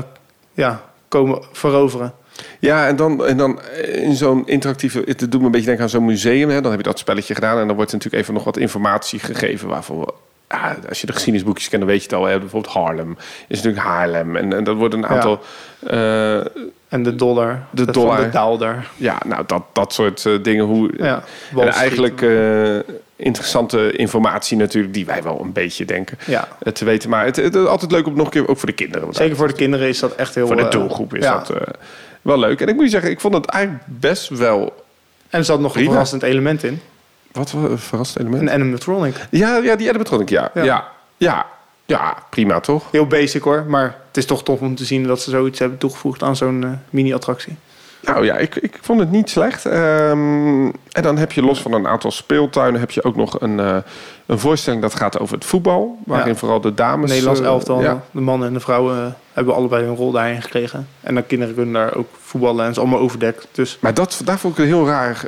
ja, 0.53 0.81
komen 1.07 1.41
veroveren. 1.51 2.13
Ja, 2.59 2.88
en 2.88 2.95
dan, 2.95 3.25
en 3.25 3.38
dan 3.38 3.59
in 3.83 4.15
zo'n 4.15 4.47
interactieve... 4.47 5.01
Het 5.05 5.31
doet 5.31 5.39
me 5.39 5.45
een 5.45 5.51
beetje 5.51 5.65
denken 5.65 5.83
aan 5.83 5.89
zo'n 5.89 6.05
museum. 6.05 6.49
Hè? 6.49 6.62
Dan 6.62 6.71
heb 6.71 6.79
je 6.79 6.88
dat 6.88 6.99
spelletje 6.99 7.33
gedaan. 7.33 7.57
En 7.59 7.67
dan 7.67 7.75
wordt 7.75 7.91
natuurlijk 7.91 8.21
even 8.21 8.33
nog 8.33 8.43
wat 8.43 8.57
informatie 8.57 9.19
gegeven... 9.19 9.67
waarvoor 9.67 9.99
we- 9.99 10.13
ja, 10.49 10.75
als 10.89 11.01
je 11.01 11.07
de 11.07 11.13
geschiedenisboekjes 11.13 11.69
kent, 11.69 11.81
dan 11.81 11.91
weet 11.91 12.03
je 12.03 12.09
het 12.09 12.17
al. 12.17 12.25
Hè? 12.25 12.39
Bijvoorbeeld 12.39 12.73
Harlem 12.73 13.17
is 13.47 13.57
natuurlijk 13.62 13.85
Haarlem. 13.85 14.35
En, 14.35 14.53
en 14.53 14.63
dat 14.63 14.75
wordt 14.75 14.93
een 14.93 15.07
aantal... 15.07 15.39
eh, 15.79 16.38
En 16.88 17.03
de 17.03 17.15
dollar. 17.15 17.63
De 17.71 17.83
van 17.83 17.93
dollar. 17.93 18.17
de 18.17 18.29
daalder. 18.29 18.88
ja, 18.95 19.17
nou, 19.25 19.43
dat, 19.47 19.63
dat 19.73 19.93
soort 19.93 20.25
eh, 20.25 20.33
dingen. 20.41 20.65
Hoe, 20.65 20.91
Ja, 20.97 21.23
en 21.57 21.67
eigenlijk 21.67 22.21
eh, 22.21 22.77
interessante 23.15 23.91
informatie 23.91 24.57
natuurlijk... 24.57 24.93
die 24.93 25.05
wij 25.05 25.23
wel 25.23 25.39
een 25.41 25.51
beetje 25.51 25.85
denken 25.85 26.17
Ja, 26.25 26.47
te 26.73 26.85
weten. 26.85 27.09
Maar 27.09 27.25
het, 27.25 27.35
het 27.35 27.55
is 27.55 27.65
altijd 27.65 27.91
leuk 27.91 28.07
om 28.07 28.15
nog 28.15 28.25
een 28.25 28.31
keer... 28.31 28.47
ook 28.47 28.57
voor 28.57 28.69
de 28.69 28.75
kinderen... 28.75 29.13
zeker 29.13 29.35
voor 29.35 29.47
de 29.47 29.53
kinderen 29.53 29.88
is 29.88 29.99
dat 29.99 30.15
echt 30.15 30.35
heel... 30.35 30.47
voor 30.47 30.55
de 30.55 30.67
doelgroep 30.67 31.15
is 31.15 31.23
ja. 31.23 31.43
dat 31.47 31.53
wel 32.21 32.39
leuk. 32.39 32.62
En 32.62 32.67
ik 32.67 32.75
moet 32.75 32.83
je 32.83 32.89
zeggen, 32.89 33.12
ik 33.12 33.19
vond 33.19 33.33
het 33.33 33.45
eigenlijk 33.45 33.83
best 33.85 34.29
wel... 34.29 34.85
En 35.29 35.39
er 35.39 35.45
zat 35.45 35.59
nog 35.59 35.75
een 35.75 35.83
verrassend 35.83 36.23
element 36.23 36.63
in. 36.63 36.81
Wat 37.39 37.52
een 37.52 37.78
verrassend 37.78 38.19
element. 38.19 38.41
Een 38.41 38.49
animatronic. 38.49 39.28
Ja, 39.30 39.58
ja 39.58 39.75
die 39.75 39.89
animatronic, 39.89 40.30
ja. 40.30 40.52
Ja. 40.54 40.63
Ja. 40.63 40.88
ja. 41.17 41.45
ja. 41.86 42.17
prima 42.30 42.60
toch? 42.60 42.91
Heel 42.91 43.08
basic 43.08 43.43
hoor, 43.43 43.65
maar 43.67 43.95
het 44.08 44.17
is 44.17 44.25
toch 44.25 44.43
tof 44.43 44.60
om 44.60 44.75
te 44.75 44.86
zien 44.86 45.04
dat 45.04 45.21
ze 45.21 45.30
zoiets 45.30 45.60
hebben 45.60 45.78
toegevoegd 45.78 46.23
aan 46.23 46.36
zo'n 46.36 46.63
eh, 46.63 46.69
mini-attractie. 46.89 47.58
Nou 48.01 48.25
ja, 48.25 48.38
ik, 48.38 48.55
ik 48.55 48.77
vond 48.81 48.99
het 48.99 49.12
niet 49.12 49.29
slecht. 49.29 49.65
Ehm, 49.65 50.65
en 50.91 51.01
dan 51.01 51.17
heb 51.17 51.31
je 51.31 51.41
los 51.41 51.62
van 51.62 51.73
een 51.73 51.88
aantal 51.88 52.12
speeltuinen... 52.12 52.79
heb 52.79 52.91
je 52.91 53.03
ook 53.03 53.15
nog 53.15 53.41
een, 53.41 53.59
eh, 53.59 53.77
een 54.25 54.39
voorstelling 54.39 54.81
dat 54.81 54.95
gaat 54.95 55.19
over 55.19 55.35
het 55.35 55.45
voetbal. 55.45 55.97
Waarin 56.05 56.31
Ja. 56.31 56.35
vooral 56.39 56.62
de 56.62 56.73
dames... 56.73 57.09
Nederlands 57.09 57.39
eh, 57.39 57.45
elftal, 57.45 57.81
ja. 57.81 58.01
de 58.12 58.21
mannen 58.21 58.47
en 58.47 58.53
de 58.53 58.59
vrouwen 58.59 58.97
eh, 59.05 59.12
hebben 59.33 59.55
allebei 59.55 59.85
een 59.85 59.95
rol 59.95 60.12
daarin 60.12 60.41
gekregen. 60.41 60.88
En 61.01 61.15
de 61.15 61.21
kinderen 61.23 61.55
kunnen 61.55 61.73
daar 61.73 61.95
ook 61.95 62.07
voetballen 62.21 62.65
en 62.65 62.71
is 62.71 62.77
allemaal 62.79 62.99
overdekt. 62.99 63.47
Dus 63.51 63.77
Maar 63.81 63.93
dat, 63.93 64.21
daar 64.25 64.39
vond 64.39 64.53
ik 64.53 64.59
een 64.59 64.69
heel 64.69 64.88
raar 64.88 65.21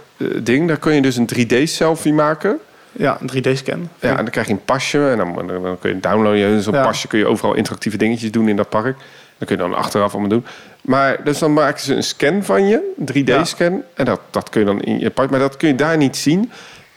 ding. 0.43 0.67
Daar 0.67 0.77
kun 0.77 0.93
je 0.93 1.01
dus 1.01 1.15
een 1.17 1.29
3D-selfie 1.36 2.13
maken. 2.13 2.57
ja, 2.91 3.17
een 3.21 3.29
3D-scan. 3.29 3.89
Ja, 3.99 4.10
en 4.10 4.15
dan 4.15 4.29
krijg 4.29 4.47
je 4.47 4.53
een 4.53 4.65
pasje 4.65 5.10
en 5.10 5.17
dan, 5.17 5.34
dan, 5.47 5.63
dan 5.63 5.79
kun 5.79 5.89
je 5.89 5.99
downloaden. 5.99 6.62
Zo'n 6.62 6.73
Ja. 6.73 6.84
pasje 6.84 7.07
kun 7.07 7.19
je 7.19 7.25
overal 7.27 7.53
interactieve 7.53 7.97
dingetjes 7.97 8.31
doen 8.31 8.47
in 8.49 8.55
dat 8.55 8.69
park. 8.69 8.97
Dat 9.41 9.49
kun 9.49 9.58
je 9.58 9.69
dan 9.69 9.80
achteraf 9.80 10.12
allemaal 10.12 10.30
doen. 10.30 10.45
Maar 10.82 11.23
dus 11.23 11.39
dan 11.39 11.54
maken 11.54 11.82
ze 11.82 11.95
een 11.95 12.04
scan 12.04 12.43
van 12.43 12.67
je, 12.67 12.93
een 12.97 13.25
3D-scan. 13.25 13.84
En 13.93 14.06
dat, 14.06 14.19
dat 14.30 14.49
kun 14.49 14.60
je 14.60 14.65
dan 14.65 14.82
in 14.82 14.99
je 14.99 15.10
park, 15.10 15.30
maar 15.30 15.39
dat 15.39 15.58
kun 15.58 15.67
je 15.67 15.75
daar 15.75 15.97
niet 15.97 16.17
zien. 16.17 16.51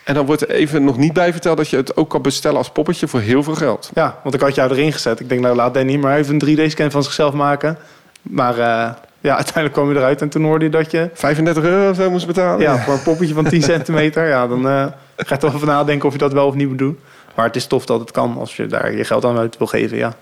En 0.04 0.14
dan 0.14 0.26
wordt 0.26 0.42
er 0.42 0.50
even 0.50 0.84
nog 0.84 0.96
niet 0.96 1.12
bij 1.12 1.32
verteld 1.32 1.56
dat 1.56 1.68
je 1.68 1.76
het 1.76 1.96
ook 1.96 2.10
kan 2.10 2.22
bestellen 2.22 2.58
als 2.58 2.70
poppetje 2.70 3.08
voor 3.08 3.20
heel 3.20 3.42
veel 3.42 3.54
geld. 3.54 3.90
Ja, 3.94 4.18
want 4.22 4.34
ik 4.34 4.40
had 4.40 4.54
jou 4.54 4.70
erin 4.70 4.92
gezet. 4.92 5.20
Ik 5.20 5.28
denk, 5.28 5.40
nou 5.40 5.56
laat 5.56 5.74
Danny 5.74 5.96
maar 5.96 6.16
even 6.16 6.40
een 6.40 6.58
3D-scan 6.58 6.90
van 6.90 7.02
zichzelf 7.02 7.34
maken. 7.34 7.78
Maar 8.22 8.58
eh, 8.58 8.90
ja, 9.20 9.34
uiteindelijk 9.40 9.72
kwam 9.72 9.90
je 9.90 9.96
eruit 9.96 10.20
en 10.20 10.28
toen 10.28 10.44
hoorde 10.44 10.64
je 10.64 10.70
dat 10.70 10.90
je 10.90 11.10
35 11.14 11.64
euro 11.64 11.90
of 11.90 11.96
zo 11.96 12.10
moest 12.10 12.26
betalen. 12.26 12.60
ja, 12.60 12.78
voor 12.78 12.94
een 12.94 13.02
poppetje 13.02 13.34
van 13.34 13.44
10 13.44 13.62
centimeter, 13.72 14.28
ja, 14.28 14.46
dan 14.46 14.68
eh, 14.68 14.86
ga 15.16 15.34
je 15.34 15.40
toch 15.40 15.54
even 15.54 15.66
nadenken 15.66 16.06
of 16.06 16.12
je 16.12 16.18
dat 16.18 16.32
wel 16.32 16.46
of 16.46 16.54
niet 16.54 16.68
moet 16.68 16.78
doen. 16.78 16.98
Maar 17.34 17.46
het 17.46 17.56
is 17.56 17.66
tof 17.66 17.86
dat 17.86 18.00
het 18.00 18.10
kan 18.10 18.36
als 18.38 18.56
je 18.56 18.66
daar 18.66 18.96
je 18.96 19.04
geld 19.04 19.24
aan 19.24 19.38
uit 19.38 19.58
wil 19.58 19.66
geven, 19.66 19.96
ja. 19.96 20.14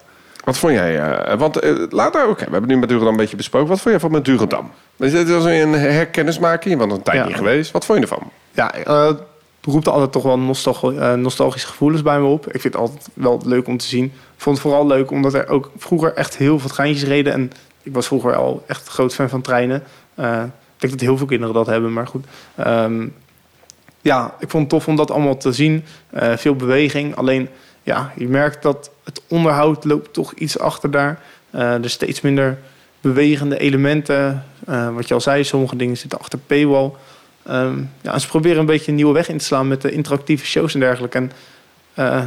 Wat 0.44 0.58
vond 0.58 0.72
jij? 0.72 1.00
eh, 1.00 1.38
want 1.38 1.60
laat 1.90 2.12
daar 2.12 2.26
ook. 2.28 2.38
we 2.38 2.46
hebben 2.50 2.68
nu 2.70 2.76
met 2.76 2.88
Durodam 2.88 3.10
een 3.10 3.16
beetje 3.16 3.36
besproken. 3.36 3.68
Wat 3.68 3.80
vond 3.80 3.90
jij 3.90 4.00
van 4.00 4.10
met? 4.10 4.24
Dus 4.96 5.12
dit 5.12 5.30
was 5.30 5.44
een 5.44 5.72
herkennismaking, 5.72 6.78
want 6.78 6.92
een 6.92 7.02
tijd 7.02 7.16
Ja. 7.16 7.26
niet 7.26 7.36
geweest. 7.36 7.70
Wat 7.70 7.84
vond 7.84 7.98
je 7.98 8.04
ervan? 8.04 8.30
Ja, 8.52 8.72
het 8.74 9.18
roept 9.62 9.88
altijd 9.88 10.12
toch 10.12 10.22
wel 10.22 10.38
nostalg- 10.38 10.92
eh, 10.94 11.12
nostalgische 11.14 11.66
gevoelens 11.68 12.02
bij 12.02 12.20
me 12.20 12.26
op. 12.26 12.46
Ik 12.46 12.60
vind 12.60 12.74
het 12.74 12.82
altijd 12.82 13.08
wel 13.14 13.40
leuk 13.44 13.66
om 13.66 13.76
te 13.76 13.86
zien. 13.86 14.04
Ik 14.04 14.12
vond 14.36 14.56
het 14.56 14.66
vooral 14.66 14.86
leuk 14.86 15.10
omdat 15.10 15.34
er 15.34 15.48
ook 15.48 15.70
vroeger 15.76 16.14
echt 16.14 16.36
heel 16.36 16.58
veel 16.58 16.70
treintjes 16.70 17.08
reden. 17.08 17.32
En 17.32 17.50
ik 17.82 17.94
was 17.94 18.06
vroeger 18.06 18.36
al 18.36 18.64
echt 18.66 18.88
groot 18.88 19.14
fan 19.14 19.28
van 19.28 19.40
treinen. 19.40 19.82
Ik 20.16 20.88
denk 20.88 20.92
dat 20.92 21.00
heel 21.00 21.16
veel 21.16 21.26
kinderen 21.26 21.54
dat 21.54 21.66
hebben, 21.66 21.92
maar 21.92 22.06
goed. 22.06 22.24
Ehm, 22.56 23.06
ja, 24.00 24.34
ik 24.38 24.50
vond 24.50 24.62
het 24.62 24.70
tof 24.70 24.88
om 24.88 24.96
dat 24.96 25.10
allemaal 25.10 25.36
te 25.36 25.52
zien. 25.52 25.84
Veel 26.36 26.56
beweging. 26.56 27.16
Alleen, 27.16 27.48
ja, 27.82 28.12
je 28.16 28.28
merkt 28.28 28.62
dat 28.62 28.90
het 29.04 29.22
onderhoud 29.28 29.84
loopt 29.84 30.12
toch 30.12 30.32
iets 30.32 30.58
achter 30.58 30.90
daar. 30.90 31.20
Eh, 31.50 31.82
er 31.82 31.90
steeds 31.90 32.20
minder 32.20 32.58
bewegende 33.00 33.58
elementen. 33.58 34.44
Eh, 34.66 34.94
wat 34.94 35.08
je 35.08 35.14
al 35.14 35.20
zei, 35.20 35.44
sommige 35.44 35.76
dingen 35.76 35.96
zitten 35.96 36.18
achter 36.18 36.38
paywall. 36.38 36.90
Ehm, 37.42 37.82
ja, 38.00 38.18
ze 38.18 38.28
proberen 38.28 38.58
een 38.58 38.66
beetje 38.66 38.90
een 38.90 38.96
nieuwe 38.96 39.12
weg 39.12 39.28
in 39.28 39.38
te 39.38 39.44
slaan 39.44 39.68
met 39.68 39.82
de 39.82 39.90
interactieve 39.90 40.46
shows 40.46 40.74
en 40.74 40.80
dergelijke. 40.80 41.18
En 41.18 41.32
eh, 41.94 42.24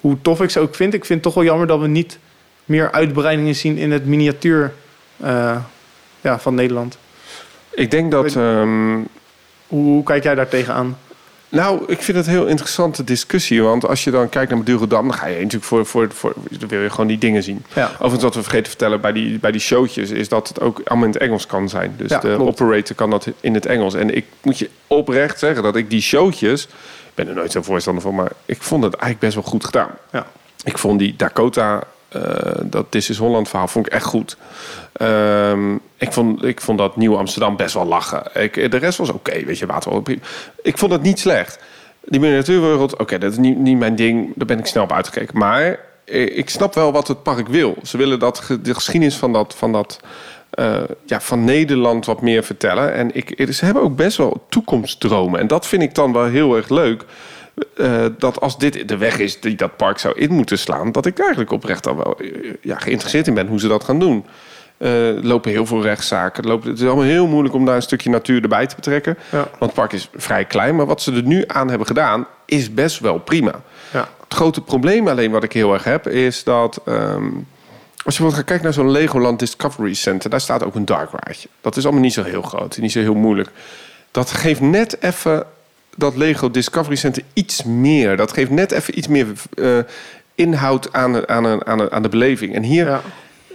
hoe 0.00 0.16
tof 0.22 0.40
ik 0.40 0.50
ze 0.50 0.60
ook 0.60 0.74
vind, 0.74 0.94
ik 0.94 1.04
vind 1.04 1.18
het 1.18 1.22
toch 1.22 1.34
wel 1.34 1.44
jammer 1.44 1.66
dat 1.66 1.80
we 1.80 1.86
niet 1.86 2.18
meer 2.64 2.92
uitbreidingen 2.92 3.54
zien 3.54 3.78
in 3.78 3.90
het 3.90 4.06
miniatuur 4.06 4.72
ja, 6.20 6.38
van 6.38 6.54
Nederland. 6.54 6.98
Ik 7.70 7.90
denk 7.90 8.10
dat. 8.10 8.36
Ehm, 8.36 8.98
Hoe, 9.66 9.84
hoe 9.84 10.02
kijk 10.02 10.22
jij 10.22 10.34
daar 10.34 10.48
tegenaan? 10.48 10.96
Nou, 11.52 11.82
ik 11.86 12.02
vind 12.02 12.16
het 12.16 12.26
een 12.26 12.32
heel 12.32 12.46
interessante 12.46 13.04
discussie. 13.04 13.62
Want 13.62 13.86
als 13.88 14.04
je 14.04 14.10
dan 14.10 14.28
kijkt 14.28 14.48
naar 14.50 14.58
Madurodam, 14.58 15.08
dan 15.08 15.16
ga 15.16 15.26
je 15.26 15.34
natuurlijk 15.36 15.64
voor, 15.64 15.86
voor, 15.86 16.08
voor. 16.12 16.32
Dan 16.50 16.68
wil 16.68 16.80
je 16.80 16.90
gewoon 16.90 17.06
die 17.06 17.18
dingen 17.18 17.42
zien. 17.42 17.64
Ja, 17.74 17.84
Overigens, 17.92 18.22
wat 18.22 18.34
we 18.34 18.40
vergeten 18.42 18.62
te 18.62 18.68
vertellen 18.70 19.00
bij 19.00 19.12
die, 19.12 19.38
bij 19.38 19.50
die 19.50 19.60
showtjes, 19.60 20.10
is 20.10 20.28
dat 20.28 20.48
het 20.48 20.60
ook 20.60 20.80
allemaal 20.84 21.06
in 21.06 21.12
het 21.12 21.22
Engels 21.22 21.46
kan 21.46 21.68
zijn. 21.68 21.94
Dus 21.96 22.10
Ja, 22.10 22.18
de 22.18 22.34
klopt. 22.34 22.50
operator 22.60 22.96
kan 22.96 23.10
dat 23.10 23.26
in 23.40 23.54
het 23.54 23.66
Engels. 23.66 23.94
En 23.94 24.16
ik 24.16 24.24
moet 24.42 24.58
je 24.58 24.70
oprecht 24.86 25.38
zeggen 25.38 25.62
dat 25.62 25.76
ik 25.76 25.90
die 25.90 26.00
showtjes. 26.02 26.62
Ik 26.64 27.14
ben 27.14 27.28
er 27.28 27.34
nooit 27.34 27.52
zo'n 27.52 27.64
voorstander 27.64 28.02
van, 28.02 28.14
maar 28.14 28.30
ik 28.46 28.62
vond 28.62 28.82
het 28.84 28.92
eigenlijk 28.94 29.20
best 29.22 29.34
wel 29.34 29.44
goed 29.52 29.64
gedaan. 29.64 29.90
ja. 30.12 30.26
Ik 30.64 30.78
vond 30.78 30.98
die 30.98 31.14
Dakota, 31.16 31.82
dat 32.62 32.86
This 32.88 33.10
is 33.10 33.18
Holland 33.18 33.48
verhaal, 33.48 33.68
vond 33.68 33.86
ik 33.86 33.92
echt 33.92 34.04
goed. 34.04 34.36
Ehm, 34.92 35.74
ik, 35.96 36.12
vond, 36.12 36.44
ik 36.44 36.60
vond 36.60 36.78
dat 36.78 36.96
Nieuw 36.96 37.16
Amsterdam 37.16 37.56
best 37.56 37.74
wel 37.74 37.86
lachen. 37.86 38.42
Ik, 38.42 38.70
de 38.70 38.76
rest 38.76 38.98
was 38.98 39.10
oké, 39.10 39.44
weet 39.44 39.58
je, 39.58 39.66
water. 39.66 40.02
prima. 40.02 40.20
Ik 40.62 40.78
vond 40.78 40.92
het 40.92 41.02
niet 41.02 41.18
slecht. 41.18 41.58
Die 42.04 42.20
miniatuurwereld, 42.20 42.96
oké, 42.96 43.18
dat 43.18 43.32
is 43.32 43.38
niet, 43.38 43.58
niet 43.58 43.78
mijn 43.78 43.96
ding. 43.96 44.32
Daar 44.34 44.46
ben 44.46 44.58
ik 44.58 44.66
snel 44.66 44.82
op 44.82 44.92
uitgekeken. 44.92 45.38
Maar 45.38 45.78
eh, 46.04 46.36
ik 46.36 46.50
snap 46.50 46.74
wel 46.74 46.92
wat 46.92 47.08
het 47.08 47.22
park 47.22 47.48
wil. 47.48 47.76
Ze 47.82 47.96
willen 47.96 48.18
dat, 48.18 48.58
de 48.62 48.74
geschiedenis 48.74 49.16
van 49.16 49.32
dat... 49.32 49.54
Van 49.54 49.72
dat 49.72 50.00
eh, 50.50 50.82
ja, 51.06 51.20
van 51.20 51.44
Nederland 51.44 52.06
wat 52.06 52.20
meer 52.20 52.44
vertellen. 52.44 52.94
En 52.94 53.14
ik, 53.14 53.52
ze 53.52 53.64
hebben 53.64 53.82
ook 53.82 53.96
best 53.96 54.16
wel 54.16 54.46
toekomstdromen. 54.48 55.40
En 55.40 55.46
dat 55.46 55.66
vind 55.66 55.82
ik 55.82 55.94
dan 55.94 56.12
wel 56.12 56.24
heel 56.24 56.56
erg 56.56 56.68
leuk. 56.68 57.04
Eh, 57.76 58.04
dat 58.18 58.40
als 58.40 58.58
dit 58.58 58.88
de 58.88 58.96
weg 58.96 59.18
is 59.18 59.40
die 59.40 59.54
dat 59.54 59.76
park 59.76 59.98
zou 59.98 60.18
in 60.18 60.32
moeten 60.32 60.58
slaan, 60.58 60.92
dat 60.92 61.06
ik 61.06 61.16
daar 61.16 61.26
eigenlijk 61.26 61.54
oprecht 61.54 61.86
al 61.86 61.96
wel 61.96 62.18
eh, 62.18 62.54
ja, 62.60 62.78
geïnteresseerd 62.78 63.26
in 63.26 63.34
ben 63.34 63.46
hoe 63.46 63.60
ze 63.60 63.68
dat 63.68 63.84
gaan 63.84 63.98
doen. 63.98 64.24
Eh, 64.76 64.90
lopen 65.22 65.50
heel 65.50 65.66
veel 65.66 65.82
rechtszaken. 65.82 66.46
Lopen, 66.46 66.70
het 66.70 66.80
is 66.80 66.86
allemaal 66.86 67.04
heel 67.04 67.26
moeilijk 67.26 67.54
om 67.54 67.64
daar 67.64 67.76
een 67.76 67.82
stukje 67.82 68.10
natuur 68.10 68.42
erbij 68.42 68.66
te 68.66 68.74
betrekken. 68.74 69.18
Ja. 69.30 69.38
Want 69.38 69.58
het 69.58 69.74
park 69.74 69.92
is 69.92 70.08
vrij 70.14 70.44
klein. 70.44 70.76
Maar 70.76 70.86
wat 70.86 71.02
ze 71.02 71.12
er 71.12 71.22
nu 71.22 71.44
aan 71.46 71.68
hebben 71.68 71.86
gedaan, 71.86 72.26
is 72.44 72.74
best 72.74 72.98
wel 72.98 73.18
prima. 73.18 73.62
Ja. 73.92 74.08
Het 74.24 74.34
grote 74.34 74.60
probleem 74.60 75.08
alleen 75.08 75.30
wat 75.30 75.44
ik 75.44 75.52
heel 75.52 75.72
erg 75.72 75.84
heb, 75.84 76.08
is 76.08 76.44
dat... 76.44 76.80
ehm, 76.84 77.24
als 78.04 78.16
je 78.16 78.22
bijvoorbeeld 78.22 78.34
gaat 78.34 78.44
kijken 78.44 78.64
naar 78.64 78.74
zo'n 78.74 78.90
Legoland 78.90 79.38
Discovery 79.38 79.94
Center... 79.94 80.30
daar 80.30 80.40
staat 80.40 80.64
ook 80.64 80.74
een 80.74 80.84
dark 80.84 81.10
ride. 81.12 81.48
Dat 81.60 81.76
is 81.76 81.84
allemaal 81.84 82.02
niet 82.02 82.12
zo 82.12 82.22
heel 82.22 82.42
groot. 82.42 82.78
Niet 82.78 82.92
zo 82.92 83.00
heel 83.00 83.14
moeilijk. 83.14 83.48
Dat 84.10 84.30
geeft 84.30 84.60
net 84.60 85.02
even 85.02 85.46
dat 86.00 86.16
Lego 86.16 86.50
Discovery 86.50 86.96
Center 86.96 87.22
iets 87.32 87.64
meer. 87.64 88.16
Dat 88.16 88.32
geeft 88.32 88.50
net 88.50 88.72
even 88.72 88.98
iets 88.98 89.08
meer 89.08 89.26
eh, 89.54 89.78
inhoud 90.34 90.92
aan, 90.92 91.28
aan, 91.28 91.66
aan, 91.66 91.92
aan 91.92 92.02
de 92.02 92.08
beleving. 92.08 92.54
En 92.54 92.62
hier, 92.62 92.86
Ja. 92.86 93.00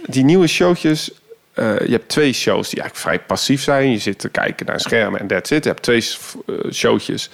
die 0.06 0.24
nieuwe 0.24 0.46
showtjes... 0.46 1.10
eh, 1.54 1.78
je 1.78 1.90
hebt 1.92 2.08
twee 2.08 2.32
shows 2.32 2.68
die 2.70 2.80
eigenlijk 2.80 3.08
vrij 3.08 3.26
passief 3.26 3.62
zijn. 3.62 3.90
Je 3.90 3.98
zit 3.98 4.18
te 4.18 4.28
kijken 4.28 4.66
naar 4.66 4.80
schermen 4.80 5.20
en 5.20 5.26
that's 5.26 5.50
it. 5.50 5.64
Je 5.64 5.70
hebt 5.70 5.82
twee 5.82 6.04
eh, 6.46 6.54
showtjes. 6.72 7.30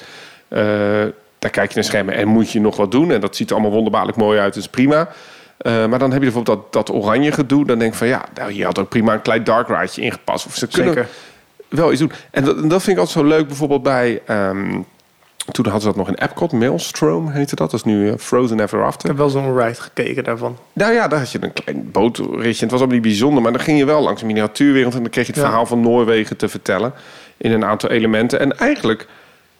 eh, 0.49 0.61
daar 1.39 1.51
kijk 1.51 1.69
je 1.69 1.75
naar 1.75 1.85
schermen 1.85 2.15
en 2.15 2.29
moet 2.29 2.51
je 2.51 2.61
nog 2.61 2.77
wat 2.77 2.91
doen. 2.91 3.11
En 3.11 3.21
dat 3.21 3.37
ziet 3.37 3.49
er 3.49 3.55
allemaal 3.55 3.73
wonderbaarlijk 3.75 4.17
mooi 4.17 4.39
uit. 4.39 4.55
Dat 4.55 4.63
is 4.63 4.69
prima. 4.69 5.09
Maar 5.65 5.99
dan 5.99 6.11
heb 6.13 6.23
je 6.23 6.31
bijvoorbeeld 6.31 6.73
dat, 6.73 6.87
dat 6.87 6.97
oranje 6.97 7.33
gedoe. 7.33 7.67
Dan 7.67 7.79
denk 7.79 7.93
ik 7.93 7.99
van 7.99 8.07
ja, 8.07 8.25
nou, 8.35 8.53
je 8.53 8.65
had 8.65 8.79
ook 8.79 8.89
prima 8.89 9.13
een 9.13 9.23
klein 9.23 9.45
dark 9.45 9.69
rideje 9.69 10.01
ingepast. 10.01 10.47
Of 10.47 10.55
ze 10.57 10.67
kunnen 10.69 10.93
Zeker. 10.95 11.09
wel 11.69 11.91
iets 11.91 12.01
doen. 12.01 12.13
En 12.31 12.45
dat, 12.45 12.57
en 12.57 12.69
dat 12.69 12.83
vind 12.83 12.97
ik 12.97 13.03
altijd 13.03 13.27
zo 13.27 13.33
leuk. 13.35 13.47
Bijvoorbeeld 13.47 13.83
bij... 13.83 14.21
ehm, 14.27 14.81
toen 15.51 15.65
hadden 15.65 15.81
ze 15.83 15.87
dat 15.87 15.97
nog 15.97 16.09
in 16.09 16.15
Epcot. 16.15 16.53
Maelstrom 16.53 17.29
heette 17.31 17.55
dat. 17.57 17.71
Dat 17.71 17.81
is 17.81 17.85
nu 17.87 18.09
eh, 18.09 18.15
Frozen 18.19 18.61
Ever 18.61 18.79
Ik 18.79 18.85
After. 18.85 19.09
heb 19.09 19.19
wel 19.19 19.29
zo'n 19.29 19.59
ride 19.59 19.75
gekeken 19.81 20.25
daarvan. 20.25 20.57
Nou 20.73 20.93
ja, 20.93 21.09
daar 21.09 21.19
had 21.19 21.31
je 21.33 21.39
een 21.43 21.53
klein 21.53 21.91
bootritje. 21.93 22.47
Het 22.63 22.71
was 22.71 22.71
allemaal 22.81 22.89
niet 22.89 23.03
bijzonder. 23.03 23.43
Maar 23.43 23.53
dan 23.53 23.61
ging 23.61 23.79
je 23.79 23.85
wel 23.85 24.03
langs 24.03 24.21
een 24.21 24.27
miniatuurwereld. 24.27 24.95
En 24.95 25.01
dan 25.03 25.11
kreeg 25.11 25.27
je 25.27 25.33
het 25.33 25.41
Ja. 25.41 25.47
verhaal 25.47 25.67
van 25.67 25.81
Noorwegen 25.81 26.37
te 26.37 26.49
vertellen. 26.49 26.93
In 27.37 27.53
een 27.53 27.65
aantal 27.65 27.91
elementen. 27.91 28.41
En 28.41 28.59
eigenlijk 28.59 29.07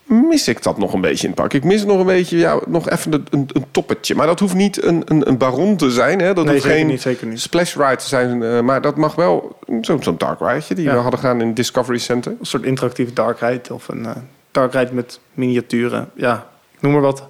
mis 0.05 0.49
ik 0.49 0.63
dat 0.63 0.79
nog 0.79 0.93
een 0.93 1.01
beetje 1.01 1.23
in 1.23 1.31
het 1.33 1.39
park. 1.41 1.53
Ik 1.53 1.65
mis 1.65 1.85
nog 1.85 1.99
een 2.01 2.07
beetje, 2.07 2.39
ja, 2.39 2.59
nog 2.67 2.89
even 2.91 3.13
een, 3.13 3.25
een, 3.31 3.65
toppetje. 3.71 4.15
Maar 4.15 4.27
dat 4.27 4.41
hoeft 4.41 4.55
niet 4.55 4.85
een, 4.85 5.03
een, 5.05 5.29
een 5.29 5.39
baron 5.39 5.77
te 5.77 5.91
zijn. 5.91 6.21
Hè? 6.21 6.35
Dat 6.35 6.45
nee, 6.45 6.55
hoeft 6.55 6.67
geen 6.67 6.87
niet, 6.87 7.01
zeker 7.03 7.27
niet. 7.27 7.41
splash 7.41 7.77
ride 7.77 7.97
te 7.97 8.09
zijn. 8.09 8.43
eh, 8.43 8.61
maar 8.61 8.81
dat 8.81 8.97
mag 8.97 9.15
wel 9.15 9.59
zo'n 9.81 10.15
dark 10.19 10.41
rideje 10.41 10.75
die 10.75 10.85
Ja. 10.85 10.93
we 10.95 10.99
hadden 11.01 11.21
gedaan 11.21 11.41
in 11.41 11.55
Discovery 11.55 11.99
Center. 11.99 12.33
Een 12.41 12.47
soort 12.47 12.63
interactieve 12.63 13.13
dark 13.13 13.41
ride 13.41 13.75
of 13.75 13.89
een 13.89 14.07
eh 14.07 14.11
ride 14.53 14.89
met 14.93 15.21
miniaturen. 15.35 16.11
Ja, 16.15 16.47
ik 16.75 16.81
noem 16.83 16.93
maar 16.93 17.01
wat. 17.01 17.29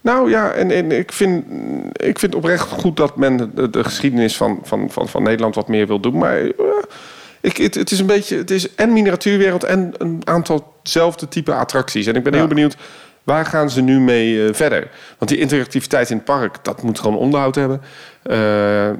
Nou 0.00 0.30
ja, 0.30 0.50
en, 0.50 0.70
en 0.70 0.92
ik, 0.92 1.12
vind, 1.12 1.44
ik 1.92 2.18
vind 2.18 2.34
oprecht 2.34 2.68
goed 2.68 2.96
dat 2.96 3.16
men 3.16 3.50
de, 3.54 3.70
de 3.70 3.84
geschiedenis 3.84 4.36
van, 4.36 4.60
van, 4.62 4.90
van, 4.90 5.08
van 5.08 5.22
Nederland 5.22 5.54
wat 5.54 5.68
meer 5.68 5.86
wil 5.86 6.00
doen. 6.00 6.18
Maar 6.18 6.36
eh, 6.40 6.50
ik, 7.40 7.56
het, 7.56 7.74
het 7.74 7.90
is 7.90 7.98
een 7.98 8.06
beetje, 8.06 8.36
het 8.36 8.50
is 8.50 8.74
en 8.74 8.92
miniatuurwereld 8.92 9.64
en 9.64 9.92
een 9.98 10.20
aantal 10.24 10.72
zelfde 10.82 11.28
type 11.28 11.52
attracties. 11.54 12.06
En 12.06 12.14
ik 12.16 12.22
ben 12.22 12.32
Ja. 12.32 12.38
heel 12.38 12.48
benieuwd, 12.48 12.76
waar 13.24 13.46
gaan 13.46 13.70
ze 13.70 13.80
nu 13.80 14.00
mee 14.00 14.46
eh, 14.46 14.54
verder? 14.54 14.90
Want 15.18 15.30
die 15.30 15.40
interactiviteit 15.40 16.10
in 16.10 16.16
het 16.16 16.24
park, 16.24 16.64
dat 16.64 16.82
moet 16.82 16.98
gewoon 16.98 17.18
onderhoud 17.18 17.54
hebben. 17.54 17.80
Eh, 18.22 18.36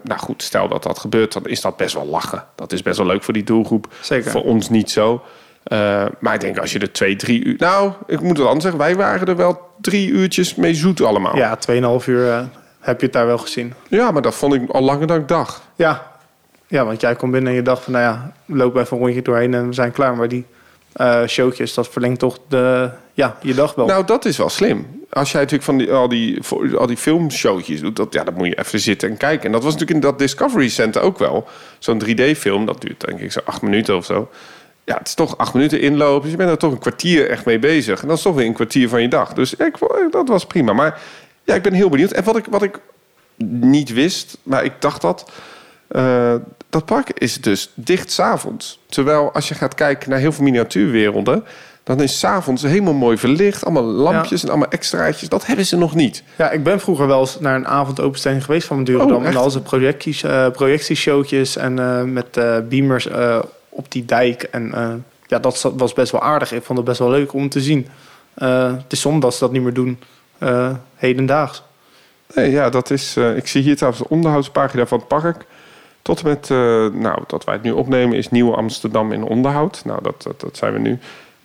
nou 0.03 0.19
goed, 0.21 0.43
stel 0.43 0.69
dat 0.69 0.83
dat 0.83 0.99
gebeurt, 0.99 1.33
dan 1.33 1.47
is 1.47 1.61
dat 1.61 1.77
best 1.77 1.95
wel 1.95 2.07
lachen. 2.07 2.45
Dat 2.55 2.73
is 2.73 2.83
best 2.83 2.99
wel 2.99 3.07
leuk 3.07 3.23
voor 3.23 3.35
die 3.35 3.45
doelgroep. 3.45 3.87
Zeker. 4.01 4.31
Voor 4.31 4.45
ons 4.45 4.69
niet 4.69 4.91
zo. 4.91 5.23
Eh, 5.69 6.05
maar 6.21 6.35
ik 6.35 6.41
denk 6.41 6.59
als 6.59 6.73
je 6.73 6.79
er 6.79 6.93
twee, 6.93 7.17
drie 7.17 7.45
uur... 7.45 7.55
Nou, 7.59 7.93
ik 8.07 8.21
moet 8.21 8.37
het 8.37 8.47
anders 8.47 8.63
zeggen. 8.65 8.81
Wij 8.81 8.97
waren 8.97 9.27
er 9.27 9.37
wel 9.37 9.61
drie 9.81 10.09
uurtjes 10.09 10.55
mee 10.55 10.75
zoet 10.75 11.03
allemaal. 11.03 11.37
Ja, 11.37 11.59
2,5 12.01 12.07
uur 12.07 12.31
eh, 12.31 12.41
heb 12.81 13.01
je 13.01 13.07
het 13.07 13.15
daar 13.15 13.27
wel 13.27 13.39
gezien. 13.39 13.75
Ja, 13.89 14.11
maar 14.11 14.23
dat 14.23 14.35
vond 14.35 14.55
ik 14.55 14.71
al 14.71 14.83
langer 14.83 15.07
dan 15.07 15.19
ik 15.21 15.29
dacht. 15.29 15.63
Ja. 15.77 16.07
ja, 16.67 16.85
want 16.85 17.01
jij 17.01 17.15
komt 17.15 17.33
binnen 17.33 17.51
en 17.51 17.57
je 17.57 17.63
dacht 17.63 17.83
van... 17.83 17.93
nou 17.93 18.05
ja, 18.05 18.33
loop 18.45 18.77
even 18.77 18.97
een 18.97 19.03
rondje 19.03 19.23
doorheen 19.23 19.55
en 19.55 19.67
we 19.67 19.73
zijn 19.73 19.93
klaar. 19.93 20.17
Maar 20.17 20.29
die 20.29 20.47
eh, 20.93 21.27
showtjes, 21.27 21.75
dat 21.75 21.89
verlengt 21.89 22.19
toch 22.19 22.39
de, 22.49 22.91
ja, 23.13 23.37
je 23.43 23.55
dag 23.55 23.75
wel. 23.75 23.87
Nou, 23.87 24.05
dat 24.05 24.25
is 24.25 24.37
wel 24.37 24.49
slim. 24.49 24.87
Als 25.11 25.33
jij 25.33 25.41
natuurlijk 25.41 25.69
van 25.69 25.79
die, 25.79 25.93
al, 25.93 26.09
die, 26.09 26.41
al 26.77 26.87
die 26.87 26.97
filmshowtjes 26.97 27.81
doet, 27.81 27.97
dat, 27.97 28.13
ja, 28.13 28.25
dan 28.25 28.35
moet 28.35 28.47
je 28.47 28.59
even 28.59 28.81
zitten 28.81 29.09
en 29.09 29.17
kijken. 29.17 29.47
En 29.47 29.53
dat 29.53 29.63
was 29.63 29.73
natuurlijk 29.73 30.01
in 30.01 30.11
dat 30.11 30.19
Discovery 30.19 30.69
Center 30.69 31.03
ook 31.03 31.19
wel. 31.19 31.49
Zo'n 31.79 32.03
3D-film, 32.05 32.67
dat 32.67 32.81
duurt 32.81 33.07
denk 33.07 33.21
ik 33.21 33.33
zo 33.33 33.41
acht 33.45 33.63
minuten 33.63 33.97
of 33.97 34.05
zo. 34.05 34.29
Ja, 34.89 34.97
het 34.99 35.07
is 35.09 35.15
toch 35.15 35.39
acht 35.39 35.55
minuten 35.55 35.81
inlopen. 35.81 36.23
Dus 36.23 36.31
je 36.31 36.37
bent 36.37 36.51
er 36.51 36.57
toch 36.59 36.73
een 36.73 36.79
kwartier 36.79 37.31
echt 37.31 37.45
mee 37.45 37.59
bezig. 37.59 38.03
En 38.03 38.09
dat 38.09 38.17
is 38.17 38.23
toch 38.23 38.35
weer 38.35 38.47
een 38.47 38.53
kwartier 38.53 38.89
van 38.89 39.03
je 39.03 39.09
dag. 39.09 39.33
Dus 39.33 39.55
ik, 39.55 39.79
vond- 39.79 40.13
dat 40.13 40.29
was 40.29 40.47
prima. 40.47 40.73
Maar 40.73 41.01
ja, 41.45 41.55
ik 41.55 41.63
ben 41.63 41.73
heel 41.73 41.89
benieuwd. 41.89 42.11
En 42.13 42.25
wat 42.25 42.37
ik, 42.37 42.45
wat 42.51 42.63
ik 42.63 42.79
niet 43.61 43.93
wist, 43.93 44.39
maar 44.43 44.65
ik 44.65 44.73
dacht 44.79 45.01
dat... 45.01 45.31
eh, 45.89 46.35
dat 46.71 46.85
park 46.85 47.11
is 47.15 47.41
dus 47.41 47.71
dicht 47.75 48.11
s'avonds. 48.11 48.81
Terwijl 48.89 49.33
als 49.33 49.49
je 49.49 49.55
gaat 49.55 49.75
kijken 49.75 50.11
naar 50.11 50.19
heel 50.19 50.33
veel 50.33 50.45
miniatuurwerelden... 50.45 51.45
dan 51.85 52.01
is 52.03 52.19
s'avonds 52.19 52.63
helemaal 52.63 52.93
mooi 52.95 53.19
verlicht. 53.19 53.65
Allemaal 53.65 53.83
lampjes 53.85 54.43
en 54.43 54.49
allemaal 54.49 54.69
extraatjes. 54.71 55.29
Dat 55.29 55.47
hebben 55.47 55.67
ze 55.67 55.77
nog 55.77 55.95
niet. 55.95 56.23
Ja, 56.37 56.51
ik 56.51 56.63
ben 56.63 56.81
vroeger 56.81 57.07
wel 57.07 57.21
eens 57.21 57.41
naar 57.41 57.55
een 57.57 57.67
avondopenstelling 57.67 58.45
geweest 58.45 58.67
van 58.67 58.77
Madurodam. 58.77 59.27
Oh, 59.27 59.43
en 59.45 59.51
ze 59.51 59.61
projecties, 59.63 60.23
eh, 60.23 60.51
projectieshowtjes 60.51 61.57
en 61.57 61.79
eh, 61.79 62.03
met 62.03 62.37
eh, 62.37 62.57
beamers 62.69 63.07
eh, 63.09 63.39
op 63.79 63.93
die 63.93 64.05
dijk. 64.05 64.43
En 64.43 64.75
eh, 64.75 64.95
ja, 65.27 65.39
dat 65.39 65.73
was 65.77 65.93
best 65.93 66.13
wel 66.13 66.23
aardig. 66.23 66.53
Ik 66.53 66.63
vond 66.63 66.79
het 66.79 66.87
best 66.87 66.99
wel 66.99 67.11
leuk 67.11 67.33
om 67.33 67.49
te 67.49 67.61
zien. 67.61 67.89
Eh, 68.35 68.73
het 68.73 68.93
is 68.93 69.01
zonde 69.01 69.21
dat 69.21 69.35
ze 69.35 69.41
dat 69.41 69.53
niet 69.53 69.63
meer 69.63 69.75
doen 69.75 69.99
eh, 70.39 70.71
hedendaags. 70.95 71.63
Nee, 72.35 72.51
ja, 72.51 72.71
dat 72.71 72.91
is. 72.91 73.17
ik 73.17 73.47
zie 73.47 73.63
hier 73.63 73.77
trouwens 73.77 74.03
de 74.03 74.09
onderhoudspagina 74.09 74.87
van 74.87 74.99
het 74.99 75.09
park. 75.09 75.47
Tot 76.03 76.23
met, 76.23 76.49
nou, 76.93 77.23
dat 77.27 77.45
wij 77.45 77.55
het 77.55 77.63
nu 77.63 77.71
opnemen, 77.71 78.17
is 78.17 78.29
Nieuw 78.31 78.55
Amsterdam 78.55 79.13
in 79.13 79.23
onderhoud. 79.23 79.83
Nou, 79.85 80.03
dat, 80.03 80.27
dat 80.37 80.57
zijn 80.57 80.73
we 80.73 80.79
nu. 80.79 80.99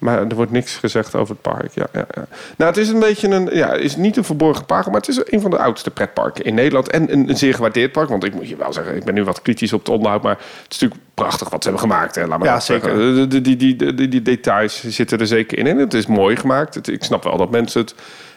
Maar 0.04 0.22
er 0.28 0.36
wordt 0.36 0.52
niks 0.52 0.76
gezegd 0.76 1.16
over 1.16 1.34
het 1.34 1.42
park. 1.42 1.72
Ja, 1.74 1.88
ja, 1.94 2.06
ja. 2.16 2.26
Nou, 2.58 2.72
het 2.72 2.80
is 2.80 2.90
een 2.90 3.00
beetje 3.00 3.28
een. 3.30 3.50
Ja, 3.52 3.74
is 3.74 3.96
niet 3.96 4.18
een 4.18 4.24
verborgen 4.24 4.66
park, 4.66 4.86
maar 4.86 4.96
het 4.96 5.08
is 5.08 5.22
een 5.26 5.42
van 5.42 5.52
de 5.52 5.58
oudste 5.58 5.92
pretparken 5.92 6.46
in 6.46 6.54
Nederland. 6.54 6.90
En 6.90 7.12
een, 7.12 7.30
een 7.30 7.38
zeer 7.38 7.54
gewaardeerd 7.54 7.92
park. 7.92 8.10
Want 8.10 8.24
ik 8.24 8.34
moet 8.34 8.50
je 8.50 8.56
wel 8.56 8.74
zeggen, 8.74 8.96
ik 8.96 9.04
ben 9.04 9.14
nu 9.14 9.24
wat 9.24 9.42
kritisch 9.42 9.74
op 9.74 9.80
het 9.80 9.90
onderhoud. 9.90 10.24
Maar 10.24 10.38
het 10.38 10.72
is 10.74 10.80
natuurlijk 10.80 11.02
prachtig 11.14 11.50
wat 11.50 11.64
ze 11.64 11.70
hebben 11.70 11.90
gemaakt. 11.90 12.16
Hè. 12.16 12.28
Laat 12.28 12.40
maar 12.40 12.48
Ja, 12.48 12.60
zeker. 12.60 12.96
De, 13.30 13.42
die, 13.42 13.56
die, 13.56 13.76
die, 13.76 14.08
die, 14.10 14.22
details 14.22 14.84
zitten 14.88 15.20
er 15.20 15.28
zeker 15.28 15.58
in. 15.58 15.68
En 15.68 15.78
het 15.78 15.94
is 15.94 16.06
mooi 16.08 16.36
gemaakt. 16.36 16.76
Het, 16.76 16.88
ik 16.88 17.04
snap 17.04 17.24
wel 17.24 17.38
dat 17.38 17.52
mensen 17.52 17.82
het 17.82 17.96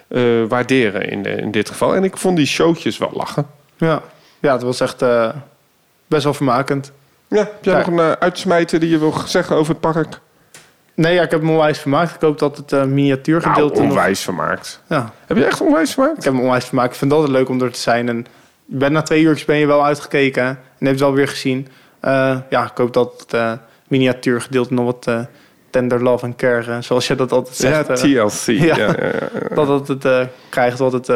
eh, 0.08 0.22
waarderen 0.48 1.10
in, 1.10 1.24
in 1.24 1.50
dit 1.50 1.68
geval. 1.68 1.94
En 1.94 2.04
ik 2.04 2.16
vond 2.16 2.36
die 2.36 2.46
showtjes 2.46 2.98
wel 2.98 3.10
lachen. 3.14 3.46
Ja, 3.76 4.02
ja 4.40 4.52
het 4.52 4.62
was 4.62 4.80
echt 4.80 5.02
eh, 5.02 5.28
best 6.06 6.24
wel 6.24 6.34
vermakend. 6.34 6.92
Ja, 7.28 7.36
heb 7.38 7.54
jij 7.60 7.72
Ja. 7.72 7.78
nog 7.78 7.88
een 7.88 7.98
eh, 7.98 8.12
uitsmijter 8.12 8.80
die 8.80 8.90
je 8.90 8.98
wil 8.98 9.14
zeggen 9.24 9.56
over 9.56 9.72
het 9.72 9.80
park? 9.80 10.20
Nee, 10.96 11.14
ja, 11.14 11.22
ik 11.22 11.30
heb 11.30 11.40
hem 11.40 11.50
onwijs 11.50 11.78
vermaakt. 11.78 12.14
Ik 12.14 12.20
hoop 12.20 12.38
dat 12.38 12.56
het 12.56 12.70
Nou, 12.70 12.86
miniatuurgedeelte 12.88 13.80
nog... 13.80 13.90
onwijs 13.90 14.20
vermaakt. 14.22 14.82
Ja, 14.88 15.12
Heb 15.26 15.36
je 15.36 15.44
echt 15.44 15.60
onwijs 15.60 15.92
vermaakt? 15.94 16.16
ik 16.18 16.24
heb 16.24 16.32
hem 16.32 16.42
onwijs 16.42 16.64
vermaakt. 16.64 16.92
Ik 16.92 16.98
vind 16.98 17.10
het 17.10 17.20
altijd 17.20 17.38
leuk 17.38 17.48
om 17.48 17.62
er 17.62 17.72
te 17.72 17.78
zijn. 17.80 18.08
En 18.08 18.26
je 18.64 18.76
bent 18.76 18.92
na 18.92 19.02
twee 19.02 19.22
uurtjes 19.22 19.44
ben 19.46 19.56
je 19.56 19.66
wel 19.66 19.84
uitgekeken 19.84 20.44
en 20.44 20.58
heb 20.78 20.90
het 20.90 21.00
wel 21.00 21.12
weer 21.12 21.28
gezien. 21.28 21.68
Eh, 22.00 22.36
ja, 22.50 22.64
ik 22.64 22.76
hoop 22.76 22.92
dat 22.92 23.14
het 23.20 23.32
eh, 23.32 23.52
miniatuurgedeelte 23.88 24.74
nog 24.74 24.84
wat 24.84 25.26
tender 25.70 26.02
love 26.02 26.24
en 26.24 26.36
care, 26.36 26.82
zoals 26.82 27.06
je 27.06 27.14
dat 27.14 27.32
altijd 27.32 27.56
Ja, 27.58 27.84
zegt, 27.84 27.88
eh, 27.88 27.96
TLC. 28.26 28.46
Ja. 28.66 28.76
Ja. 28.76 28.86
Ja, 28.86 28.94
ja, 28.98 29.10
ja. 29.48 29.54
dat 29.54 29.88
het 29.88 30.02
het 30.02 30.28
krijgt 30.48 30.78
wat 30.78 30.92
het 30.92 31.08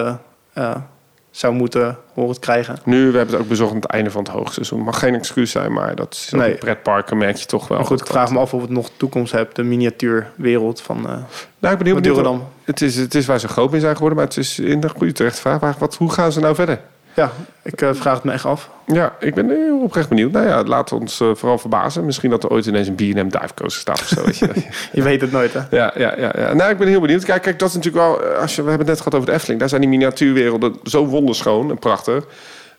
zou 1.30 1.54
moeten 1.54 1.96
horen 2.14 2.38
krijgen. 2.38 2.78
Nu, 2.84 3.10
we 3.10 3.16
hebben 3.16 3.34
het 3.34 3.42
ook 3.44 3.48
bezocht 3.48 3.70
aan 3.70 3.76
het 3.76 3.84
einde 3.90 4.10
van 4.10 4.22
het 4.22 4.32
hoogseizoen. 4.32 4.80
Mag 4.80 4.98
geen 4.98 5.14
excuus 5.14 5.50
zijn, 5.50 5.72
maar 5.72 5.94
dat 5.94 6.14
is 6.14 6.30
Nee. 6.30 6.54
pretparken 6.54 7.18
merk 7.18 7.36
je 7.36 7.46
toch 7.46 7.68
wel. 7.68 7.78
Maar 7.78 7.86
goed, 7.86 8.00
ik 8.00 8.06
vraag 8.06 8.30
me 8.30 8.38
af 8.38 8.54
of 8.54 8.60
het 8.60 8.70
nog 8.70 8.90
toekomst 8.96 9.32
hebt, 9.32 9.56
de 9.56 9.62
miniatuurwereld 9.62 10.80
van 10.80 10.96
eh 10.96 11.12
Nou, 11.58 11.72
ik 11.74 11.78
ben 11.78 11.86
heel 11.86 11.94
benieuwd. 11.94 12.16
Madurodam. 12.16 12.44
Het 12.64 12.80
is, 12.80 12.96
het 12.96 13.14
is 13.14 13.26
waar 13.26 13.40
ze 13.40 13.48
groot 13.48 13.70
mee 13.70 13.80
zijn 13.80 13.92
geworden, 13.94 14.18
maar 14.18 14.26
het 14.26 14.36
is 14.36 14.58
in 14.58 14.80
de 14.80 14.88
goede 14.88 15.12
terecht 15.12 15.40
vraag. 15.40 15.60
Maar 15.60 15.74
Wat, 15.78 15.94
hoe 15.94 16.10
gaan 16.12 16.32
ze 16.32 16.40
nou 16.40 16.54
verder? 16.54 16.80
Ja, 17.20 17.30
ik 17.62 17.83
eh, 17.83 17.88
vraag 17.92 18.14
het 18.14 18.24
me 18.24 18.33
echt 18.33 18.44
af. 18.44 18.70
Ja, 18.87 19.14
ik 19.20 19.35
ben 19.35 19.48
heel 19.50 19.80
oprecht 19.83 20.09
benieuwd. 20.09 20.33
Nou 20.33 20.46
ja, 20.46 20.62
laat 20.64 20.92
ons 20.92 21.20
eh, 21.20 21.30
vooral 21.35 21.59
verbazen. 21.59 22.04
Misschien 22.04 22.30
dat 22.30 22.44
er 22.44 22.50
ooit 22.50 22.66
ineens 22.66 22.88
een 22.88 22.94
B&M 22.94 23.28
divecoaster 23.28 23.70
staat 23.80 24.00
of 24.00 24.06
zo. 24.06 24.24
Weet 24.24 24.38
je. 24.38 24.48
Je 24.92 25.02
weet 25.02 25.20
het 25.20 25.33
nooit, 25.33 25.52
hè? 25.52 25.61
Ja, 25.70 25.92
ja, 25.96 26.14
ja, 26.18 26.33
ja. 26.38 26.52
Nou, 26.54 26.70
ik 26.70 26.78
ben 26.78 26.88
heel 26.88 27.00
benieuwd. 27.00 27.24
Kijk, 27.24 27.42
kijk, 27.42 27.59
dat 27.59 27.68
is 27.68 27.74
natuurlijk 27.74 28.04
wel. 28.04 28.22
eh, 28.33 28.38
Als 28.40 28.56
je, 28.56 28.62
we 28.62 28.68
hebben 28.68 28.87
het 28.87 28.96
net 28.96 29.04
gehad 29.04 29.14
over 29.14 29.26
de 29.26 29.33
Efteling. 29.35 29.61
Daar 29.61 29.68
zijn 29.68 29.80
die 29.80 29.90
miniatuurwerelden 29.90 30.74
zo 30.85 31.06
wonderschoon 31.06 31.70
en 31.70 31.78
prachtig. 31.78 32.24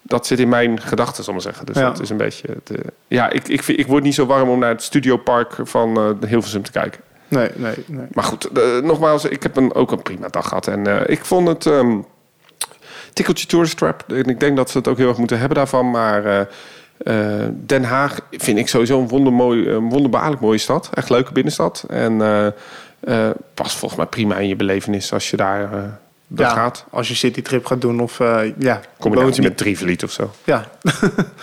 Dat 0.02 0.28
zit 0.28 0.40
in 0.40 0.50
mijn 0.50 0.82
gedachten, 0.82 1.24
zal 1.24 1.34
ik 1.36 1.44
maar 1.44 1.54
zeggen. 1.54 1.66
Dus 1.74 1.76
Ja. 1.84 1.90
dat 1.90 2.02
is 2.02 2.10
een 2.10 2.18
beetje. 2.18 2.48
Eh, 2.48 2.78
ja, 3.08 3.30
ik, 3.30 3.48
ik, 3.48 3.64
vind, 3.64 3.80
ik 3.80 3.88
word 3.88 4.04
niet 4.04 4.16
zo 4.16 4.26
warm 4.26 4.50
om 4.50 4.60
naar 4.60 4.70
het 4.70 4.84
studiopark 4.84 5.56
van 5.64 5.98
eh 6.22 6.30
Hilversum 6.30 6.64
te 6.64 6.72
kijken. 6.72 7.02
Nee, 7.28 7.50
nee, 7.56 7.74
nee. 7.86 8.06
Maar 8.12 8.24
goed, 8.24 8.46
eh, 8.52 8.78
nogmaals, 8.84 9.26
ik 9.26 9.44
heb 9.44 9.56
een, 9.56 9.74
ook 9.74 9.92
een 9.92 10.02
prima 10.02 10.28
dag 10.28 10.48
gehad. 10.48 10.68
En 10.68 10.88
eh, 10.88 11.02
ik 11.06 11.26
vond 11.26 11.48
het. 11.48 11.66
ehm 11.66 11.98
tikkeltje 13.14 13.48
tourist 13.48 13.78
trap. 13.78 14.04
En 14.08 14.26
ik 14.26 14.40
denk 14.40 14.56
dat 14.56 14.70
ze 14.70 14.78
het 14.78 14.88
ook 14.88 14.98
heel 14.98 15.08
erg 15.08 15.18
moeten 15.18 15.40
hebben 15.40 15.58
daarvan. 15.58 15.92
Maar 15.92 16.26
eh, 16.26 16.40
eh, 16.98 17.50
Den 17.66 17.84
Haag 17.84 18.20
vind 18.32 18.58
ik 18.58 18.68
sowieso 18.68 19.00
een 19.00 19.08
wondermooi, 19.08 19.70
een 19.70 19.90
wonderbaarlijk 19.90 20.42
mooie 20.42 20.58
stad. 20.58 20.90
Echt 20.94 21.10
leuke 21.10 21.32
binnenstad. 21.32 21.86
En 21.90 22.22
eh, 23.02 23.30
past 23.54 23.76
volgens 23.76 24.00
mij 24.00 24.10
prima 24.10 24.38
in 24.38 24.48
je 24.48 24.56
belevenis 24.56 25.14
als 25.14 25.30
je 25.30 25.38
daar 25.38 25.70
dat 26.28 26.46
Ja, 26.46 26.54
gaat. 26.54 26.86
Als 26.90 27.08
je 27.08 27.16
citytrip 27.16 27.66
gaat 27.66 27.82
doen 27.82 28.00
of 28.00 28.20
eh 28.20 28.42
ja, 28.58 28.82
Combinatie 29.00 29.44
met 29.44 29.58
Drievliet 29.58 30.04
of 30.04 30.12
zo. 30.12 30.32
Ja. 30.44 30.66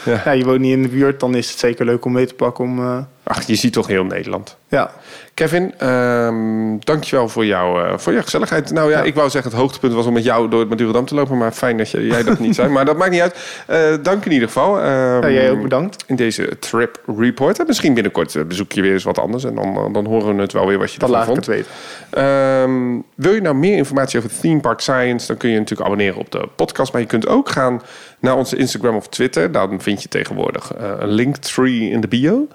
Ja. 0.04 0.22
ja. 0.24 0.30
je 0.30 0.44
woont 0.44 0.60
niet 0.60 0.72
in 0.72 0.82
de 0.82 0.88
buurt, 0.88 1.20
dan 1.20 1.34
is 1.34 1.50
het 1.50 1.58
zeker 1.58 1.84
leuk 1.84 2.04
om 2.04 2.12
mee 2.12 2.26
te 2.26 2.34
pakken 2.34 2.64
om, 2.64 3.06
Ach, 3.30 3.42
je 3.42 3.54
ziet 3.54 3.72
toch 3.72 3.86
heel 3.86 4.04
Nederland. 4.04 4.56
Ja, 4.68 4.90
Kevin, 5.34 5.74
ehm 5.78 6.76
dankjewel 6.78 7.28
voor, 7.28 7.44
jou, 7.46 7.82
eh, 7.84 7.98
voor 7.98 8.12
jouw 8.12 8.22
gezelligheid. 8.22 8.72
Nou 8.72 8.90
ja, 8.90 8.98
Ja. 8.98 9.04
ik 9.04 9.14
wou 9.14 9.30
zeggen 9.30 9.50
het 9.50 9.60
hoogtepunt 9.60 9.92
was 9.92 10.06
om 10.06 10.12
met 10.12 10.24
jou 10.24 10.48
door 10.48 10.60
het 10.60 10.68
Madurodam 10.68 11.04
te 11.04 11.14
lopen. 11.14 11.38
Maar 11.38 11.52
fijn 11.52 11.76
dat 11.76 11.90
je, 11.90 12.06
jij 12.06 12.22
dat 12.22 12.38
niet 12.38 12.54
zei. 12.54 12.68
Maar 12.78 12.84
dat 12.84 12.96
maakt 12.96 13.10
niet 13.10 13.20
uit. 13.20 13.62
Eh, 13.66 13.78
dank 14.02 14.24
in 14.24 14.32
ieder 14.32 14.48
geval. 14.48 14.78
Ja 14.80 15.30
jij 15.30 15.50
ook 15.50 15.62
bedankt. 15.62 16.04
In 16.06 16.16
deze 16.16 16.58
trip 16.58 17.00
report. 17.18 17.58
En 17.58 17.64
misschien 17.66 17.94
binnenkort 17.94 18.34
eh, 18.36 18.42
bezoek 18.44 18.72
je 18.72 18.82
weer 18.82 18.92
eens 18.92 19.04
wat 19.04 19.18
anders. 19.18 19.44
En 19.44 19.54
dan, 19.54 19.92
dan 19.92 20.06
horen 20.06 20.36
we 20.36 20.42
het 20.42 20.52
wel 20.52 20.66
weer 20.66 20.78
wat 20.78 20.92
je 20.92 21.00
ervan 21.00 21.24
vond. 21.24 21.36
het 21.36 21.46
weten. 21.46 21.70
Ehm, 22.10 23.00
wil 23.14 23.32
je 23.34 23.40
nou 23.40 23.54
meer 23.54 23.76
informatie 23.76 24.18
over 24.18 24.30
Theme 24.40 24.60
Park 24.60 24.80
Science? 24.80 25.26
Dan 25.26 25.36
kun 25.36 25.50
je 25.50 25.58
natuurlijk 25.58 25.88
abonneren 25.88 26.18
op 26.18 26.30
de 26.32 26.48
podcast. 26.56 26.92
Maar 26.92 27.00
je 27.00 27.06
kunt 27.06 27.26
ook 27.26 27.48
gaan 27.48 27.82
naar 28.20 28.36
onze 28.36 28.56
Instagram 28.56 28.96
of 28.96 29.08
Twitter. 29.08 29.52
Dan 29.52 29.80
vind 29.80 30.02
je 30.02 30.08
tegenwoordig 30.08 30.72
eh, 30.74 30.90
een 30.98 31.08
linktree 31.08 31.90
in 31.90 32.00
de 32.00 32.08
bio. 32.08 32.46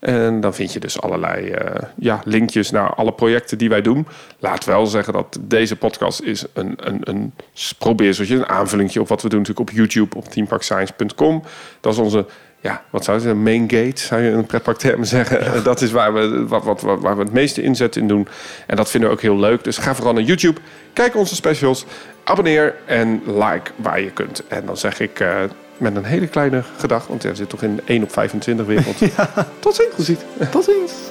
En 0.00 0.40
dan 0.40 0.54
vind 0.54 0.72
je 0.72 0.80
dus 0.80 1.00
allerlei 1.00 1.50
eh, 1.50 1.82
ja, 1.96 2.20
linkjes 2.24 2.70
naar 2.70 2.94
alle 2.94 3.12
projecten 3.12 3.58
die 3.58 3.68
wij 3.68 3.82
doen. 3.82 4.06
Laat 4.38 4.64
wel 4.64 4.86
zeggen 4.86 5.12
dat 5.12 5.38
deze 5.40 5.76
podcast 5.76 6.20
is 6.22 6.44
een, 6.52 6.74
een, 6.76 6.98
een 7.00 7.32
probeerseltje, 7.78 8.34
een 8.36 8.48
aanvullingje 8.48 9.00
op 9.00 9.08
wat 9.08 9.22
we 9.22 9.28
doen 9.28 9.38
natuurlijk 9.38 9.70
op 9.70 9.76
YouTube, 9.76 10.16
op 10.16 10.24
themeparkscience.com. 10.28 11.42
Dat 11.80 11.92
is 11.92 11.98
onze, 11.98 12.26
ja, 12.60 12.82
wat 12.90 13.04
zou 13.04 13.16
je 13.16 13.22
zeggen, 13.22 13.42
main 13.42 13.60
gate, 13.70 14.00
zou 14.00 14.20
je 14.22 14.30
in 14.30 14.46
pretparktermen 14.46 15.06
zeggen. 15.06 15.62
Dat 15.64 15.80
is 15.80 15.90
waar 15.90 16.14
we, 16.14 16.46
wat, 16.46 16.64
wat, 16.64 16.80
wat- 16.80 17.00
waar 17.00 17.16
we 17.16 17.22
het 17.22 17.32
meeste 17.32 17.62
inzet 17.62 17.96
in 17.96 18.08
doen. 18.08 18.28
En 18.66 18.76
dat 18.76 18.90
vinden 18.90 19.08
we 19.10 19.14
ook 19.14 19.22
heel 19.22 19.38
leuk. 19.38 19.64
Dus 19.64 19.78
ga 19.78 19.94
vooral 19.94 20.12
naar 20.12 20.22
YouTube, 20.22 20.60
kijk 20.92 21.16
onze 21.16 21.34
specials, 21.34 21.84
abonneer 22.24 22.74
en 22.86 23.22
like 23.26 23.70
waar 23.76 24.00
je 24.00 24.10
kunt. 24.10 24.46
En 24.48 24.66
dan 24.66 24.76
zeg 24.76 25.00
ik 25.00 25.20
eh, 25.20 25.28
met 25.80 25.96
een 25.96 26.04
hele 26.04 26.26
kleine 26.26 26.62
gedag, 26.76 27.06
want 27.06 27.24
er 27.24 27.36
zit 27.36 27.48
toch 27.48 27.62
in 27.62 27.80
1 27.84 28.02
op 28.02 28.12
25 28.12 28.66
wereld. 28.66 28.98
Tot 29.60 29.74
ziens! 29.74 30.18
Tot 30.50 30.64
ziens. 30.64 31.09